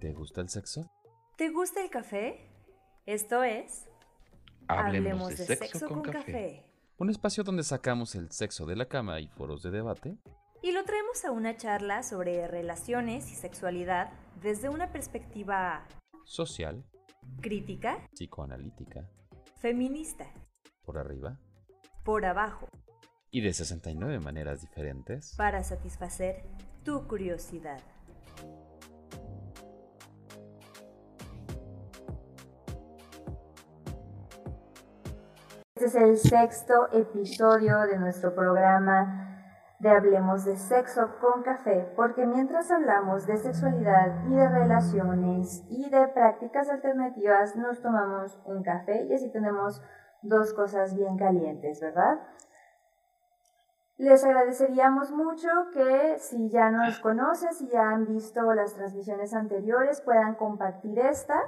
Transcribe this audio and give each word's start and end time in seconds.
¿Te 0.00 0.12
gusta 0.12 0.40
el 0.40 0.48
sexo? 0.48 0.90
¿Te 1.36 1.50
gusta 1.50 1.82
el 1.82 1.90
café? 1.90 2.50
Esto 3.06 3.42
es... 3.42 3.88
Hablemos, 4.66 5.36
de, 5.36 5.44
sexo, 5.44 5.88
con, 5.88 6.02
café. 6.02 6.64
Un 6.96 7.10
espacio 7.10 7.44
donde 7.44 7.64
sacamos 7.64 8.14
el 8.14 8.30
sexo 8.30 8.64
de 8.64 8.76
la 8.76 8.86
cama 8.86 9.20
y 9.20 9.28
foros 9.28 9.62
de 9.62 9.70
debate. 9.70 10.16
Y 10.62 10.72
lo 10.72 10.84
traemos 10.84 11.24
a 11.26 11.32
una 11.32 11.56
charla 11.56 12.02
sobre 12.02 12.48
relaciones 12.48 13.30
y 13.30 13.34
sexualidad 13.34 14.12
desde 14.42 14.70
una 14.70 14.90
perspectiva... 14.90 15.86
Social. 16.24 16.82
Crítica. 17.42 18.08
Psicoanalítica. 18.14 19.10
Feminista. 19.56 20.26
Por 20.84 20.96
arriba. 20.96 21.38
Por 22.04 22.24
abajo. 22.24 22.68
Y 23.30 23.42
de 23.42 23.52
69 23.52 24.20
maneras 24.20 24.62
diferentes. 24.62 25.34
Para 25.36 25.62
satisfacer 25.62 26.44
tu 26.84 27.06
curiosidad. 27.06 27.80
Es 35.94 36.02
el 36.02 36.16
sexto 36.16 36.88
episodio 36.92 37.78
de 37.82 37.98
nuestro 37.98 38.34
programa 38.34 39.46
de 39.78 39.90
Hablemos 39.90 40.44
de 40.44 40.56
Sexo 40.56 41.18
con 41.20 41.44
Café, 41.44 41.92
porque 41.94 42.26
mientras 42.26 42.70
hablamos 42.72 43.26
de 43.26 43.36
sexualidad 43.36 44.24
y 44.26 44.34
de 44.34 44.48
relaciones 44.48 45.62
y 45.68 45.88
de 45.90 46.08
prácticas 46.08 46.68
alternativas, 46.68 47.54
nos 47.54 47.80
tomamos 47.80 48.40
un 48.44 48.64
café 48.64 49.04
y 49.04 49.14
así 49.14 49.30
tenemos 49.30 49.82
dos 50.22 50.52
cosas 50.52 50.96
bien 50.96 51.16
calientes, 51.16 51.80
¿verdad? 51.80 52.18
Les 53.96 54.24
agradeceríamos 54.24 55.12
mucho 55.12 55.48
que 55.72 56.16
si 56.18 56.48
ya 56.48 56.70
nos 56.70 56.98
conocen, 56.98 57.52
si 57.52 57.68
ya 57.68 57.90
han 57.90 58.06
visto 58.06 58.52
las 58.52 58.74
transmisiones 58.74 59.32
anteriores, 59.32 60.00
puedan 60.00 60.34
compartir 60.34 60.98
esta 60.98 61.40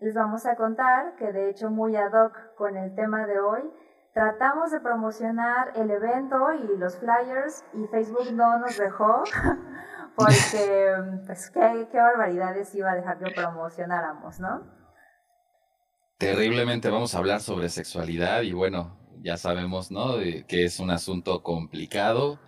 les 0.00 0.14
vamos 0.14 0.46
a 0.46 0.54
contar 0.54 1.16
que 1.16 1.32
de 1.32 1.50
hecho 1.50 1.70
muy 1.70 1.96
ad 1.96 2.12
hoc 2.12 2.54
con 2.54 2.76
el 2.76 2.94
tema 2.94 3.26
de 3.26 3.40
hoy, 3.40 3.62
tratamos 4.14 4.70
de 4.70 4.80
promocionar 4.80 5.72
el 5.76 5.90
evento 5.90 6.36
y 6.52 6.78
los 6.78 6.96
flyers 6.96 7.64
y 7.74 7.86
Facebook 7.88 8.32
no 8.32 8.58
nos 8.58 8.76
dejó 8.76 9.22
porque 10.16 10.92
pues 11.26 11.50
qué, 11.50 11.88
qué 11.90 11.98
barbaridades 11.98 12.74
iba 12.74 12.90
a 12.92 12.94
dejar 12.94 13.18
que 13.18 13.30
promocionáramos, 13.32 14.40
¿no? 14.40 14.62
Terriblemente 16.18 16.90
vamos 16.90 17.14
a 17.14 17.18
hablar 17.18 17.40
sobre 17.40 17.68
sexualidad 17.68 18.42
y 18.42 18.52
bueno, 18.52 18.98
ya 19.20 19.36
sabemos, 19.36 19.92
¿no? 19.92 20.16
que 20.48 20.64
es 20.64 20.80
un 20.80 20.90
asunto 20.90 21.44
complicado, 21.44 22.40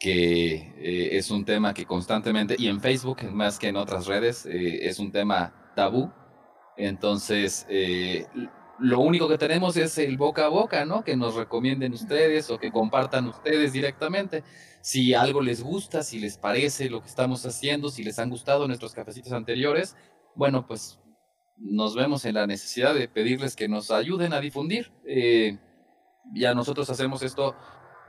que 0.00 0.54
eh, 0.76 1.16
es 1.16 1.30
un 1.30 1.44
tema 1.44 1.72
que 1.72 1.86
constantemente, 1.86 2.56
y 2.58 2.66
en 2.66 2.80
Facebook 2.80 3.22
más 3.32 3.60
que 3.60 3.68
en 3.68 3.76
otras 3.76 4.06
redes, 4.06 4.44
eh, 4.46 4.88
es 4.88 4.98
un 4.98 5.12
tema 5.12 5.72
tabú 5.76 6.10
entonces, 6.76 7.66
eh, 7.68 8.26
lo 8.82 9.00
único 9.00 9.28
que 9.28 9.38
tenemos 9.38 9.76
es 9.76 9.96
el 9.98 10.16
boca 10.16 10.46
a 10.46 10.48
boca, 10.48 10.84
¿no? 10.84 11.04
Que 11.04 11.16
nos 11.16 11.36
recomienden 11.36 11.92
ustedes 11.92 12.50
o 12.50 12.58
que 12.58 12.72
compartan 12.72 13.28
ustedes 13.28 13.72
directamente. 13.72 14.42
Si 14.80 15.14
algo 15.14 15.40
les 15.40 15.62
gusta, 15.62 16.02
si 16.02 16.18
les 16.18 16.36
parece 16.36 16.90
lo 16.90 17.00
que 17.00 17.08
estamos 17.08 17.46
haciendo, 17.46 17.90
si 17.90 18.02
les 18.02 18.18
han 18.18 18.28
gustado 18.28 18.66
nuestros 18.66 18.92
cafecitos 18.92 19.32
anteriores, 19.32 19.96
bueno, 20.34 20.66
pues 20.66 20.98
nos 21.56 21.94
vemos 21.94 22.24
en 22.24 22.34
la 22.34 22.46
necesidad 22.46 22.94
de 22.94 23.08
pedirles 23.08 23.54
que 23.54 23.68
nos 23.68 23.92
ayuden 23.92 24.32
a 24.32 24.40
difundir. 24.40 24.90
Eh, 25.06 25.58
ya 26.34 26.52
nosotros 26.54 26.90
hacemos 26.90 27.22
esto 27.22 27.54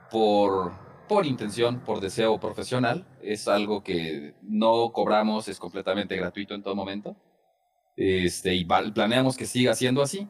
por, 0.10 0.74
por 1.08 1.28
intención, 1.28 1.82
por 1.82 2.00
deseo 2.00 2.40
profesional. 2.40 3.06
Es 3.22 3.48
algo 3.48 3.84
que 3.84 4.34
no 4.42 4.92
cobramos, 4.92 5.48
es 5.48 5.60
completamente 5.60 6.16
gratuito 6.16 6.56
en 6.56 6.64
todo 6.64 6.76
momento. 6.76 7.16
Este, 7.96 8.56
y 8.56 8.66
planeamos 8.66 9.38
que 9.38 9.46
siga 9.46 9.76
siendo 9.76 10.02
así, 10.02 10.28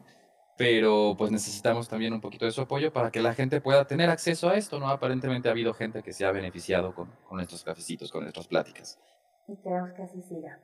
pero 0.56 1.14
pues 1.18 1.30
necesitamos 1.30 1.88
también 1.88 2.12
un 2.12 2.20
poquito 2.20 2.44
de 2.44 2.52
su 2.52 2.60
apoyo 2.60 2.92
para 2.92 3.10
que 3.10 3.20
la 3.20 3.34
gente 3.34 3.60
pueda 3.60 3.86
tener 3.86 4.10
acceso 4.10 4.48
a 4.48 4.54
esto, 4.54 4.78
¿no? 4.78 4.88
Aparentemente 4.88 5.48
ha 5.48 5.52
habido 5.52 5.74
gente 5.74 6.02
que 6.02 6.12
se 6.12 6.24
ha 6.24 6.32
beneficiado 6.32 6.94
con, 6.94 7.10
con 7.28 7.44
cafecitos, 7.64 8.10
con 8.12 8.22
nuestras 8.22 8.46
pláticas. 8.46 8.98
Y 9.48 9.56
queremos 9.56 9.92
que 9.92 10.02
así 10.02 10.22
siga. 10.22 10.58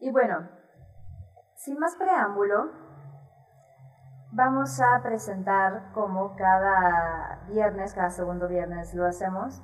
Y 0.00 0.10
bueno, 0.10 0.48
sin 1.54 1.78
más 1.78 1.96
preámbulo, 1.96 2.70
vamos 4.32 4.80
a 4.80 5.02
presentar 5.02 5.92
como 5.92 6.36
cada 6.36 7.46
viernes, 7.48 7.94
cada 7.94 8.10
segundo 8.10 8.48
viernes 8.48 8.94
lo 8.94 9.06
hacemos, 9.06 9.62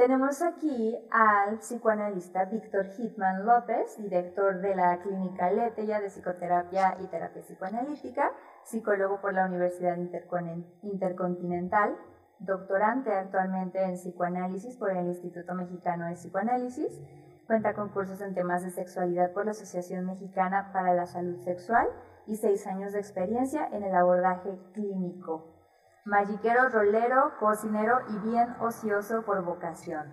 tenemos 0.00 0.40
aquí 0.40 0.98
al 1.10 1.58
psicoanalista 1.58 2.46
Víctor 2.46 2.86
Hitman 2.92 3.44
López, 3.44 3.98
director 3.98 4.60
de 4.62 4.74
la 4.74 4.98
Clínica 5.00 5.50
Letella 5.50 6.00
de 6.00 6.08
Psicoterapia 6.08 6.96
y 7.00 7.06
Terapia 7.08 7.42
Psicoanalítica, 7.42 8.32
psicólogo 8.64 9.20
por 9.20 9.34
la 9.34 9.46
Universidad 9.46 9.96
Intercontinental, 10.82 11.96
doctorante 12.38 13.12
actualmente 13.12 13.82
en 13.82 13.94
psicoanálisis 13.94 14.76
por 14.76 14.90
el 14.90 15.06
Instituto 15.06 15.54
Mexicano 15.54 16.06
de 16.06 16.14
Psicoanálisis, 16.14 17.00
cuenta 17.46 17.74
con 17.74 17.88
cursos 17.90 18.20
en 18.20 18.34
temas 18.34 18.62
de 18.62 18.70
sexualidad 18.70 19.32
por 19.32 19.44
la 19.44 19.50
Asociación 19.50 20.06
Mexicana 20.06 20.70
para 20.72 20.94
la 20.94 21.06
Salud 21.06 21.38
Sexual 21.40 21.88
y 22.26 22.36
seis 22.36 22.66
años 22.66 22.92
de 22.92 23.00
experiencia 23.00 23.68
en 23.72 23.82
el 23.82 23.94
abordaje 23.94 24.58
clínico 24.72 25.56
magiquero, 26.04 26.68
rolero, 26.68 27.32
cocinero 27.38 27.98
y 28.08 28.30
bien 28.30 28.48
ocioso 28.60 29.22
por 29.24 29.44
vocación. 29.44 30.12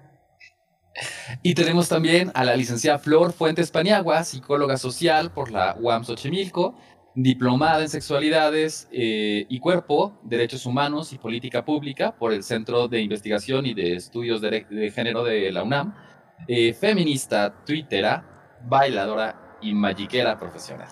Y 1.43 1.53
tenemos 1.53 1.89
también 1.89 2.31
a 2.33 2.43
la 2.43 2.55
licenciada 2.55 2.97
Flor 2.97 3.31
Fuentes 3.31 3.71
Paniagua, 3.71 4.23
psicóloga 4.23 4.77
social 4.77 5.31
por 5.31 5.51
la 5.51 5.75
UAM 5.79 6.03
Xochimilco, 6.03 6.75
diplomada 7.17 7.81
en 7.81 7.89
sexualidades 7.89 8.87
eh, 8.91 9.47
y 9.49 9.59
cuerpo, 9.59 10.19
derechos 10.21 10.67
humanos 10.67 11.11
y 11.13 11.17
política 11.17 11.65
pública 11.65 12.11
por 12.11 12.31
el 12.31 12.43
Centro 12.43 12.87
de 12.87 13.01
Investigación 13.01 13.65
y 13.65 13.73
de 13.73 13.95
Estudios 13.95 14.39
de, 14.39 14.91
Género 14.93 15.23
de 15.23 15.51
la 15.51 15.63
UNAM, 15.63 15.95
eh, 16.47 16.75
feminista, 16.75 17.51
twittera, 17.65 18.23
bailadora 18.63 19.57
y 19.61 19.73
magiquera 19.73 20.37
profesional. 20.37 20.89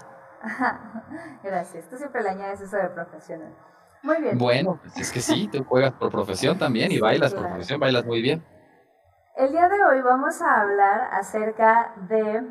Gracias. 1.43 1.87
Tú 1.91 1.97
siempre 1.97 2.23
le 2.23 2.29
añades 2.29 2.59
eso 2.59 2.75
de 2.75 2.89
profesional. 2.89 3.53
Muy 4.01 4.19
bien. 4.19 4.35
Bueno, 4.39 4.79
pues 4.81 4.97
es 4.97 5.11
que 5.11 5.21
sí, 5.21 5.47
tú 5.51 5.63
juegas 5.63 5.93
por 5.93 6.09
profesión 6.09 6.57
también 6.57 6.91
y 6.91 6.99
bailas 6.99 7.35
por 7.35 7.47
profesión, 7.47 7.79
bailas 7.79 8.03
muy 8.03 8.23
bien. 8.23 8.43
El 9.35 9.51
día 9.51 9.69
de 9.69 9.83
hoy 9.83 10.01
vamos 10.01 10.41
a 10.41 10.61
hablar 10.61 11.09
acerca 11.11 11.93
de 12.09 12.43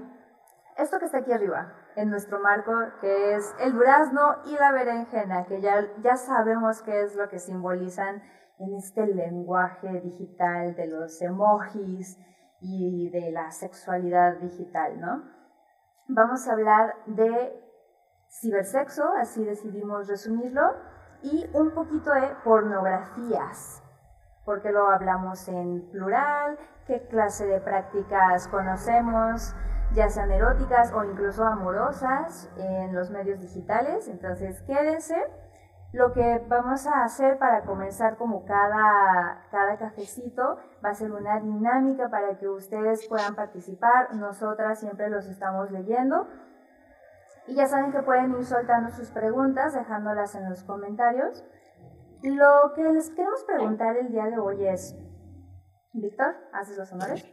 esto 0.76 1.00
que 1.00 1.06
está 1.06 1.18
aquí 1.18 1.32
arriba, 1.32 1.72
en 1.96 2.10
nuestro 2.10 2.40
marco, 2.40 2.72
que 3.00 3.34
es 3.34 3.54
el 3.60 3.72
durazno 3.72 4.36
y 4.46 4.54
la 4.54 4.72
berenjena, 4.72 5.44
que 5.44 5.60
ya, 5.60 5.86
ya 6.02 6.16
sabemos 6.16 6.82
qué 6.82 7.02
es 7.02 7.14
lo 7.14 7.28
que 7.28 7.38
simbolizan 7.38 8.22
en 8.58 8.74
este 8.74 9.06
lenguaje 9.06 10.00
digital 10.00 10.74
de 10.74 10.86
los 10.86 11.20
emojis 11.22 12.18
y 12.60 13.10
de 13.10 13.30
la 13.30 13.50
sexualidad 13.50 14.38
digital, 14.38 15.00
¿no? 15.00 15.22
Vamos 16.08 16.46
a 16.48 16.52
hablar 16.52 16.94
de 17.06 17.60
cibersexo, 18.40 19.04
así 19.20 19.44
decidimos 19.44 20.08
resumirlo, 20.08 20.62
y 21.22 21.48
un 21.54 21.70
poquito 21.72 22.12
de 22.12 22.34
pornografías, 22.44 23.82
porque 24.44 24.70
lo 24.70 24.90
hablamos 24.90 25.48
en 25.48 25.88
plural, 25.90 26.58
qué 26.86 27.06
clase 27.08 27.46
de 27.46 27.60
prácticas 27.60 28.46
conocemos, 28.48 29.54
ya 29.94 30.08
sean 30.10 30.30
eróticas 30.30 30.92
o 30.92 31.04
incluso 31.04 31.44
amorosas 31.44 32.50
en 32.56 32.94
los 32.94 33.10
medios 33.10 33.40
digitales. 33.40 34.08
Entonces, 34.08 34.60
quédense. 34.62 35.16
Lo 35.92 36.12
que 36.12 36.44
vamos 36.48 36.88
a 36.88 37.04
hacer 37.04 37.38
para 37.38 37.62
comenzar 37.62 38.16
como 38.16 38.44
cada, 38.44 39.46
cada 39.52 39.78
cafecito 39.78 40.58
va 40.84 40.90
a 40.90 40.94
ser 40.94 41.12
una 41.12 41.38
dinámica 41.38 42.10
para 42.10 42.36
que 42.36 42.48
ustedes 42.48 43.06
puedan 43.06 43.36
participar. 43.36 44.12
Nosotras 44.14 44.80
siempre 44.80 45.08
los 45.08 45.26
estamos 45.26 45.70
leyendo 45.70 46.26
y 47.46 47.54
ya 47.54 47.68
saben 47.68 47.92
que 47.92 48.02
pueden 48.02 48.32
ir 48.32 48.44
soltando 48.44 48.90
sus 48.90 49.10
preguntas, 49.10 49.74
dejándolas 49.74 50.34
en 50.34 50.48
los 50.48 50.64
comentarios. 50.64 51.44
Lo 52.22 52.72
que 52.74 52.82
les 52.82 53.10
queremos 53.10 53.44
preguntar 53.44 53.96
el 53.96 54.10
día 54.10 54.24
de 54.24 54.38
hoy 54.38 54.66
es, 54.66 54.96
Víctor, 55.92 56.34
¿haces 56.52 56.76
los 56.76 56.92
honores? 56.92 57.24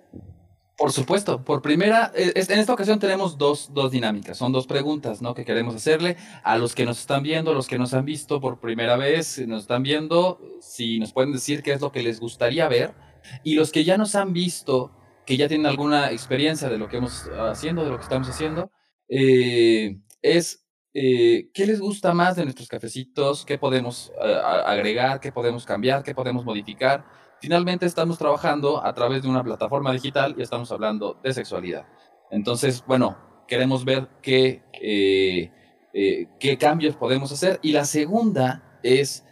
Por 0.81 0.91
supuesto, 0.91 1.43
por 1.45 1.61
primera, 1.61 2.11
eh, 2.15 2.33
en 2.35 2.57
esta 2.57 2.73
ocasión 2.73 2.97
tenemos 2.97 3.37
dos, 3.37 3.71
dos, 3.71 3.91
dinámicas, 3.91 4.35
son 4.35 4.51
dos 4.51 4.65
preguntas 4.65 5.21
¿no? 5.21 5.35
que 5.35 5.45
queremos 5.45 5.75
hacerle 5.75 6.17
a 6.43 6.57
los 6.57 6.73
que 6.73 6.85
nos 6.87 6.99
están 6.99 7.21
viendo, 7.21 7.53
los 7.53 7.67
que 7.67 7.77
nos 7.77 7.93
han 7.93 8.03
visto 8.03 8.41
por 8.41 8.59
primera 8.59 8.97
vez, 8.97 9.37
nos 9.47 9.61
están 9.61 9.83
viendo, 9.83 10.41
si 10.59 10.97
nos 10.97 11.13
pueden 11.13 11.33
decir 11.33 11.61
qué 11.61 11.73
es 11.73 11.81
lo 11.81 11.91
que 11.91 12.01
les 12.01 12.19
gustaría 12.19 12.67
ver, 12.67 12.95
y 13.43 13.53
los 13.53 13.71
que 13.71 13.83
ya 13.83 13.95
nos 13.95 14.15
han 14.15 14.33
visto, 14.33 14.91
que 15.27 15.37
ya 15.37 15.47
tienen 15.47 15.67
alguna 15.67 16.09
experiencia 16.09 16.67
de 16.67 16.79
lo 16.79 16.89
que 16.89 16.97
hemos 16.97 17.29
haciendo, 17.37 17.83
de 17.83 17.91
lo 17.91 17.97
que 17.97 18.03
estamos 18.03 18.27
haciendo, 18.27 18.71
eh, 19.07 19.99
es 20.23 20.65
eh, 20.95 21.51
qué 21.53 21.67
les 21.67 21.79
gusta 21.79 22.15
más 22.15 22.37
de 22.37 22.43
nuestros 22.43 22.67
cafecitos, 22.67 23.45
qué 23.45 23.59
podemos 23.59 24.11
agregar, 24.19 25.19
qué 25.19 25.31
podemos 25.31 25.63
cambiar, 25.63 26.01
qué 26.01 26.15
podemos 26.15 26.43
modificar. 26.43 27.20
Finalmente 27.41 27.87
estamos 27.87 28.19
trabajando 28.19 28.85
a 28.85 28.93
través 28.93 29.23
de 29.23 29.29
una 29.29 29.43
plataforma 29.43 29.91
digital 29.91 30.35
y 30.37 30.43
estamos 30.43 30.71
hablando 30.71 31.19
de 31.23 31.33
sexualidad. 31.33 31.87
Entonces, 32.29 32.83
bueno, 32.85 33.17
queremos 33.47 33.83
ver 33.83 34.07
qué, 34.21 34.63
eh, 34.79 35.51
eh, 35.91 36.27
qué 36.39 36.57
cambios 36.59 36.95
podemos 36.95 37.31
hacer. 37.31 37.59
Y 37.63 37.71
la 37.71 37.85
segunda 37.85 38.79
es, 38.83 39.25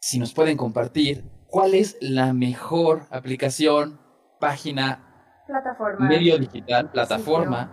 si 0.00 0.18
nos 0.18 0.32
pueden 0.32 0.56
compartir, 0.56 1.22
cuál 1.48 1.74
es 1.74 1.98
la 2.00 2.32
mejor 2.32 3.02
aplicación, 3.10 4.00
página, 4.40 5.44
plataforma, 5.46 6.08
medio 6.08 6.38
digital, 6.38 6.90
plataforma, 6.90 7.70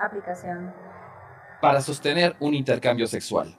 aplicación, 0.00 0.74
para 1.62 1.80
sostener 1.80 2.34
un 2.40 2.54
intercambio 2.54 3.06
sexual. 3.06 3.56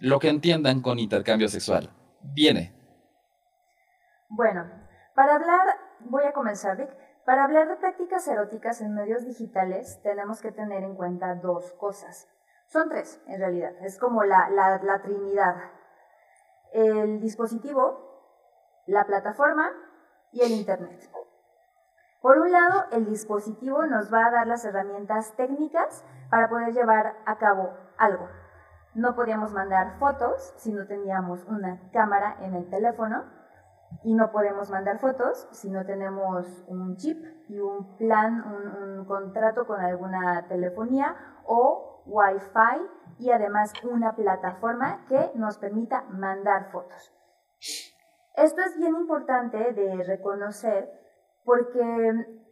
Lo 0.00 0.18
que 0.18 0.28
entiendan 0.28 0.82
con 0.82 0.98
intercambio 0.98 1.48
sexual. 1.48 1.88
Viene. 2.20 2.75
Bueno, 4.28 4.66
para 5.14 5.36
hablar, 5.36 5.78
voy 6.00 6.24
a 6.24 6.32
comenzar, 6.32 6.76
Vic. 6.76 6.90
Para 7.24 7.44
hablar 7.44 7.68
de 7.68 7.76
prácticas 7.76 8.26
eróticas 8.28 8.80
en 8.80 8.94
medios 8.94 9.24
digitales, 9.24 10.00
tenemos 10.02 10.40
que 10.40 10.52
tener 10.52 10.82
en 10.82 10.94
cuenta 10.94 11.34
dos 11.36 11.72
cosas. 11.72 12.28
Son 12.66 12.88
tres, 12.88 13.22
en 13.26 13.40
realidad. 13.40 13.72
Es 13.80 13.98
como 13.98 14.24
la, 14.24 14.48
la, 14.50 15.02
trinidad. 15.02 15.56
El 16.72 17.20
dispositivo, 17.20 18.82
la 18.86 19.06
plataforma 19.06 19.70
y 20.32 20.42
el 20.42 20.52
Internet. 20.52 21.08
Por 22.20 22.38
un 22.38 22.50
lado, 22.50 22.86
el 22.90 23.06
dispositivo 23.06 23.86
nos 23.86 24.12
va 24.12 24.26
a 24.26 24.30
dar 24.30 24.46
las 24.46 24.64
herramientas 24.64 25.34
técnicas 25.36 26.04
para 26.30 26.48
poder 26.48 26.72
llevar 26.72 27.16
a 27.24 27.38
cabo 27.38 27.72
algo. 27.98 28.28
No 28.94 29.14
podíamos 29.14 29.52
mandar 29.52 29.98
fotos 29.98 30.52
si 30.56 30.72
no 30.72 30.86
teníamos 30.86 31.44
una 31.44 31.90
cámara 31.92 32.36
en 32.40 32.54
el 32.54 32.68
teléfono 32.68 33.24
y 34.04 34.14
no 34.14 34.30
podemos 34.30 34.70
mandar 34.70 34.98
fotos 34.98 35.48
si 35.50 35.70
no 35.70 35.84
tenemos 35.84 36.64
un 36.68 36.96
chip 36.96 37.22
y 37.48 37.58
un 37.58 37.96
plan, 37.96 38.44
un, 38.44 39.04
contrato 39.04 39.66
con 39.66 39.80
alguna 39.80 40.46
telefonía 40.48 41.14
o 41.46 42.02
Wi-Fi 42.06 43.18
y 43.18 43.30
además 43.30 43.72
una 43.84 44.16
plataforma 44.16 45.04
que 45.06 45.30
nos 45.34 45.58
permita 45.58 46.02
mandar 46.10 46.70
fotos. 46.70 47.12
Esto 48.34 48.60
es 48.62 48.76
bien 48.78 48.96
importante 48.96 49.72
de 49.72 50.02
reconocer 50.02 50.90
porque 51.44 52.42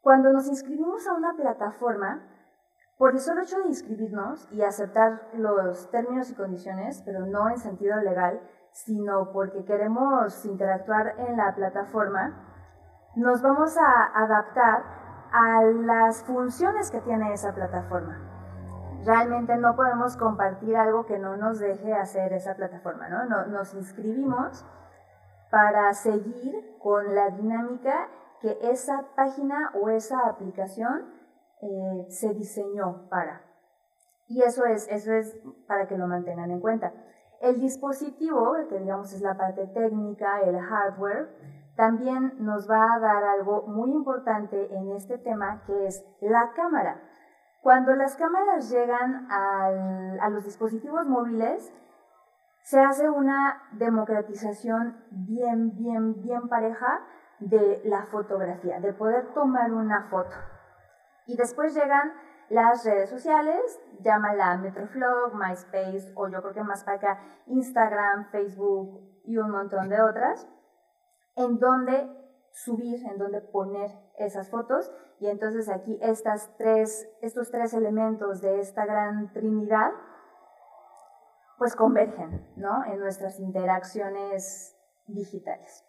cuando 0.00 0.32
nos 0.32 0.48
inscribimos 0.48 1.06
a 1.06 1.14
una 1.14 1.34
plataforma, 1.36 2.26
por 3.00 3.12
el 3.12 3.18
solo 3.20 3.40
hecho 3.40 3.58
de 3.60 3.68
inscribirnos 3.68 4.46
y 4.52 4.60
aceptar 4.60 5.30
los 5.32 5.90
términos 5.90 6.30
y 6.30 6.34
condiciones, 6.34 7.02
pero 7.06 7.24
no 7.24 7.48
en 7.48 7.56
sentido 7.56 7.96
legal, 8.00 8.42
sino 8.72 9.32
porque 9.32 9.64
queremos 9.64 10.44
interactuar 10.44 11.14
en 11.18 11.36
la 11.36 11.54
plataforma, 11.54 12.46
nos 13.16 13.42
vamos 13.42 13.76
a 13.76 14.04
adaptar 14.14 14.82
a 15.32 15.62
las 15.62 16.24
funciones 16.24 16.90
que 16.90 17.00
tiene 17.00 17.32
esa 17.32 17.54
plataforma. 17.54 18.18
Realmente 19.04 19.56
no 19.56 19.74
podemos 19.76 20.16
compartir 20.16 20.76
algo 20.76 21.06
que 21.06 21.18
no 21.18 21.36
nos 21.36 21.58
deje 21.58 21.94
hacer 21.94 22.32
esa 22.32 22.54
plataforma, 22.54 23.08
¿no? 23.08 23.46
Nos 23.46 23.74
inscribimos 23.74 24.64
para 25.50 25.92
seguir 25.94 26.76
con 26.78 27.14
la 27.14 27.30
dinámica 27.30 28.08
que 28.40 28.58
esa 28.62 29.04
página 29.16 29.70
o 29.74 29.88
esa 29.88 30.28
aplicación 30.28 31.14
eh, 31.62 32.06
se 32.08 32.34
diseñó 32.34 33.08
para. 33.08 33.42
Y 34.28 34.42
eso 34.42 34.64
es, 34.64 34.86
eso 34.88 35.12
es 35.12 35.36
para 35.66 35.88
que 35.88 35.98
lo 35.98 36.06
mantengan 36.06 36.50
en 36.50 36.60
cuenta. 36.60 36.92
El 37.40 37.58
dispositivo, 37.58 38.54
que 38.68 38.78
digamos 38.78 39.12
es 39.14 39.22
la 39.22 39.34
parte 39.34 39.66
técnica, 39.68 40.40
el 40.42 40.60
hardware, 40.60 41.28
también 41.74 42.34
nos 42.38 42.70
va 42.70 42.94
a 42.94 42.98
dar 42.98 43.24
algo 43.24 43.62
muy 43.66 43.90
importante 43.92 44.68
en 44.74 44.90
este 44.90 45.16
tema, 45.16 45.62
que 45.66 45.86
es 45.86 46.04
la 46.20 46.52
cámara. 46.54 47.00
Cuando 47.62 47.94
las 47.94 48.14
cámaras 48.16 48.70
llegan 48.70 49.26
a 49.30 50.28
los 50.30 50.44
dispositivos 50.44 51.06
móviles, 51.06 51.72
se 52.62 52.78
hace 52.78 53.08
una 53.08 53.62
democratización 53.72 55.02
bien, 55.10 55.74
bien, 55.76 56.20
bien 56.20 56.46
pareja 56.48 57.00
de 57.38 57.80
la 57.84 58.02
fotografía, 58.04 58.80
de 58.80 58.92
poder 58.92 59.32
tomar 59.32 59.72
una 59.72 60.10
foto. 60.10 60.36
Y 61.26 61.36
después 61.38 61.74
llegan 61.74 62.12
las 62.50 62.84
redes 62.84 63.08
sociales, 63.08 63.80
llámala 64.00 64.56
Metroflog, 64.58 65.34
MySpace 65.34 66.12
o 66.16 66.28
yo 66.28 66.42
creo 66.42 66.52
que 66.52 66.64
más 66.64 66.82
para 66.82 66.96
acá 66.96 67.20
Instagram, 67.46 68.28
Facebook 68.30 69.22
y 69.24 69.36
un 69.36 69.50
montón 69.50 69.88
de 69.88 70.02
otras, 70.02 70.48
en 71.36 71.58
donde 71.60 72.10
subir, 72.50 73.06
en 73.06 73.18
donde 73.18 73.40
poner 73.40 73.90
esas 74.18 74.50
fotos. 74.50 74.92
Y 75.20 75.28
entonces 75.28 75.68
aquí 75.68 75.96
estas 76.02 76.56
tres, 76.56 77.08
estos 77.22 77.50
tres 77.52 77.72
elementos 77.72 78.40
de 78.40 78.58
esta 78.58 78.84
gran 78.84 79.32
trinidad, 79.32 79.92
pues 81.56 81.76
convergen 81.76 82.52
¿no? 82.56 82.84
en 82.84 82.98
nuestras 82.98 83.38
interacciones 83.38 84.76
digitales. 85.06 85.84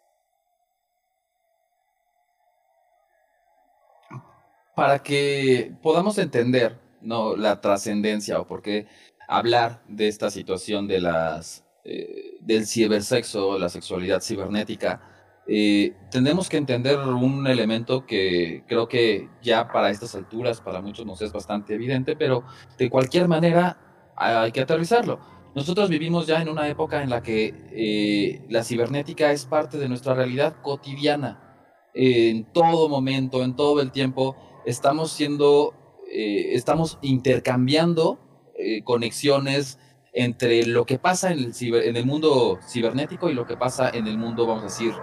Para 4.76 5.00
que 5.00 5.74
podamos 5.82 6.18
entender 6.18 6.80
¿no? 7.02 7.36
la 7.36 7.62
trascendencia 7.62 8.40
o 8.40 8.48
por 8.48 8.62
qué 8.62 8.88
hablar 9.28 9.82
de 9.88 10.08
esta 10.08 10.30
situación 10.30 10.88
de 10.88 11.02
las, 11.02 11.66
eh, 11.84 12.38
del 12.42 12.66
cibersexo, 12.66 13.58
la 13.58 13.70
sexualidad 13.70 14.22
cibernética, 14.22 15.02
eh, 15.48 15.96
tenemos 16.12 16.50
que 16.50 16.58
entender 16.58 17.00
un 17.00 17.48
elemento 17.48 18.06
que 18.06 18.64
creo 18.68 18.88
que 18.88 19.30
ya 19.42 19.68
para 19.68 19.90
estas 19.90 20.14
alturas 20.16 20.62
para 20.62 20.82
muchos 20.82 21.06
nos 21.06 21.22
es 21.22 21.32
bastante 21.32 21.74
evidente, 21.74 22.16
pero 22.16 22.44
de 22.78 22.90
cualquier 22.90 23.28
manera 23.28 23.78
hay 24.16 24.52
que 24.52 24.62
aterrizarlo. 24.62 25.20
Nosotros 25.56 25.90
vivimos 25.90 26.28
ya 26.28 26.42
en 26.42 26.48
una 26.48 26.68
época 26.70 27.02
en 27.04 27.10
la 27.10 27.22
que 27.22 27.54
eh, 27.72 28.46
la 28.50 28.64
cibernética 28.64 29.32
es 29.32 29.46
parte 29.46 29.78
de 29.78 29.90
nuestra 29.90 30.14
realidad 30.14 30.56
cotidiana. 30.62 31.48
en 31.94 32.46
todo 32.54 32.88
momento, 32.88 33.44
en 33.44 33.56
todo 33.56 33.82
el 33.82 33.92
tiempo, 33.92 34.38
estamos 34.66 35.12
siendo, 35.12 35.74
eh, 36.12 36.54
estamos 36.54 37.00
intercambiando 37.02 38.19
eh, 38.58 38.84
conexiones 38.84 39.80
entre 40.13 40.66
lo 40.66 40.86
que 40.86 41.00
pasa 41.00 41.31
en 41.31 41.40
el, 41.40 41.75
en 41.75 41.96
el 41.96 42.06
mundo 42.06 42.60
cibernético 42.68 43.30
y 43.30 43.34
lo 43.34 43.46
que 43.46 43.58
pasa 43.58 43.90
en 43.90 44.08
el 44.08 44.18
mundo, 44.18 44.46
vamos 44.46 44.63
a 44.63 44.66
decir, 44.66 44.94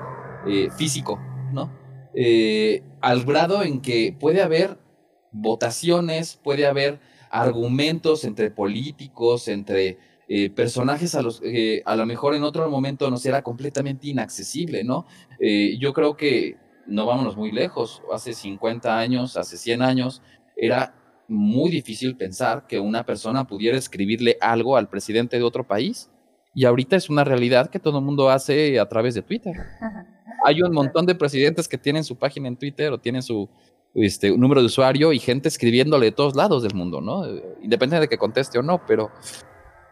eh, 0.46 0.69
físico, 0.77 1.19
¿no? 1.53 1.77
al 3.00 3.24
grado 3.24 3.62
en 3.62 3.81
que 3.81 4.12
puede 4.19 4.43
haber 4.43 4.77
votaciones, 5.31 6.36
puede 6.43 6.67
haber 6.67 6.98
argumentos 7.31 8.24
entre 8.24 8.50
políticos, 8.50 9.46
entre 9.46 9.98
personajes 10.56 11.15
a 11.15 11.22
los 11.22 11.41
que 11.41 11.82
a 11.86 11.94
lo 11.94 12.06
mejor 12.06 12.34
en 12.34 12.43
otro 12.43 12.69
momento 12.69 13.08
nos 13.08 13.24
era 13.24 13.43
completamente 13.43 14.08
inaccesible, 14.08 14.82
¿no? 14.82 15.06
yo 15.79 15.93
creo 15.93 16.17
que 16.17 16.56
no 16.88 17.06
vámonos 17.06 17.36
muy 17.36 17.52
lejos, 17.52 18.02
hace 18.12 18.32
50 18.32 18.98
años, 18.98 19.36
hace 19.36 19.56
100 19.56 19.82
años, 19.82 20.22
era 20.56 20.94
muy 21.28 21.70
difícil 21.70 22.16
pensar 22.16 22.66
que 22.66 22.80
una 22.80 23.04
persona 23.04 23.46
pudiera 23.46 23.76
escribirle 23.76 24.38
algo 24.40 24.76
al 24.76 24.88
presidente 24.88 25.36
de 25.36 25.42
otro 25.42 25.66
país. 25.66 26.10
Y 26.54 26.64
ahorita 26.64 26.96
es 26.96 27.10
una 27.10 27.24
realidad 27.24 27.70
que 27.70 27.78
todo 27.78 27.98
el 27.98 28.04
mundo 28.04 28.30
hace 28.30 28.80
a 28.80 28.88
través 28.88 29.14
de 29.14 29.22
Twitter. 29.22 29.54
Hay 30.46 30.62
un 30.62 30.72
montón 30.72 31.04
de 31.04 31.14
presidentes 31.14 31.68
que 31.68 31.76
tienen 31.76 32.04
su 32.04 32.16
página 32.16 32.48
en 32.48 32.56
Twitter 32.56 32.90
o 32.92 32.98
tienen 32.98 33.22
su 33.22 33.48
este, 33.94 34.36
número 34.36 34.62
de 34.62 34.66
usuario 34.66 35.12
y 35.12 35.18
gente 35.18 35.48
escribiéndole 35.48 36.06
de 36.06 36.12
todos 36.12 36.34
lados 36.34 36.62
del 36.62 36.74
mundo, 36.74 37.00
¿no? 37.00 37.26
Independientemente 37.26 38.00
de 38.00 38.08
que 38.08 38.18
conteste 38.18 38.58
o 38.58 38.62
no, 38.62 38.80
pero 38.86 39.10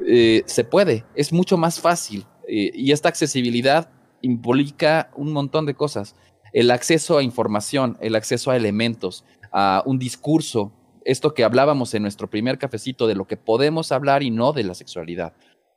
eh, 0.07 0.43
se 0.47 0.65
puede, 0.65 1.05
es 1.15 1.33
mucho 1.33 1.59
más 1.59 1.81
fácil. 1.81 2.25
Eh, 2.49 2.71
y 2.75 2.93
esta 2.93 3.09
accesibilidad 3.09 3.91
implica 4.23 5.11
un 5.15 5.33
montón 5.33 5.67
de 5.67 5.75
cosas 5.75 6.17
el 6.57 6.71
acceso 6.71 7.19
a 7.19 7.23
información, 7.23 7.99
el 8.01 8.15
acceso 8.15 8.51
a 8.51 8.57
elementos, 8.57 9.25
a 9.53 9.83
un 9.85 9.99
discurso, 9.99 10.73
esto 11.05 11.35
que 11.35 11.45
hablábamos 11.45 11.93
en 11.93 12.01
nuestro 12.01 12.31
primer 12.31 12.57
cafecito 12.57 13.07
de 13.07 13.15
lo 13.15 13.27
que 13.27 13.37
podemos 13.37 13.93
hablar 13.93 14.23
y 14.23 14.31
no 14.31 14.55
de 14.55 14.65
la 14.65 14.73
sexualidad. 14.73 15.35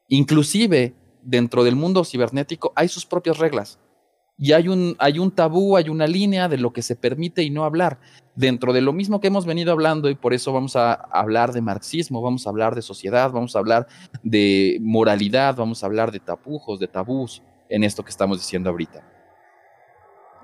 Inclusive 0.07 0.93
dentro 1.21 1.65
del 1.65 1.75
mundo 1.75 2.05
cibernético 2.05 2.71
hay 2.77 2.87
sus 2.87 3.05
propias 3.05 3.39
reglas 3.39 3.77
y 4.37 4.53
hay 4.53 4.69
un, 4.69 4.95
hay 4.99 5.19
un 5.19 5.31
tabú, 5.31 5.75
hay 5.75 5.89
una 5.89 6.07
línea 6.07 6.47
de 6.47 6.57
lo 6.57 6.71
que 6.71 6.81
se 6.81 6.95
permite 6.95 7.43
y 7.43 7.49
no 7.49 7.65
hablar. 7.65 7.99
Dentro 8.37 8.71
de 8.71 8.79
lo 8.79 8.93
mismo 8.93 9.19
que 9.19 9.27
hemos 9.27 9.45
venido 9.45 9.73
hablando 9.73 10.09
y 10.09 10.15
por 10.15 10.33
eso 10.33 10.53
vamos 10.53 10.77
a 10.77 10.93
hablar 10.93 11.51
de 11.51 11.59
marxismo, 11.59 12.21
vamos 12.21 12.47
a 12.47 12.51
hablar 12.51 12.73
de 12.73 12.81
sociedad, 12.81 13.31
vamos 13.31 13.57
a 13.57 13.59
hablar 13.59 13.85
de 14.23 14.77
moralidad, 14.79 15.57
vamos 15.57 15.83
a 15.83 15.87
hablar 15.87 16.13
de 16.13 16.21
tapujos, 16.21 16.79
de 16.79 16.87
tabús 16.87 17.43
en 17.67 17.83
esto 17.83 18.01
que 18.01 18.11
estamos 18.11 18.37
diciendo 18.37 18.69
ahorita. 18.69 19.18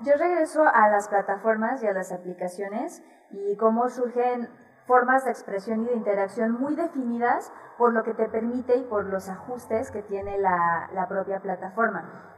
Yo 0.02 0.12
regreso 0.18 0.62
a 0.62 0.88
las 0.90 1.08
plataformas 1.08 1.82
y 1.82 1.86
a 1.86 1.92
las 1.92 2.12
aplicaciones 2.12 3.02
y 3.30 3.56
cómo 3.56 3.88
surgen 3.88 4.48
formas 4.86 5.24
de 5.24 5.30
expresión 5.30 5.82
y 5.82 5.86
de 5.86 5.94
interacción 5.94 6.52
muy 6.52 6.76
definidas 6.76 7.52
por 7.78 7.92
lo 7.92 8.02
que 8.04 8.14
te 8.14 8.28
permite 8.28 8.76
y 8.76 8.84
por 8.84 9.06
los 9.06 9.28
ajustes 9.28 9.90
que 9.90 10.02
tiene 10.02 10.38
la, 10.38 11.06
propia 11.08 11.40
plataforma. 11.40 12.32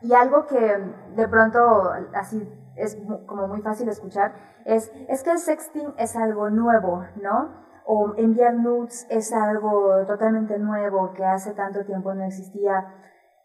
Y 0.00 0.14
algo 0.14 0.46
que 0.46 0.78
de 1.16 1.28
pronto 1.28 1.92
así 2.14 2.48
es 2.76 2.96
como 3.26 3.48
muy 3.48 3.62
fácil 3.62 3.88
escuchar 3.88 4.32
es, 4.64 4.92
es 5.08 5.22
que 5.22 5.30
el 5.30 5.38
sexting 5.38 5.94
es 5.96 6.16
algo 6.16 6.50
nuevo, 6.50 7.04
¿no? 7.22 7.66
O 7.84 8.14
enviar 8.16 8.54
nudes 8.54 9.06
es 9.10 9.32
algo 9.32 10.04
totalmente 10.06 10.58
nuevo 10.58 11.12
que 11.14 11.24
hace 11.24 11.52
tanto 11.54 11.84
tiempo 11.84 12.14
no 12.14 12.24
existía. 12.24 12.86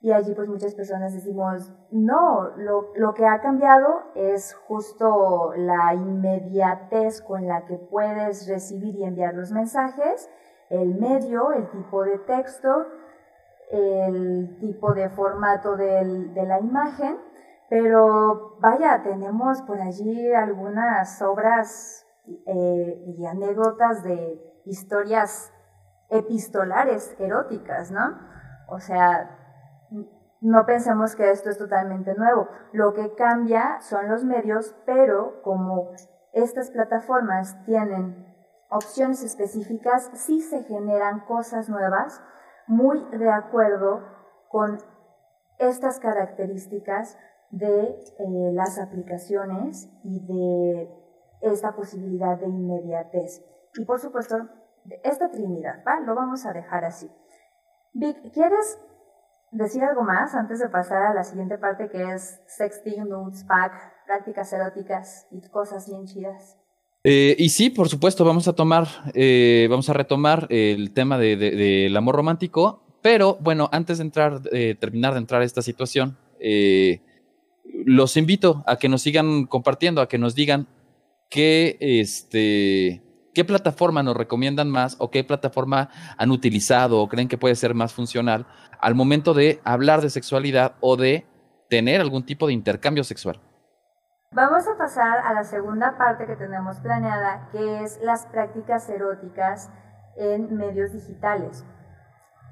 Y 0.01 0.11
allí 0.11 0.33
pues 0.33 0.49
muchas 0.49 0.73
personas 0.73 1.13
decimos, 1.13 1.71
no, 1.91 2.49
lo, 2.57 2.91
lo, 2.95 3.13
que 3.13 3.25
ha 3.25 3.39
cambiado 3.39 4.01
es 4.15 4.55
justo 4.67 5.53
la 5.55 5.93
inmediatez 5.93 7.21
con 7.21 7.47
la 7.47 7.65
que 7.65 7.77
puedes 7.77 8.47
recibir 8.47 8.95
y 8.95 9.03
enviar 9.03 9.35
los 9.35 9.51
mensajes, 9.51 10.27
el 10.69 10.95
medio, 10.95 11.51
el 11.51 11.69
tipo 11.69 12.03
de 12.03 12.17
texto, 12.17 12.87
el 13.69 14.57
tipo 14.59 14.93
de 14.93 15.09
formato 15.09 15.77
de 15.77 16.43
la 16.47 16.59
imagen, 16.59 17.17
pero 17.69 18.57
vaya, 18.59 19.01
tenemos 19.01 19.61
por 19.61 19.79
allí 19.79 20.33
algunas 20.33 21.21
obras 21.21 22.05
eh, 22.45 23.03
y 23.17 23.25
anécdotas 23.25 24.03
de 24.03 24.61
historias 24.65 25.53
epistolares 26.09 27.15
eróticas, 27.17 27.89
¿no? 27.89 28.19
O 28.67 28.79
sea, 28.79 29.40
no 30.41 30.65
pensemos 30.65 31.15
que 31.15 31.29
esto 31.29 31.49
es 31.49 31.57
totalmente 31.57 32.15
nuevo. 32.15 32.47
Lo 32.73 32.93
que 32.93 33.13
cambia 33.13 33.79
son 33.79 34.09
los 34.09 34.25
medios, 34.25 34.75
pero 34.85 35.41
como 35.43 35.91
estas 36.33 36.71
plataformas 36.71 37.63
tienen 37.63 38.25
opciones 38.69 39.23
específicas, 39.23 40.09
sí 40.13 40.41
se 40.41 40.63
generan 40.63 41.21
cosas 41.25 41.69
nuevas 41.69 42.21
muy 42.65 43.05
de 43.11 43.29
acuerdo 43.29 44.01
con 44.49 44.79
estas 45.59 45.99
características 45.99 47.17
de 47.51 47.83
eh, 47.83 48.51
las 48.53 48.79
aplicaciones 48.79 49.89
y 50.03 50.25
de 50.25 50.89
esta 51.41 51.75
posibilidad 51.75 52.39
de 52.39 52.47
inmediatez. 52.47 53.45
Y 53.75 53.85
por 53.85 53.99
supuesto, 53.99 54.37
esta 55.03 55.29
trinidad, 55.29 55.83
¿va? 55.87 55.99
Lo 55.99 56.15
vamos 56.15 56.45
a 56.45 56.53
dejar 56.53 56.85
así. 56.85 57.11
Vic, 57.93 58.31
¿quieres 58.33 58.79
decir 59.51 59.83
algo 59.83 60.03
más 60.03 60.33
antes 60.33 60.59
de 60.59 60.69
pasar 60.69 61.03
a 61.03 61.13
la 61.13 61.23
siguiente 61.23 61.57
parte 61.57 61.89
que 61.89 62.13
es 62.13 62.39
sexting, 62.47 63.07
nudes, 63.07 63.43
pack, 63.43 63.73
prácticas 64.05 64.51
eróticas 64.53 65.27
y 65.31 65.41
cosas 65.49 65.87
bien 65.89 66.05
chidas? 66.05 66.57
Eh, 67.03 67.35
y 67.37 67.49
sí, 67.49 67.69
por 67.69 67.89
supuesto, 67.89 68.23
vamos 68.23 68.47
a 68.47 68.53
tomar, 68.53 68.87
eh, 69.13 69.67
vamos 69.69 69.89
a 69.89 69.93
retomar 69.93 70.47
el 70.49 70.93
tema 70.93 71.17
del 71.17 71.39
de, 71.39 71.93
amor 71.97 72.15
romántico, 72.15 72.83
pero 73.01 73.37
bueno, 73.41 73.69
antes 73.71 73.97
de 73.97 74.03
entrar, 74.03 74.41
terminar 74.79 75.13
de 75.13 75.19
entrar 75.19 75.41
a 75.41 75.45
esta 75.45 75.63
situación, 75.63 76.17
eh, 76.39 77.01
los 77.85 78.17
invito 78.17 78.63
a 78.67 78.77
que 78.77 78.89
nos 78.89 79.01
sigan 79.01 79.45
compartiendo, 79.45 80.01
a 80.01 80.07
que 80.07 80.17
nos 80.17 80.35
digan 80.35 80.67
qué, 81.29 81.77
este, 81.79 83.01
qué 83.33 83.45
plataforma 83.45 84.03
nos 84.03 84.15
recomiendan 84.15 84.69
más 84.69 84.95
o 84.99 85.11
qué 85.11 85.23
plataforma 85.23 85.89
han 86.17 86.31
utilizado 86.31 86.99
o 86.99 87.07
creen 87.07 87.27
que 87.27 87.37
puede 87.37 87.55
ser 87.55 87.73
más 87.73 87.93
funcional 87.93 88.45
al 88.79 88.95
momento 88.95 89.33
de 89.33 89.61
hablar 89.63 90.01
de 90.01 90.09
sexualidad 90.09 90.75
o 90.79 90.97
de 90.97 91.25
tener 91.69 92.01
algún 92.01 92.25
tipo 92.25 92.47
de 92.47 92.53
intercambio 92.53 93.03
sexual. 93.03 93.39
Vamos 94.33 94.65
a 94.67 94.77
pasar 94.77 95.19
a 95.19 95.33
la 95.33 95.43
segunda 95.43 95.97
parte 95.97 96.25
que 96.25 96.35
tenemos 96.35 96.79
planeada, 96.79 97.49
que 97.51 97.83
es 97.83 97.99
las 98.01 98.25
prácticas 98.27 98.89
eróticas 98.89 99.69
en 100.15 100.55
medios 100.55 100.93
digitales. 100.93 101.65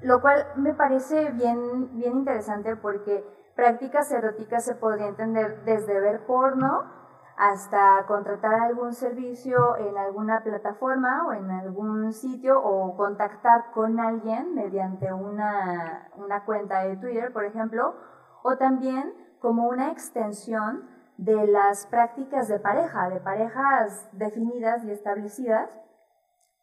Lo 0.02 0.20
cual 0.20 0.46
me 0.56 0.74
parece 0.74 1.30
bien, 1.32 1.96
bien 1.98 2.18
interesante 2.18 2.76
porque 2.76 3.24
prácticas 3.54 4.10
eróticas 4.12 4.64
se 4.64 4.74
podría 4.74 5.08
entender 5.08 5.62
desde 5.64 6.00
ver 6.00 6.26
porno 6.26 6.99
hasta 7.40 8.04
contratar 8.06 8.52
algún 8.52 8.92
servicio 8.92 9.74
en 9.78 9.96
alguna 9.96 10.42
plataforma 10.42 11.26
o 11.26 11.32
en 11.32 11.50
algún 11.50 12.12
sitio 12.12 12.62
o 12.62 12.94
contactar 12.98 13.70
con 13.72 13.98
alguien 13.98 14.54
mediante 14.54 15.10
una, 15.10 16.10
una 16.18 16.44
cuenta 16.44 16.82
de 16.82 16.98
Twitter, 16.98 17.32
por 17.32 17.46
ejemplo, 17.46 17.94
o 18.42 18.58
también 18.58 19.14
como 19.40 19.68
una 19.68 19.90
extensión 19.90 20.86
de 21.16 21.46
las 21.46 21.86
prácticas 21.86 22.46
de 22.48 22.60
pareja, 22.60 23.08
de 23.08 23.20
parejas 23.20 24.10
definidas 24.12 24.84
y 24.84 24.90
establecidas, 24.90 25.70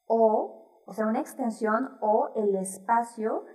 o, 0.05 0.83
o 0.85 0.93
sea, 0.93 1.07
una 1.07 1.21
extensión 1.21 1.97
o 2.01 2.29
el 2.35 2.55
espacio, 2.55 3.45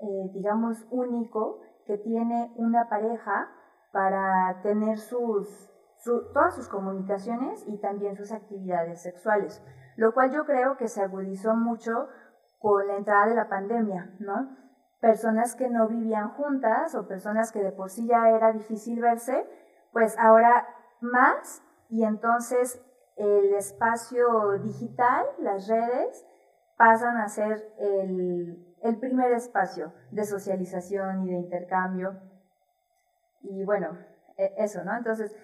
eh, 0.00 0.30
digamos, 0.32 0.86
único 0.92 1.58
que 1.88 1.98
tiene 1.98 2.52
una 2.54 2.88
pareja 2.88 3.50
para 3.90 4.62
tener 4.62 4.98
sus, 4.98 5.72
todas 6.04 6.54
sus 6.54 6.68
comunicaciones 6.68 7.64
y 7.66 7.78
también 7.78 8.16
sus 8.16 8.32
actividades 8.32 9.02
sexuales, 9.02 9.62
lo 9.96 10.12
cual 10.14 10.30
yo 10.30 10.44
creo 10.44 10.76
que 10.76 10.88
se 10.88 11.02
agudizó 11.02 11.54
mucho 11.54 12.08
con 12.58 12.86
la 12.86 12.96
entrada 12.96 13.26
de 13.26 13.34
la 13.34 13.48
pandemia, 13.48 14.14
¿no? 14.18 14.56
Personas 15.00 15.54
que 15.54 15.68
no 15.68 15.86
vivían 15.88 16.30
juntas 16.30 16.94
o 16.94 17.06
personas 17.06 17.52
que 17.52 17.62
de 17.62 17.72
por 17.72 17.90
sí 17.90 18.06
ya 18.06 18.30
era 18.30 18.52
difícil 18.52 19.00
verse, 19.00 19.48
pues 19.92 20.18
ahora 20.18 20.66
más 21.00 21.62
y 21.88 22.04
entonces 22.04 22.82
el 23.16 23.54
espacio 23.54 24.58
digital, 24.58 25.26
las 25.38 25.68
redes, 25.68 26.24
pasan 26.76 27.16
a 27.16 27.28
ser 27.28 27.74
el, 27.78 28.64
primer 29.00 29.32
espacio 29.32 29.92
de 30.12 30.24
socialización 30.24 31.24
y 31.24 31.32
de 31.32 31.38
intercambio. 31.38 32.20
Y 33.42 33.64
bueno, 33.64 33.98
e, 34.36 34.54
eso, 34.58 34.84
¿no? 34.84 34.96
Entonces, 34.96 35.34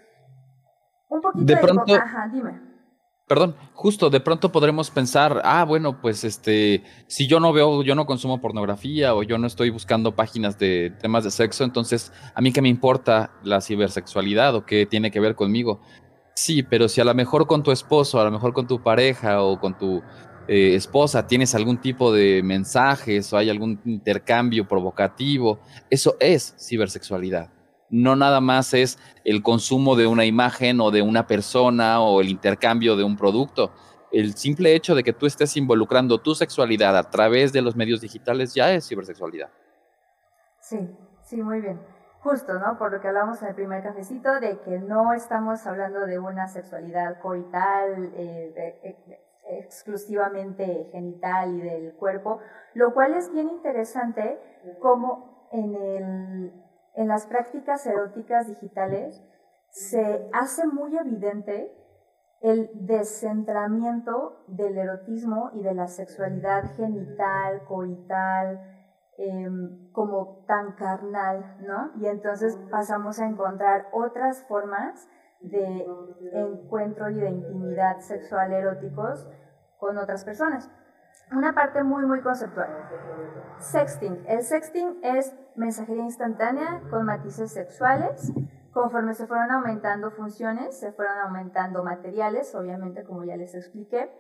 un 1.14 1.23
poquito 1.23 1.44
de, 1.44 1.56
pronto, 1.56 1.94
Ajá, 1.94 2.28
dime. 2.33 2.75
Perdón, 3.26 3.56
justo 3.73 4.11
de 4.11 4.21
pronto 4.21 4.52
podremos 4.52 4.90
pensar, 4.90 5.40
ah, 5.44 5.64
bueno, 5.64 5.99
pues 6.02 6.25
este, 6.25 6.83
si 7.06 7.26
yo 7.26 7.40
no 7.40 7.54
veo, 7.54 7.83
yo 7.83 7.94
no 7.94 8.04
consumo 8.04 8.38
pornografía 8.38 9.14
o 9.14 9.23
yo 9.23 9.38
no 9.38 9.47
estoy 9.47 9.71
buscando 9.71 10.14
páginas 10.14 10.59
de 10.59 10.92
temas 11.00 11.25
de 11.25 11.30
sexo, 11.30 11.64
entonces 11.64 12.12
a 12.35 12.42
mí 12.42 12.52
qué 12.52 12.61
me 12.61 12.68
importa 12.68 13.30
la 13.42 13.62
cibersexualidad 13.62 14.54
o 14.54 14.66
qué 14.66 14.85
tiene 14.85 15.11
que 15.11 15.21
ver 15.21 15.37
conmigo. 15.37 15.80
Sí, 16.35 16.62
pero 16.62 16.87
si 16.87 17.00
a 17.00 17.04
lo 17.04 17.14
mejor 17.14 17.47
con 17.47 17.62
tu 17.62 17.71
esposo, 17.73 18.21
a 18.21 18.25
lo 18.25 18.30
mejor 18.30 18.52
con 18.52 18.66
tu 18.66 18.83
pareja 18.83 19.42
o 19.42 19.59
con 19.59 19.78
tu 19.78 20.02
eh, 20.47 20.75
esposa 20.75 21.26
tienes 21.26 21.54
algún 21.54 21.78
tipo 21.78 22.12
de 22.12 22.42
mensajes 22.42 23.33
o 23.33 23.38
hay 23.38 23.49
algún 23.49 23.80
intercambio 23.87 24.68
provocativo, 24.68 25.61
eso 25.88 26.16
es 26.21 26.54
cibersexualidad 26.59 27.49
no 27.91 28.17
nada 28.17 28.41
más 28.41 28.75
es 28.75 28.99
el 29.25 29.43
consumo 29.43 29.97
de 29.97 30.07
una 30.07 30.25
imagen 30.25 30.81
o 30.81 30.91
de 30.91 31.03
una 31.03 31.26
persona 31.26 32.00
o 32.00 32.21
el 32.21 32.29
intercambio 32.29 32.97
de 32.97 33.05
un 33.05 33.17
producto. 33.17 33.73
El 34.11 34.35
simple 34.35 34.75
hecho 34.75 34.95
de 34.95 35.03
que 35.03 35.12
tú 35.12 35.26
estés 35.26 35.57
involucrando 35.57 36.19
tu 36.19 36.35
sexualidad 36.35 36.97
a 36.97 37.11
través 37.11 37.53
de 37.53 37.62
los 37.62 37.76
medios 37.76 38.00
digitales 38.00 38.55
ya 38.55 38.73
es 38.73 38.88
cibersexualidad. 38.88 39.50
Sí, 40.61 40.79
sí, 41.23 41.43
muy 41.43 41.61
bien. 41.61 41.81
Justo, 42.21 42.59
¿no? 42.59 42.79
Por 42.79 42.93
lo 42.93 43.00
que 43.00 43.09
hablamos 43.09 43.43
en 43.43 43.49
el 43.49 43.55
primer 43.55 43.83
cafecito, 43.83 44.41
de 44.41 44.59
que 44.61 44.79
no 44.79 45.12
estamos 45.12 45.67
hablando 45.67 46.07
de 46.07 46.19
una 46.19 46.49
sexualidad 46.49 47.21
coital, 47.21 48.12
eh, 48.14 48.97
exclusivamente 49.47 50.88
genital 50.91 51.55
y 51.55 51.61
del 51.61 51.93
cuerpo, 51.95 52.41
lo 52.73 52.95
cual 52.95 53.14
es 53.14 53.31
bien 53.31 53.50
interesante 53.50 54.38
como 54.81 55.49
en 55.53 55.75
el 55.75 56.63
en 56.95 57.09
las 57.09 57.27
prácticas 57.27 57.87
eróticas 57.87 58.47
digitales 58.49 59.23
se 59.69 60.29
hace 60.33 60.67
muy 60.67 60.97
evidente 60.97 61.73
el 62.41 62.71
descentramiento 62.75 64.45
del 64.49 64.77
erotismo 64.77 65.51
y 65.55 65.63
de 65.63 65.75
la 65.75 65.87
sexualidad 65.87 66.75
genital, 66.77 67.65
coital, 67.67 68.61
em, 69.17 69.91
como 69.93 70.45
tan 70.47 70.73
carnal, 70.73 71.57
¿no? 71.61 71.93
Y 71.97 72.07
entonces 72.07 72.57
pasamos 72.71 73.19
a 73.19 73.27
encontrar 73.27 73.89
otras 73.93 74.43
formas 74.47 75.09
de 75.41 75.87
encuentro 76.33 77.11
y 77.11 77.15
de 77.15 77.31
intimidad 77.31 77.99
sexual 78.01 78.53
eróticos 78.53 79.27
con 79.79 79.99
otras 79.99 80.25
personas 80.25 80.71
una 81.37 81.55
parte 81.55 81.83
muy, 81.83 82.07
muy 82.07 82.21
conceptual. 82.21 82.69
Sexting. 83.59 84.25
El 84.26 84.43
sexting 84.43 85.00
es 85.03 85.35
mensajería 85.57 86.05
instantánea 86.05 86.83
con 86.91 87.05
matices 87.05 87.53
sexuales. 87.53 88.33
Conforme 88.73 89.14
se 89.14 89.26
fueron 89.26 89.50
aumentando 89.53 90.11
funciones, 90.11 90.79
se 90.79 90.93
fueron 90.93 91.19
aumentando 91.19 91.85
materiales, 91.85 92.55
obviamente, 92.55 93.05
como 93.05 93.25
ya 93.25 93.37
les 93.37 93.55
expliqué. 93.55 94.11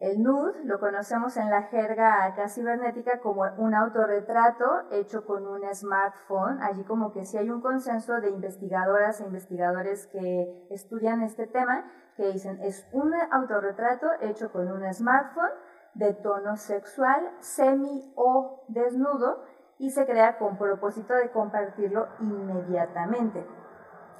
El 0.00 0.22
nude 0.22 0.64
lo 0.64 0.80
conocemos 0.80 1.36
en 1.36 1.50
la 1.50 1.64
jerga 1.64 2.24
acá 2.24 2.48
cibernética 2.48 3.20
como 3.20 3.42
un 3.58 3.74
autorretrato 3.74 4.64
hecho 4.90 5.26
con 5.26 5.46
un 5.46 5.62
smartphone. 5.74 6.62
Allí 6.62 6.84
como 6.84 7.12
que 7.12 7.26
sí 7.26 7.36
hay 7.36 7.50
un 7.50 7.60
consenso 7.60 8.18
de 8.18 8.30
investigadoras 8.30 9.20
e 9.20 9.24
investigadores 9.24 10.06
que 10.06 10.66
estudian 10.70 11.20
este 11.20 11.46
tema 11.46 11.84
que 12.16 12.32
dicen 12.32 12.58
es 12.62 12.88
un 12.92 13.12
autorretrato 13.30 14.06
hecho 14.22 14.50
con 14.50 14.72
un 14.72 14.90
smartphone 14.94 15.50
de 15.94 16.14
tono 16.14 16.56
sexual, 16.56 17.30
semi 17.40 18.12
o 18.16 18.64
desnudo, 18.68 19.44
y 19.78 19.90
se 19.90 20.06
crea 20.06 20.38
con 20.38 20.58
propósito 20.58 21.14
de 21.14 21.30
compartirlo 21.30 22.08
inmediatamente. 22.20 23.46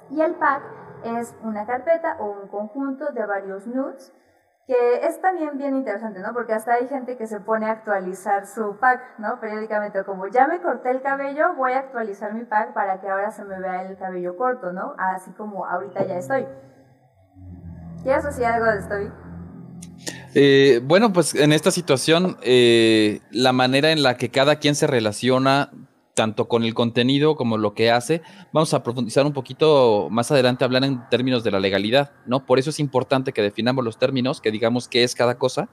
Y 0.09 0.21
el 0.21 0.35
pack 0.35 0.63
es 1.03 1.35
una 1.43 1.65
carpeta 1.65 2.17
o 2.19 2.31
un 2.31 2.47
conjunto 2.47 3.11
de 3.11 3.25
varios 3.25 3.67
nudes 3.67 4.13
que 4.67 5.05
es 5.05 5.19
también 5.21 5.57
bien 5.57 5.75
interesante, 5.75 6.19
¿no? 6.19 6.33
Porque 6.33 6.53
hasta 6.53 6.73
hay 6.73 6.87
gente 6.87 7.17
que 7.17 7.27
se 7.27 7.39
pone 7.39 7.65
a 7.65 7.71
actualizar 7.71 8.45
su 8.45 8.77
pack, 8.77 9.01
¿no? 9.17 9.39
Periódicamente, 9.39 10.03
como 10.03 10.27
ya 10.27 10.47
me 10.47 10.61
corté 10.61 10.91
el 10.91 11.01
cabello, 11.01 11.55
voy 11.55 11.73
a 11.73 11.79
actualizar 11.79 12.33
mi 12.33 12.45
pack 12.45 12.73
para 12.73 13.01
que 13.01 13.09
ahora 13.09 13.31
se 13.31 13.43
me 13.43 13.59
vea 13.59 13.83
el 13.83 13.97
cabello 13.97 14.37
corto, 14.37 14.71
¿no? 14.71 14.93
Así 14.97 15.31
como 15.33 15.65
ahorita 15.65 16.05
ya 16.05 16.17
estoy. 16.17 16.47
¿Quieres 18.03 18.23
decir 18.23 18.45
algo 18.45 18.65
de 18.65 18.77
estoy? 18.77 19.11
Eh, 20.33 20.81
bueno, 20.83 21.11
pues 21.11 21.35
en 21.35 21.51
esta 21.51 21.71
situación, 21.71 22.37
eh, 22.41 23.19
la 23.31 23.51
manera 23.51 23.91
en 23.91 24.03
la 24.03 24.17
que 24.17 24.29
cada 24.29 24.57
quien 24.57 24.75
se 24.75 24.87
relaciona 24.87 25.71
tanto 26.13 26.47
con 26.47 26.63
el 26.63 26.73
contenido 26.73 27.35
como 27.35 27.57
lo 27.57 27.73
que 27.73 27.91
hace. 27.91 28.21
Vamos 28.53 28.73
a 28.73 28.83
profundizar 28.83 29.25
un 29.25 29.33
poquito 29.33 30.07
más 30.11 30.31
adelante, 30.31 30.63
hablar 30.63 30.83
en 30.83 31.07
términos 31.09 31.43
de 31.43 31.51
la 31.51 31.59
legalidad, 31.59 32.11
¿no? 32.25 32.45
Por 32.45 32.59
eso 32.59 32.69
es 32.69 32.79
importante 32.79 33.33
que 33.33 33.41
definamos 33.41 33.83
los 33.83 33.97
términos, 33.97 34.41
que 34.41 34.51
digamos 34.51 34.87
qué 34.87 35.03
es 35.03 35.15
cada 35.15 35.37
cosa, 35.37 35.69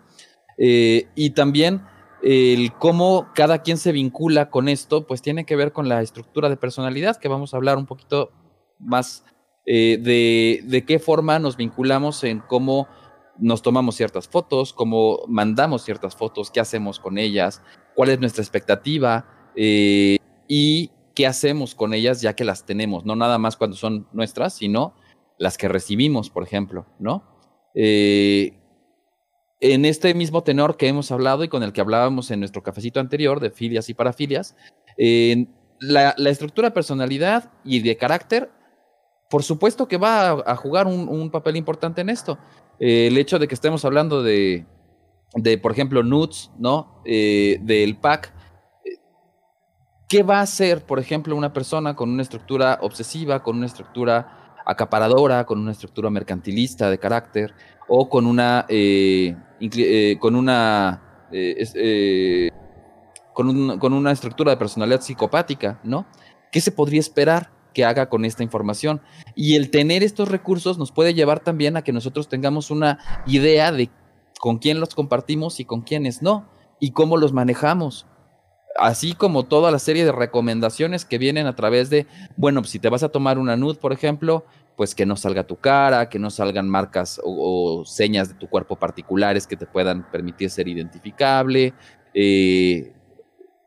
eh, 0.56 1.08
y 1.14 1.30
también 1.30 1.82
el 2.22 2.72
cómo 2.72 3.28
cada 3.34 3.62
quien 3.62 3.78
se 3.78 3.92
vincula 3.92 4.50
con 4.50 4.68
esto, 4.68 5.06
pues 5.06 5.22
tiene 5.22 5.44
que 5.44 5.56
ver 5.56 5.72
con 5.72 5.88
la 5.88 6.02
estructura 6.02 6.48
de 6.48 6.56
personalidad, 6.56 7.16
que 7.16 7.28
vamos 7.28 7.54
a 7.54 7.56
hablar 7.56 7.78
un 7.78 7.86
poquito 7.86 8.32
más 8.78 9.24
eh, 9.66 9.98
de, 10.00 10.62
de 10.64 10.84
qué 10.84 10.98
forma 10.98 11.38
nos 11.38 11.56
vinculamos 11.56 12.24
en 12.24 12.40
cómo 12.40 12.88
nos 13.38 13.62
tomamos 13.62 13.96
ciertas 13.96 14.28
fotos, 14.28 14.72
cómo 14.72 15.20
mandamos 15.28 15.84
ciertas 15.84 16.16
fotos, 16.16 16.50
qué 16.50 16.60
hacemos 16.60 16.98
con 16.98 17.18
ellas, 17.18 17.62
cuál 17.94 18.10
es 18.10 18.20
nuestra 18.20 18.42
expectativa, 18.42 19.26
eh, 19.54 20.18
y 20.46 20.90
qué 21.14 21.26
hacemos 21.26 21.74
con 21.74 21.94
ellas 21.94 22.20
ya 22.20 22.34
que 22.34 22.44
las 22.44 22.64
tenemos, 22.64 23.04
no 23.04 23.16
nada 23.16 23.38
más 23.38 23.56
cuando 23.56 23.76
son 23.76 24.08
nuestras, 24.12 24.54
sino 24.54 24.94
las 25.36 25.58
que 25.58 25.68
recibimos, 25.68 26.30
por 26.30 26.42
ejemplo, 26.42 26.86
¿no? 26.98 27.24
Eh, 27.74 28.54
en 29.60 29.84
este 29.84 30.14
mismo 30.14 30.42
tenor 30.42 30.76
que 30.76 30.88
hemos 30.88 31.10
hablado 31.10 31.42
y 31.44 31.48
con 31.48 31.62
el 31.62 31.72
que 31.72 31.80
hablábamos 31.80 32.30
en 32.30 32.40
nuestro 32.40 32.62
cafecito 32.62 33.00
anterior 33.00 33.40
de 33.40 33.50
filias 33.50 33.88
y 33.88 33.94
parafilias, 33.94 34.56
la, 35.80 36.10
estructura 36.30 36.72
personalidad 36.72 37.50
y 37.64 37.80
de 37.80 37.96
carácter, 37.96 38.50
por 39.30 39.42
supuesto 39.42 39.88
que 39.88 39.96
va 39.96 40.30
a, 40.30 40.56
jugar 40.56 40.86
un, 40.86 41.30
papel 41.30 41.56
importante 41.56 42.00
en 42.00 42.10
esto. 42.10 42.38
Eh, 42.80 43.08
el 43.08 43.18
hecho 43.18 43.38
de 43.38 43.48
que 43.48 43.54
estemos 43.54 43.84
hablando 43.84 44.22
de, 44.22 44.66
de 45.34 45.58
por 45.58 45.72
ejemplo, 45.72 46.02
nudes, 46.02 46.50
¿no? 46.58 47.02
Eh, 47.04 47.58
del 47.62 47.96
pack, 47.96 48.32
¿Qué 50.08 50.22
va 50.22 50.38
a 50.38 50.42
hacer, 50.42 50.86
por 50.86 50.98
ejemplo, 50.98 51.36
una 51.36 51.52
persona 51.52 51.94
con 51.94 52.08
una 52.08 52.22
estructura 52.22 52.78
obsesiva, 52.80 53.42
con 53.42 53.58
una 53.58 53.66
estructura 53.66 54.54
acaparadora, 54.64 55.44
con 55.44 55.58
una 55.58 55.72
estructura 55.72 56.08
mercantilista 56.08 56.88
de 56.88 56.98
carácter 56.98 57.54
o 57.88 58.08
con 58.08 58.26
una, 58.26 58.64
eh, 58.70 59.36
eh, 59.60 60.16
con 60.18 60.34
una, 60.34 61.28
eh, 61.30 62.50
con, 63.34 63.78
con 63.78 63.92
una 63.92 64.12
estructura 64.12 64.52
de 64.52 64.56
personalidad 64.56 65.02
psicopática, 65.02 65.78
¿no? 65.84 66.06
¿Qué 66.50 66.62
se 66.62 66.72
podría 66.72 67.00
esperar? 67.00 67.50
Que 67.78 67.84
haga 67.84 68.08
con 68.08 68.24
esta 68.24 68.42
información. 68.42 69.00
Y 69.36 69.54
el 69.54 69.70
tener 69.70 70.02
estos 70.02 70.28
recursos 70.28 70.78
nos 70.78 70.90
puede 70.90 71.14
llevar 71.14 71.38
también 71.38 71.76
a 71.76 71.82
que 71.82 71.92
nosotros 71.92 72.28
tengamos 72.28 72.72
una 72.72 72.98
idea 73.24 73.70
de 73.70 73.88
con 74.40 74.58
quién 74.58 74.80
los 74.80 74.96
compartimos 74.96 75.60
y 75.60 75.64
con 75.64 75.82
quiénes 75.82 76.20
no, 76.20 76.48
y 76.80 76.90
cómo 76.90 77.16
los 77.16 77.32
manejamos 77.32 78.06
así 78.76 79.14
como 79.14 79.44
toda 79.44 79.70
la 79.70 79.78
serie 79.78 80.04
de 80.04 80.12
recomendaciones 80.12 81.04
que 81.04 81.18
vienen 81.18 81.46
a 81.46 81.56
través 81.56 81.90
de, 81.90 82.06
bueno, 82.36 82.60
pues 82.60 82.70
si 82.70 82.78
te 82.78 82.88
vas 82.88 83.02
a 83.02 83.08
tomar 83.08 83.38
una 83.38 83.56
nude, 83.56 83.74
por 83.74 83.92
ejemplo, 83.92 84.44
pues 84.76 84.94
que 84.94 85.06
no 85.06 85.16
salga 85.16 85.46
tu 85.46 85.56
cara, 85.56 86.08
que 86.08 86.20
no 86.20 86.30
salgan 86.30 86.68
marcas 86.68 87.20
o, 87.24 87.84
señas 87.84 88.28
de 88.28 88.34
tu 88.34 88.48
cuerpo 88.48 88.76
particulares 88.76 89.46
que 89.48 89.56
te 89.56 89.66
puedan 89.66 90.08
permitir 90.10 90.50
ser 90.50 90.68
identificable, 90.68 91.74
eh, 92.14 92.92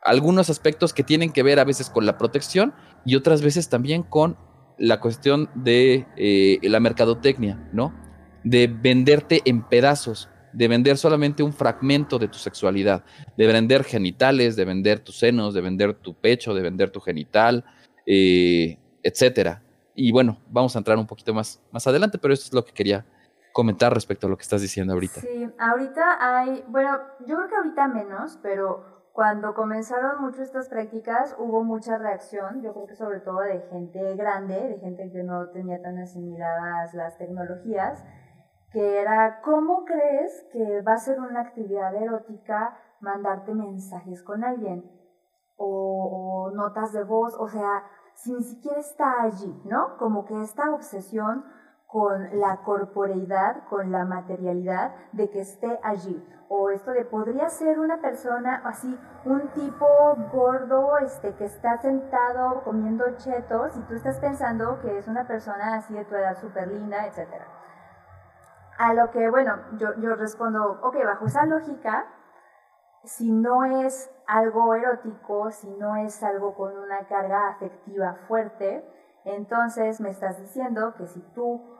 algunos 0.01 0.49
aspectos 0.49 0.93
que 0.93 1.03
tienen 1.03 1.31
que 1.31 1.43
ver 1.43 1.59
a 1.59 1.63
veces 1.63 1.89
con 1.89 2.05
la 2.05 2.17
protección 2.17 2.73
y 3.05 3.15
otras 3.15 3.41
veces 3.41 3.69
también 3.69 4.03
con 4.03 4.37
la 4.77 4.99
cuestión 4.99 5.49
de 5.55 6.07
eh, 6.17 6.59
la 6.63 6.79
mercadotecnia, 6.79 7.69
¿no? 7.71 7.93
De 8.43 8.67
venderte 8.67 9.41
en 9.45 9.61
pedazos 9.63 10.29
de 10.53 10.67
vender 10.67 10.97
solamente 10.97 11.43
un 11.43 11.53
fragmento 11.53 12.19
de 12.19 12.27
tu 12.27 12.37
sexualidad, 12.37 13.03
de 13.37 13.47
vender 13.47 13.83
genitales, 13.83 14.55
de 14.55 14.65
vender 14.65 14.99
tus 14.99 15.17
senos, 15.17 15.53
de 15.53 15.61
vender 15.61 15.93
tu 15.93 16.13
pecho, 16.13 16.53
de 16.53 16.61
vender 16.61 16.89
tu 16.89 16.99
genital, 16.99 17.63
eh, 18.05 18.77
etcétera. 19.03 19.63
Y 19.95 20.11
bueno, 20.11 20.37
vamos 20.47 20.75
a 20.75 20.79
entrar 20.79 20.97
un 20.97 21.07
poquito 21.07 21.33
más, 21.33 21.61
más 21.71 21.85
adelante, 21.87 22.17
pero 22.17 22.33
esto 22.33 22.47
es 22.47 22.53
lo 22.53 22.65
que 22.65 22.73
quería 22.73 23.05
comentar 23.51 23.93
respecto 23.93 24.27
a 24.27 24.29
lo 24.29 24.37
que 24.37 24.43
estás 24.43 24.61
diciendo 24.61 24.93
ahorita. 24.93 25.21
Sí, 25.21 25.47
ahorita 25.59 26.17
hay, 26.19 26.63
bueno, 26.67 26.99
yo 27.27 27.35
creo 27.35 27.49
que 27.49 27.55
ahorita 27.55 27.87
menos, 27.89 28.39
pero 28.41 28.85
cuando 29.13 29.53
comenzaron 29.53 30.21
mucho 30.21 30.41
estas 30.41 30.69
prácticas 30.69 31.35
hubo 31.37 31.63
mucha 31.63 31.97
reacción, 31.97 32.61
yo 32.61 32.73
creo 32.73 32.87
que 32.87 32.95
sobre 32.95 33.19
todo 33.19 33.39
de 33.39 33.59
gente 33.69 34.15
grande, 34.15 34.55
de 34.55 34.79
gente 34.79 35.11
que 35.11 35.23
no 35.23 35.49
tenía 35.49 35.81
tan 35.81 35.97
asimiladas 35.97 36.93
las 36.93 37.17
tecnologías, 37.17 38.03
que 38.71 39.01
era, 39.01 39.41
¿cómo 39.41 39.83
crees 39.83 40.45
que 40.53 40.81
va 40.81 40.93
a 40.93 40.97
ser 40.97 41.19
una 41.19 41.41
actividad 41.41 41.93
erótica 41.93 42.77
mandarte 43.01 43.53
mensajes 43.53 44.23
con 44.23 44.45
alguien? 44.45 44.89
O, 45.57 46.49
notas 46.55 46.93
de 46.93 47.03
voz, 47.03 47.35
o 47.37 47.47
sea, 47.47 47.83
si 48.13 48.33
ni 48.33 48.43
siquiera 48.43 48.79
está 48.79 49.21
allí, 49.21 49.61
¿no? 49.65 49.97
Como 49.97 50.25
que 50.25 50.41
esta 50.41 50.73
obsesión 50.73 51.43
con 51.91 52.39
la 52.39 52.61
corporeidad, 52.63 53.65
con 53.69 53.91
la 53.91 54.05
materialidad 54.05 54.95
de 55.11 55.29
que 55.29 55.41
esté 55.41 55.77
allí. 55.83 56.25
O 56.47 56.69
esto 56.69 56.91
de 56.91 57.03
podría 57.03 57.49
ser 57.49 57.79
una 57.79 58.01
persona 58.01 58.61
así, 58.65 58.97
un 59.25 59.49
tipo 59.49 59.85
gordo 60.31 60.97
este, 60.99 61.35
que 61.35 61.45
está 61.45 61.77
sentado 61.81 62.63
comiendo 62.63 63.03
chetos 63.17 63.75
y 63.77 63.81
tú 63.81 63.95
estás 63.95 64.19
pensando 64.19 64.79
que 64.81 64.97
es 64.97 65.07
una 65.07 65.27
persona 65.27 65.75
así 65.75 65.93
de 65.93 66.05
tu 66.05 66.15
edad 66.15 66.37
súper 66.39 66.69
linda, 66.69 67.07
etcétera. 67.07 67.45
A 68.77 68.93
lo 68.93 69.11
que, 69.11 69.29
bueno, 69.29 69.57
yo, 69.77 69.93
yo 69.99 70.15
respondo, 70.15 70.79
ok, 70.81 70.95
bajo 71.03 71.25
esa 71.25 71.45
lógica, 71.45 72.05
si 73.03 73.31
no 73.31 73.65
es 73.65 74.09
algo 74.27 74.73
erótico, 74.75 75.51
si 75.51 75.69
no 75.71 75.97
es 75.97 76.23
algo 76.23 76.55
con 76.55 76.77
una 76.77 77.05
carga 77.07 77.49
afectiva 77.49 78.15
fuerte, 78.27 78.85
entonces 79.25 79.99
me 80.01 80.09
estás 80.09 80.39
diciendo 80.39 80.93
que 80.95 81.07
si 81.07 81.21
tú 81.33 81.70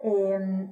em, 0.00 0.68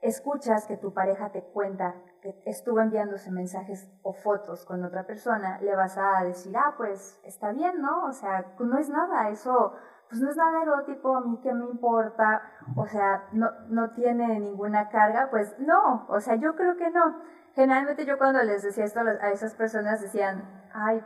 escuchas 0.00 0.66
que 0.66 0.76
tu 0.76 0.92
pareja 0.92 1.30
te 1.30 1.42
cuenta 1.42 1.94
que 2.22 2.38
estuvo 2.44 2.80
enviándose 2.80 3.30
mensajes 3.30 3.88
o 4.02 4.12
fotos 4.12 4.64
con 4.64 4.84
otra 4.84 5.06
persona, 5.06 5.58
le 5.60 5.74
vas 5.74 5.96
a 5.96 6.22
decir, 6.24 6.54
ah, 6.56 6.74
pues 6.76 7.20
está 7.24 7.52
bien, 7.52 7.80
¿no? 7.80 8.04
O 8.04 8.12
sea, 8.12 8.54
no 8.58 8.78
es 8.78 8.90
nada, 8.90 9.30
eso 9.30 9.74
pues 10.10 10.20
no 10.20 10.28
es 10.28 10.36
nada 10.36 10.62
erótico, 10.62 11.16
a 11.16 11.20
mí 11.20 11.38
que 11.40 11.54
me 11.54 11.64
importa, 11.66 12.42
o 12.76 12.84
sea, 12.84 13.28
no, 13.30 13.48
no 13.68 13.90
tiene 13.90 14.40
ninguna 14.40 14.88
carga, 14.88 15.28
pues 15.30 15.56
no, 15.60 16.04
o 16.08 16.18
sea, 16.18 16.34
yo 16.34 16.56
creo 16.56 16.76
que 16.76 16.90
no. 16.90 17.22
Generalmente 17.54 18.04
yo 18.04 18.18
cuando 18.18 18.42
les 18.42 18.64
decía 18.64 18.84
esto 18.84 19.00
a 19.00 19.30
esas 19.30 19.54
personas 19.54 20.00
decían, 20.00 20.42
ay, 20.74 21.04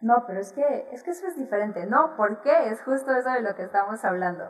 no, 0.00 0.24
pero 0.28 0.38
es 0.38 0.52
que, 0.52 0.88
es 0.92 1.02
que 1.02 1.10
eso 1.10 1.26
es 1.26 1.36
diferente, 1.36 1.86
no, 1.86 2.16
¿por 2.16 2.40
qué? 2.40 2.68
Es 2.68 2.80
justo 2.82 3.10
eso 3.16 3.30
de 3.30 3.42
lo 3.42 3.56
que 3.56 3.64
estamos 3.64 4.04
hablando. 4.04 4.44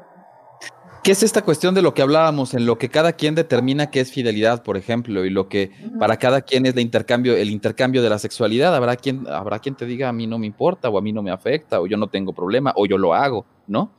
¿Qué 1.07 1.12
es 1.12 1.23
esta 1.23 1.42
cuestión 1.42 1.73
de 1.73 1.83
lo 1.83 1.95
que 1.95 2.03
hablábamos, 2.03 2.53
en 2.53 2.66
lo 2.66 2.79
que 2.79 2.88
cada 2.88 3.12
quien 3.12 3.37
determina 3.37 3.92
qué 3.92 4.01
es 4.01 4.11
fidelidad, 4.11 4.64
por 4.64 4.77
ejemplo, 4.77 5.25
y 5.25 5.31
lo 5.31 5.49
que 5.49 5.71
para 6.01 6.16
cada 6.16 6.40
quien 6.40 6.66
es 6.66 6.75
el 6.75 6.81
intercambio, 6.81 7.37
el 7.37 7.51
intercambio 7.51 8.03
de 8.03 8.11
la 8.11 8.19
sexualidad? 8.19 8.75
Habrá 8.75 8.97
quien, 8.97 9.25
habrá 9.29 9.61
quien 9.61 9.77
te 9.77 9.87
diga 9.87 10.09
a 10.09 10.12
mí 10.12 10.27
no 10.27 10.37
me 10.37 10.47
importa, 10.47 10.88
o 10.88 10.99
a 10.99 11.03
mí 11.03 11.12
no 11.12 11.23
me 11.23 11.31
afecta, 11.31 11.81
o 11.81 11.87
yo 11.87 11.97
no 11.97 12.09
tengo 12.09 12.33
problema, 12.33 12.73
o 12.75 12.87
yo 12.87 12.99
lo 12.99 13.14
hago, 13.14 13.47
¿no? 13.69 13.92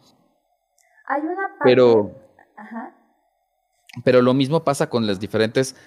Hay 1.05 1.21
una 1.21 1.47
parte. 1.47 1.63
Pero, 1.63 2.11
pero 4.03 4.21
lo 4.21 4.33
mismo 4.33 4.65
pasa 4.65 4.89
con 4.89 5.07
las 5.07 5.17
diferentes 5.17 5.77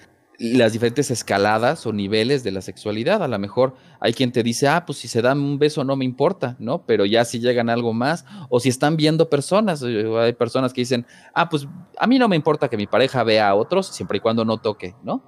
las 0.41 0.73
diferentes 0.73 1.11
escaladas 1.11 1.85
o 1.85 1.93
niveles 1.93 2.43
de 2.43 2.49
la 2.49 2.61
sexualidad. 2.61 3.21
A 3.21 3.27
lo 3.27 3.37
mejor 3.37 3.75
hay 3.99 4.11
quien 4.11 4.31
te 4.31 4.41
dice, 4.41 4.67
ah, 4.67 4.85
pues 4.87 4.97
si 4.97 5.07
se 5.07 5.21
dan 5.21 5.39
un 5.39 5.59
beso 5.59 5.83
no 5.83 5.95
me 5.95 6.03
importa, 6.03 6.55
¿no? 6.57 6.83
Pero 6.87 7.05
ya 7.05 7.25
si 7.25 7.39
llegan 7.39 7.69
algo 7.69 7.93
más, 7.93 8.25
o 8.49 8.59
si 8.59 8.69
están 8.69 8.97
viendo 8.97 9.29
personas, 9.29 9.83
eh, 9.83 10.03
hay 10.19 10.33
personas 10.33 10.73
que 10.73 10.81
dicen, 10.81 11.05
ah, 11.35 11.47
pues 11.47 11.67
a 11.95 12.07
mí 12.07 12.17
no 12.17 12.27
me 12.27 12.35
importa 12.35 12.69
que 12.69 12.77
mi 12.77 12.87
pareja 12.87 13.23
vea 13.23 13.49
a 13.49 13.55
otros, 13.55 13.87
siempre 13.87 14.17
y 14.17 14.21
cuando 14.21 14.43
no 14.43 14.57
toque, 14.57 14.95
¿no? 15.03 15.23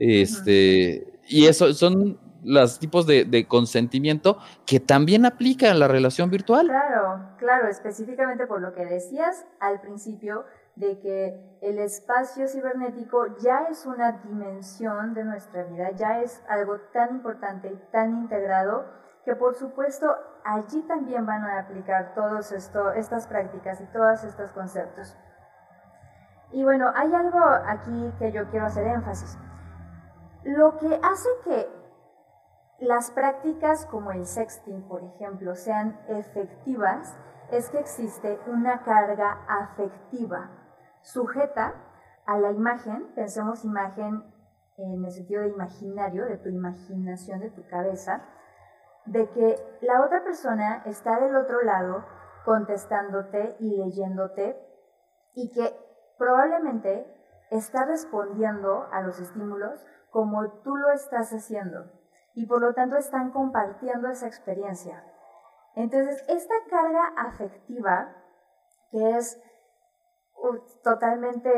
Este, 0.00 1.20
y 1.28 1.46
eso 1.46 1.72
son 1.72 2.18
los 2.42 2.80
tipos 2.80 3.06
de, 3.06 3.24
de, 3.24 3.46
consentimiento 3.46 4.38
que 4.66 4.80
también 4.80 5.24
aplican 5.24 5.72
en 5.72 5.78
la 5.78 5.88
relación 5.88 6.30
virtual. 6.30 6.66
Claro, 6.66 7.36
claro, 7.38 7.68
específicamente 7.68 8.46
por 8.46 8.60
lo 8.60 8.74
que 8.74 8.84
decías 8.84 9.44
al 9.60 9.80
principio, 9.80 10.44
de 10.78 11.00
que 11.00 11.58
el 11.60 11.78
espacio 11.78 12.46
cibernético 12.46 13.36
ya 13.38 13.64
es 13.68 13.84
una 13.84 14.12
dimensión 14.12 15.12
de 15.12 15.24
nuestra 15.24 15.64
vida, 15.64 15.90
ya 15.90 16.20
es 16.20 16.42
algo 16.48 16.78
tan 16.92 17.16
importante 17.16 17.68
y 17.68 17.76
tan 17.90 18.14
integrado 18.14 18.84
que 19.24 19.34
por 19.34 19.54
supuesto 19.56 20.06
allí 20.44 20.82
también 20.82 21.26
van 21.26 21.44
a 21.44 21.60
aplicar 21.60 22.14
todas 22.14 22.52
estas 22.52 23.26
prácticas 23.26 23.80
y 23.80 23.86
todos 23.86 24.22
estos 24.22 24.52
conceptos. 24.52 25.16
Y 26.52 26.62
bueno, 26.64 26.90
hay 26.94 27.12
algo 27.12 27.40
aquí 27.66 28.14
que 28.18 28.32
yo 28.32 28.48
quiero 28.48 28.66
hacer 28.66 28.86
énfasis. 28.86 29.36
Lo 30.44 30.78
que 30.78 30.98
hace 31.02 31.28
que 31.44 31.68
las 32.78 33.10
prácticas 33.10 33.84
como 33.86 34.12
el 34.12 34.24
sexting, 34.24 34.86
por 34.86 35.02
ejemplo, 35.02 35.56
sean 35.56 36.00
efectivas 36.06 37.16
es 37.50 37.68
que 37.70 37.80
existe 37.80 38.38
una 38.46 38.82
carga 38.82 39.44
afectiva 39.48 40.57
sujeta 41.02 41.74
a 42.26 42.38
la 42.38 42.50
imagen, 42.50 43.12
pensemos 43.14 43.64
imagen 43.64 44.22
en 44.76 45.04
el 45.04 45.10
sentido 45.10 45.42
de 45.42 45.48
imaginario, 45.48 46.26
de 46.26 46.36
tu 46.38 46.48
imaginación, 46.48 47.40
de 47.40 47.50
tu 47.50 47.66
cabeza, 47.66 48.22
de 49.06 49.28
que 49.30 49.56
la 49.80 50.04
otra 50.04 50.22
persona 50.22 50.82
está 50.84 51.18
del 51.20 51.34
otro 51.36 51.62
lado 51.62 52.04
contestándote 52.44 53.56
y 53.58 53.76
leyéndote 53.76 54.56
y 55.34 55.50
que 55.52 55.74
probablemente 56.18 57.06
está 57.50 57.84
respondiendo 57.84 58.86
a 58.92 59.00
los 59.02 59.18
estímulos 59.20 59.84
como 60.10 60.50
tú 60.62 60.76
lo 60.76 60.90
estás 60.90 61.32
haciendo 61.32 61.90
y 62.34 62.46
por 62.46 62.60
lo 62.60 62.74
tanto 62.74 62.96
están 62.96 63.30
compartiendo 63.30 64.08
esa 64.08 64.26
experiencia. 64.26 65.02
Entonces, 65.74 66.24
esta 66.28 66.54
carga 66.70 67.02
afectiva, 67.16 68.14
que 68.90 69.16
es 69.16 69.40
totalmente 70.82 71.50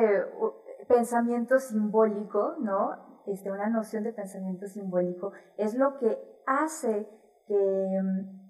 pensamiento 0.89 1.59
simbólico, 1.59 2.57
¿no? 2.59 3.23
Este, 3.27 3.51
una 3.51 3.69
noción 3.69 4.03
de 4.03 4.13
pensamiento 4.13 4.67
simbólico, 4.67 5.33
es 5.57 5.75
lo 5.75 5.99
que 5.99 6.43
hace 6.47 7.09
que 7.47 8.01
mm, 8.03 8.41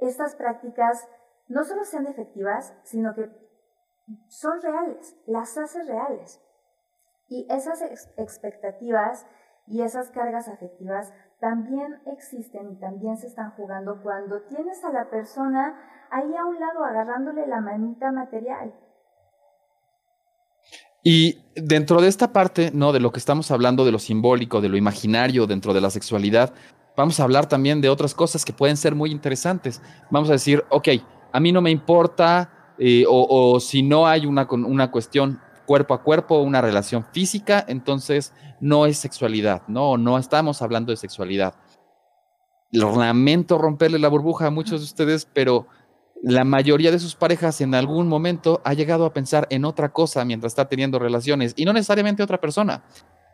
estas 0.00 0.36
prácticas 0.36 1.08
no 1.48 1.64
solo 1.64 1.84
sean 1.84 2.06
efectivas, 2.06 2.76
sino 2.84 3.14
que 3.14 3.30
son 4.28 4.60
reales, 4.60 5.16
las 5.26 5.56
hace 5.58 5.82
reales. 5.82 6.40
Y 7.26 7.46
esas 7.50 7.82
expectativas 8.16 9.26
y 9.66 9.82
esas 9.82 10.10
cargas 10.10 10.48
afectivas 10.48 11.12
también 11.40 12.00
existen 12.06 12.70
y 12.70 12.78
también 12.78 13.16
se 13.16 13.26
están 13.26 13.50
jugando 13.52 14.02
cuando 14.02 14.42
tienes 14.42 14.82
a 14.84 14.92
la 14.92 15.10
persona 15.10 15.78
ahí 16.10 16.34
a 16.36 16.44
un 16.44 16.58
lado 16.58 16.84
agarrándole 16.84 17.46
la 17.46 17.60
manita 17.60 18.12
material. 18.12 18.74
Y 21.02 21.38
dentro 21.54 22.00
de 22.00 22.08
esta 22.08 22.32
parte, 22.32 22.70
¿no? 22.74 22.92
De 22.92 23.00
lo 23.00 23.12
que 23.12 23.18
estamos 23.18 23.50
hablando, 23.50 23.84
de 23.84 23.92
lo 23.92 23.98
simbólico, 23.98 24.60
de 24.60 24.68
lo 24.68 24.76
imaginario 24.76 25.46
dentro 25.46 25.72
de 25.72 25.80
la 25.80 25.90
sexualidad, 25.90 26.52
vamos 26.96 27.20
a 27.20 27.24
hablar 27.24 27.48
también 27.48 27.80
de 27.80 27.88
otras 27.88 28.14
cosas 28.14 28.44
que 28.44 28.52
pueden 28.52 28.76
ser 28.76 28.94
muy 28.94 29.10
interesantes. 29.10 29.80
Vamos 30.10 30.28
a 30.28 30.32
decir, 30.32 30.64
ok, 30.70 30.88
a 31.32 31.40
mí 31.40 31.52
no 31.52 31.60
me 31.60 31.70
importa, 31.70 32.74
eh, 32.78 33.04
o, 33.08 33.58
si 33.60 33.82
no 33.82 34.06
hay 34.06 34.26
una, 34.26 34.46
una 34.50 34.90
cuestión 34.90 35.40
cuerpo 35.66 35.94
a 35.94 36.02
cuerpo, 36.02 36.40
una 36.40 36.60
relación 36.60 37.04
física, 37.12 37.64
entonces 37.68 38.32
no 38.60 38.86
es 38.86 38.98
sexualidad, 38.98 39.62
no, 39.68 39.98
no 39.98 40.18
estamos 40.18 40.62
hablando 40.62 40.90
de 40.90 40.96
sexualidad. 40.96 41.54
Lamento 42.70 43.58
romperle 43.58 43.98
la 43.98 44.08
burbuja 44.08 44.46
a 44.46 44.50
muchos 44.50 44.80
de 44.80 44.84
ustedes, 44.84 45.28
pero 45.32 45.66
la 46.22 46.44
mayoría 46.44 46.90
de 46.90 46.98
sus 46.98 47.14
parejas 47.14 47.60
en 47.60 47.74
algún 47.74 48.08
momento 48.08 48.60
ha 48.64 48.74
llegado 48.74 49.06
a 49.06 49.12
pensar 49.12 49.46
en 49.50 49.64
otra 49.64 49.90
cosa 49.90 50.24
mientras 50.24 50.52
está 50.52 50.68
teniendo 50.68 50.98
relaciones 50.98 51.54
y 51.56 51.64
no 51.64 51.72
necesariamente 51.72 52.22
otra 52.22 52.40
persona. 52.40 52.84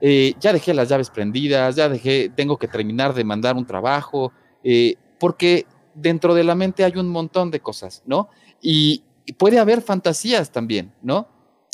Eh, 0.00 0.34
ya 0.38 0.52
dejé 0.52 0.74
las 0.74 0.88
llaves 0.88 1.10
prendidas, 1.10 1.76
ya 1.76 1.88
dejé, 1.88 2.28
tengo 2.28 2.58
que 2.58 2.68
terminar 2.68 3.14
de 3.14 3.24
mandar 3.24 3.56
un 3.56 3.66
trabajo, 3.66 4.32
eh, 4.62 4.96
porque 5.18 5.66
dentro 5.94 6.34
de 6.34 6.44
la 6.44 6.54
mente 6.54 6.84
hay 6.84 6.96
un 6.96 7.08
montón 7.08 7.50
de 7.50 7.60
cosas, 7.60 8.02
¿no? 8.04 8.28
Y 8.60 9.04
puede 9.38 9.58
haber 9.58 9.80
fantasías 9.80 10.50
también, 10.50 10.92
¿no? 11.00 11.28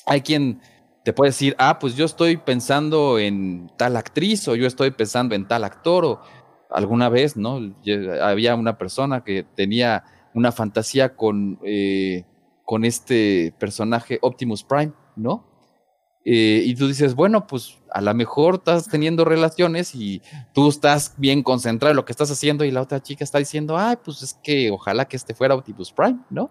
Hay 0.07 0.21
quien 0.21 0.61
te 1.05 1.13
puede 1.13 1.31
decir, 1.31 1.57
ah, 1.59 1.79
pues 1.79 1.97
yo 1.97 2.05
estoy 2.05 2.37
pensando 2.37 3.19
en 3.19 3.71
tal 3.77 3.97
actriz 3.97 4.47
o 4.49 4.55
yo 4.55 4.67
estoy 4.67 4.91
pensando 4.91 5.35
en 5.35 5.49
tal 5.49 5.65
actor 5.65 6.05
o 6.05 6.21
alguna 6.71 7.09
vez, 7.09 7.37
¿no? 7.37 7.59
había 8.23 8.55
una 8.55 8.79
persona 8.79 9.25
que 9.25 9.43
tenía 9.43 10.05
una 10.35 10.53
fantasía 10.53 11.17
con, 11.17 11.59
eh, 11.65 12.25
con 12.65 12.85
este 12.85 13.55
personaje 13.59 14.19
Optimus 14.23 14.63
Prime, 14.65 14.93
¿no? 15.17 15.51
Eh, 16.25 16.63
y 16.67 16.75
tú 16.75 16.87
dices, 16.87 17.15
bueno, 17.15 17.47
pues 17.47 17.79
a 17.91 18.01
lo 18.03 18.13
mejor 18.15 18.57
estás 18.57 18.89
teniendo 18.89 19.25
relaciones 19.25 19.95
y 19.95 20.21
tú 20.53 20.69
estás 20.69 21.15
bien 21.17 21.43
concentrado 21.43 21.93
en 21.93 21.97
lo 21.97 22.05
que 22.05 22.13
estás 22.13 22.31
haciendo 22.31 22.65
y 22.65 22.71
la 22.71 22.83
otra 22.83 23.03
chica 23.03 23.25
está 23.25 23.39
diciendo, 23.39 23.79
ay, 23.79 23.97
pues 24.05 24.23
es 24.23 24.35
que 24.35 24.71
ojalá 24.71 25.07
que 25.07 25.17
este 25.17 25.35
fuera 25.35 25.55
Optimus 25.55 25.93
Prime, 25.93 26.19
¿no? 26.29 26.51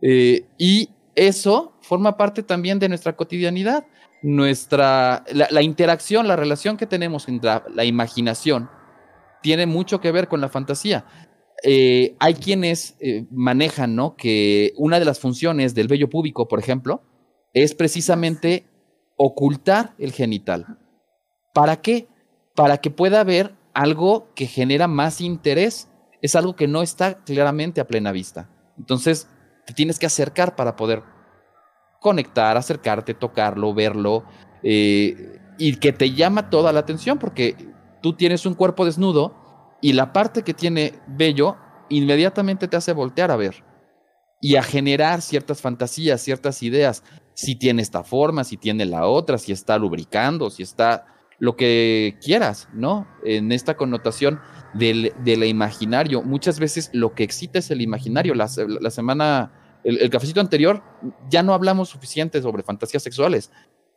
Eh, 0.00 0.46
y 0.58 0.90
eso 1.14 1.74
forma 1.82 2.16
parte 2.16 2.42
también 2.42 2.78
de 2.78 2.88
nuestra 2.88 3.14
cotidianidad. 3.14 3.86
Nuestra, 4.22 5.24
la, 5.32 5.62
interacción, 5.62 6.28
la 6.28 6.36
relación 6.36 6.76
que 6.76 6.86
tenemos 6.86 7.28
entre 7.28 7.60
la, 7.74 7.84
imaginación 7.84 8.70
tiene 9.42 9.66
mucho 9.66 10.00
que 10.00 10.12
ver 10.12 10.28
con 10.28 10.40
la 10.40 10.48
fantasía. 10.48 11.04
Eh, 11.62 12.16
hay 12.18 12.34
quienes 12.34 12.96
manejan, 13.30 13.94
¿no? 13.94 14.16
Que 14.16 14.72
una 14.76 14.98
de 14.98 15.04
las 15.04 15.20
funciones 15.20 15.74
del 15.74 15.88
vello 15.88 16.10
púbico, 16.10 16.48
por 16.48 16.58
ejemplo, 16.58 17.02
es 17.52 17.74
precisamente 17.74 18.66
ocultar 19.16 19.94
el 19.98 20.12
genital. 20.12 20.78
¿Para 21.54 21.80
qué? 21.80 22.08
Para 22.54 22.78
que 22.78 22.90
pueda 22.90 23.20
haber 23.20 23.54
algo 23.74 24.32
que 24.34 24.46
genera 24.46 24.88
más 24.88 25.20
interés. 25.20 25.88
Es 26.20 26.36
algo 26.36 26.56
que 26.56 26.68
no 26.68 26.82
está 26.82 27.22
claramente 27.24 27.80
a 27.80 27.86
plena 27.86 28.12
vista. 28.12 28.48
Entonces, 28.78 29.28
te 29.66 29.74
tienes 29.74 29.98
que 29.98 30.06
acercar 30.06 30.56
para 30.56 30.76
poder 30.76 31.02
conectar, 32.00 32.56
acercarte, 32.56 33.14
tocarlo, 33.14 33.74
verlo, 33.74 34.24
eh, 34.62 35.38
y 35.58 35.76
que 35.76 35.92
te 35.92 36.12
llama 36.12 36.50
toda 36.50 36.72
la 36.72 36.80
atención, 36.80 37.18
porque 37.18 37.56
tú 38.02 38.14
tienes 38.14 38.44
un 38.46 38.54
cuerpo 38.54 38.84
desnudo 38.84 39.36
y 39.82 39.92
la 39.92 40.14
parte 40.14 40.42
que 40.42 40.54
tiene 40.54 40.94
bello 41.06 41.56
inmediatamente 41.90 42.68
te 42.68 42.76
hace 42.78 42.92
voltear 42.94 43.30
a 43.30 43.36
ver 43.36 43.62
y 44.40 44.56
a 44.56 44.62
generar 44.62 45.20
ciertas 45.20 45.60
fantasías, 45.60 46.22
ciertas 46.22 46.62
ideas 46.62 47.04
si 47.34 47.56
tiene 47.56 47.82
esta 47.82 48.02
forma, 48.02 48.44
si 48.44 48.56
tiene 48.56 48.86
la 48.86 49.06
otra, 49.06 49.38
si 49.38 49.52
está 49.52 49.78
lubricando, 49.78 50.48
si 50.48 50.62
está 50.62 51.06
lo 51.38 51.56
que 51.56 52.18
quieras, 52.22 52.68
¿no? 52.72 53.06
En 53.24 53.52
esta 53.52 53.76
connotación 53.76 54.40
del, 54.74 55.12
imaginario. 55.44 56.22
Muchas 56.22 56.60
veces 56.60 56.90
lo 56.92 57.14
que 57.14 57.24
excita 57.24 57.58
es 57.58 57.70
el 57.70 57.80
imaginario. 57.80 58.34
La, 58.34 58.48
semana, 58.48 59.52
el, 59.82 60.08
cafecito 60.10 60.40
anterior, 60.40 60.82
ya 61.28 61.42
no 61.42 61.52
hablamos 61.52 61.88
suficiente 61.88 62.40
sobre 62.40 62.62
fantasías 62.62 63.02
sexuales, 63.02 63.50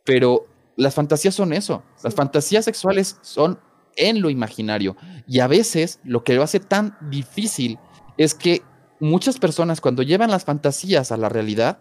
pero 0.04 0.46
las 0.76 0.94
fantasías 0.94 1.34
son 1.34 1.52
eso. 1.52 1.84
Las 2.02 2.14
fantasías 2.14 2.64
sexuales 2.64 3.18
son 3.22 3.60
en 3.96 4.20
lo 4.20 4.30
imaginario. 4.30 4.96
Y 5.26 5.40
a 5.40 5.46
veces 5.46 6.00
lo 6.04 6.24
que 6.24 6.34
lo 6.34 6.42
hace 6.42 6.60
tan 6.60 6.96
difícil 7.10 7.78
es 8.16 8.34
que 8.34 8.62
muchas 9.00 9.38
personas 9.38 9.80
cuando 9.80 10.02
llevan 10.02 10.30
las 10.30 10.44
fantasías 10.44 11.12
a 11.12 11.16
la 11.16 11.28
realidad, 11.28 11.78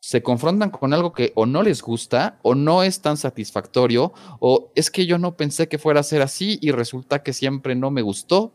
se 0.00 0.22
confrontan 0.22 0.70
con 0.70 0.94
algo 0.94 1.12
que 1.12 1.32
o 1.34 1.44
no 1.44 1.62
les 1.62 1.82
gusta 1.82 2.38
o 2.42 2.54
no 2.54 2.82
es 2.82 3.02
tan 3.02 3.18
satisfactorio 3.18 4.14
o 4.40 4.72
es 4.74 4.90
que 4.90 5.06
yo 5.06 5.18
no 5.18 5.36
pensé 5.36 5.68
que 5.68 5.78
fuera 5.78 6.00
a 6.00 6.04
ser 6.04 6.22
así 6.22 6.58
y 6.62 6.70
resulta 6.70 7.22
que 7.22 7.34
siempre 7.34 7.74
no 7.74 7.90
me 7.90 8.00
gustó. 8.00 8.54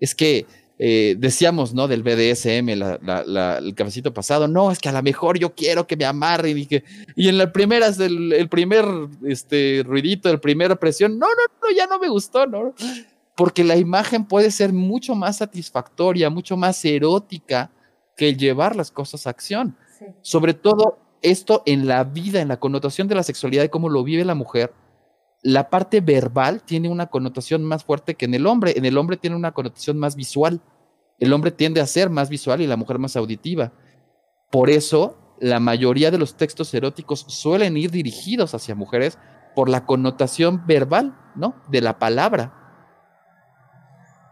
Es 0.00 0.14
que 0.14 0.46
eh, 0.78 1.14
decíamos, 1.18 1.72
¿no? 1.72 1.86
Del 1.86 2.02
BDSM, 2.02 2.68
el 2.68 3.74
cafecito 3.76 4.12
pasado, 4.12 4.48
no, 4.48 4.72
es 4.72 4.78
que 4.80 4.88
a 4.88 4.92
lo 4.92 5.02
mejor 5.02 5.38
yo 5.38 5.54
quiero 5.54 5.86
que 5.86 5.96
me 5.96 6.04
amarren 6.04 6.58
y 6.58 6.66
que, 6.66 6.82
y 7.14 7.28
en 7.28 7.38
la 7.38 7.52
primera, 7.52 7.86
el, 7.86 8.32
el 8.32 8.48
primer 8.48 8.84
este, 9.24 9.82
ruidito, 9.86 10.30
el 10.30 10.40
primera 10.40 10.74
presión, 10.76 11.18
no, 11.18 11.26
no, 11.26 11.54
no, 11.62 11.76
ya 11.76 11.86
no 11.86 11.98
me 11.98 12.08
gustó, 12.08 12.46
¿no? 12.46 12.74
Porque 13.36 13.62
la 13.62 13.76
imagen 13.76 14.24
puede 14.24 14.50
ser 14.50 14.72
mucho 14.72 15.14
más 15.14 15.38
satisfactoria, 15.38 16.28
mucho 16.28 16.56
más 16.56 16.84
erótica 16.84 17.70
que 18.16 18.28
el 18.30 18.36
llevar 18.36 18.74
las 18.74 18.90
cosas 18.90 19.26
a 19.26 19.30
acción. 19.30 19.76
Sobre 20.22 20.54
todo 20.54 20.98
esto 21.22 21.62
en 21.66 21.86
la 21.86 22.04
vida, 22.04 22.40
en 22.40 22.48
la 22.48 22.58
connotación 22.58 23.08
de 23.08 23.14
la 23.14 23.22
sexualidad 23.22 23.64
y 23.64 23.68
cómo 23.68 23.88
lo 23.88 24.04
vive 24.04 24.24
la 24.24 24.34
mujer, 24.34 24.72
la 25.44 25.68
parte 25.68 26.00
verbal 26.00 26.62
tiene 26.62 26.88
una 26.88 27.08
connotación 27.08 27.64
más 27.64 27.84
fuerte 27.84 28.14
que 28.14 28.24
en 28.24 28.32
el 28.32 28.46
hombre. 28.46 28.72
En 28.76 28.86
el 28.86 28.96
hombre 28.96 29.18
tiene 29.18 29.36
una 29.36 29.52
connotación 29.52 29.98
más 29.98 30.16
visual. 30.16 30.62
El 31.18 31.34
hombre 31.34 31.50
tiende 31.50 31.82
a 31.82 31.86
ser 31.86 32.08
más 32.08 32.30
visual 32.30 32.62
y 32.62 32.66
la 32.66 32.78
mujer 32.78 32.98
más 32.98 33.14
auditiva. 33.14 33.70
Por 34.50 34.70
eso, 34.70 35.36
la 35.38 35.60
mayoría 35.60 36.10
de 36.10 36.16
los 36.16 36.38
textos 36.38 36.72
eróticos 36.72 37.26
suelen 37.28 37.76
ir 37.76 37.90
dirigidos 37.90 38.54
hacia 38.54 38.74
mujeres 38.74 39.18
por 39.54 39.68
la 39.68 39.84
connotación 39.84 40.66
verbal, 40.66 41.14
¿no? 41.34 41.56
De 41.68 41.82
la 41.82 41.98
palabra. 41.98 42.52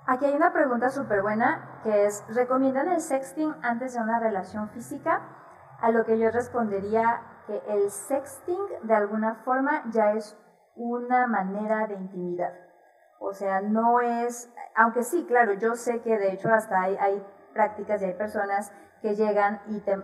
Aquí 0.07 0.25
hay 0.25 0.33
una 0.33 0.53
pregunta 0.55 0.89
súper 0.89 1.21
buena 1.21 1.81
que 1.85 2.07
es, 2.07 2.25
¿recomiendan 2.29 2.89
el 2.89 3.03
sexting 3.03 3.55
antes 3.63 3.93
de 3.93 4.01
una 4.01 4.19
relación 4.19 4.71
física? 4.71 5.21
A 5.79 5.91
lo 5.91 6.07
que 6.07 6.19
yo 6.19 6.31
respondería 6.31 7.21
que 7.47 7.61
el 7.69 7.91
sexting 7.91 8.65
de 8.83 8.95
alguna 8.95 9.35
forma 9.45 9.83
ya 9.93 10.13
es 10.13 10.39
una 10.77 11.27
manera 11.27 11.87
de 11.87 11.95
intimidad. 11.95 12.53
O 13.19 13.33
sea, 13.33 13.61
no 13.61 14.01
es, 14.01 14.53
aunque 14.75 15.03
sí, 15.03 15.25
claro, 15.27 15.55
yo 15.55 15.75
sé 15.75 16.01
que 16.01 16.19
de 16.19 16.33
hecho 16.33 16.49
hasta 16.53 16.83
hay, 16.83 17.25
prácticas 17.53 18.01
y 18.01 18.07
hay 18.07 18.15
personas 18.15 18.73
que 19.03 19.15
llegan 19.15 19.61
y 19.67 19.81
te, 19.81 19.97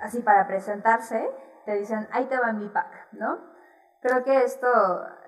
así 0.00 0.20
para 0.20 0.46
presentarse, 0.46 1.30
te 1.64 1.74
dicen, 1.74 2.08
ahí 2.12 2.26
te 2.26 2.38
va 2.38 2.52
mi 2.52 2.68
pack, 2.68 3.12
¿no? 3.12 3.38
Creo 4.00 4.24
que 4.24 4.42
esto, 4.42 4.66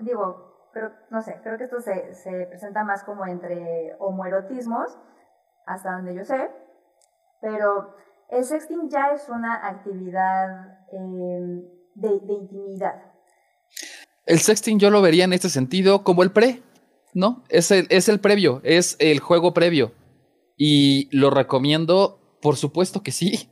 digo, 0.01 0.71
no 1.11 1.23
sé, 1.23 1.39
creo 1.43 1.57
que 1.57 1.65
esto 1.65 1.81
se, 1.81 2.15
se 2.15 2.47
presenta 2.47 2.83
más 2.85 3.05
como 3.05 3.27
entre 3.27 3.97
homoerotismos, 4.01 4.99
hasta 5.67 5.93
donde 5.93 6.15
yo 6.15 6.25
sé, 6.25 6.51
pero 7.41 7.95
el 8.29 8.45
sexting 8.45 8.89
ya 8.89 9.13
es 9.13 9.29
una 9.29 9.69
actividad 9.69 10.79
de, 10.91 11.69
de 11.95 12.35
intimidad. 12.35 13.12
El 14.27 14.39
sexting 14.39 14.79
yo 14.79 14.91
lo 14.91 15.03
vería 15.03 15.25
en 15.25 15.33
este 15.33 15.49
sentido 15.49 16.05
como 16.05 16.23
el 16.23 16.31
pre, 16.31 16.63
¿no? 17.15 17.45
Es 17.49 17.71
el, 17.71 17.87
es 17.91 18.09
el 18.09 18.21
previo, 18.21 18.61
es 18.65 18.97
el 18.99 19.21
juego 19.21 19.53
previo. 19.53 19.93
Y 20.57 21.09
lo 21.17 21.31
recomiendo, 21.31 22.39
por 22.41 22.57
supuesto 22.57 23.03
que 23.03 23.13
sí. 23.13 23.49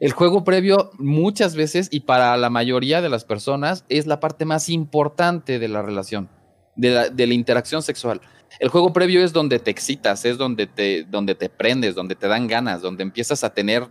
El 0.00 0.12
juego 0.12 0.44
previo 0.44 0.90
muchas 0.98 1.54
veces 1.54 1.88
y 1.90 2.00
para 2.00 2.36
la 2.36 2.50
mayoría 2.50 3.00
de 3.00 3.08
las 3.08 3.24
personas 3.24 3.84
es 3.88 4.06
la 4.06 4.20
parte 4.20 4.44
más 4.44 4.68
importante 4.68 5.58
de 5.58 5.68
la 5.68 5.82
relación, 5.82 6.30
de 6.76 6.90
la, 6.90 7.08
de 7.08 7.26
la 7.26 7.34
interacción 7.34 7.82
sexual. 7.82 8.20
El 8.60 8.68
juego 8.68 8.92
previo 8.92 9.24
es 9.24 9.32
donde 9.32 9.58
te 9.58 9.70
excitas, 9.70 10.24
es 10.24 10.38
donde 10.38 10.66
te, 10.66 11.04
donde 11.04 11.34
te 11.34 11.48
prendes, 11.48 11.94
donde 11.94 12.14
te 12.14 12.28
dan 12.28 12.46
ganas, 12.46 12.82
donde 12.82 13.02
empiezas 13.02 13.44
a 13.44 13.52
tener, 13.52 13.88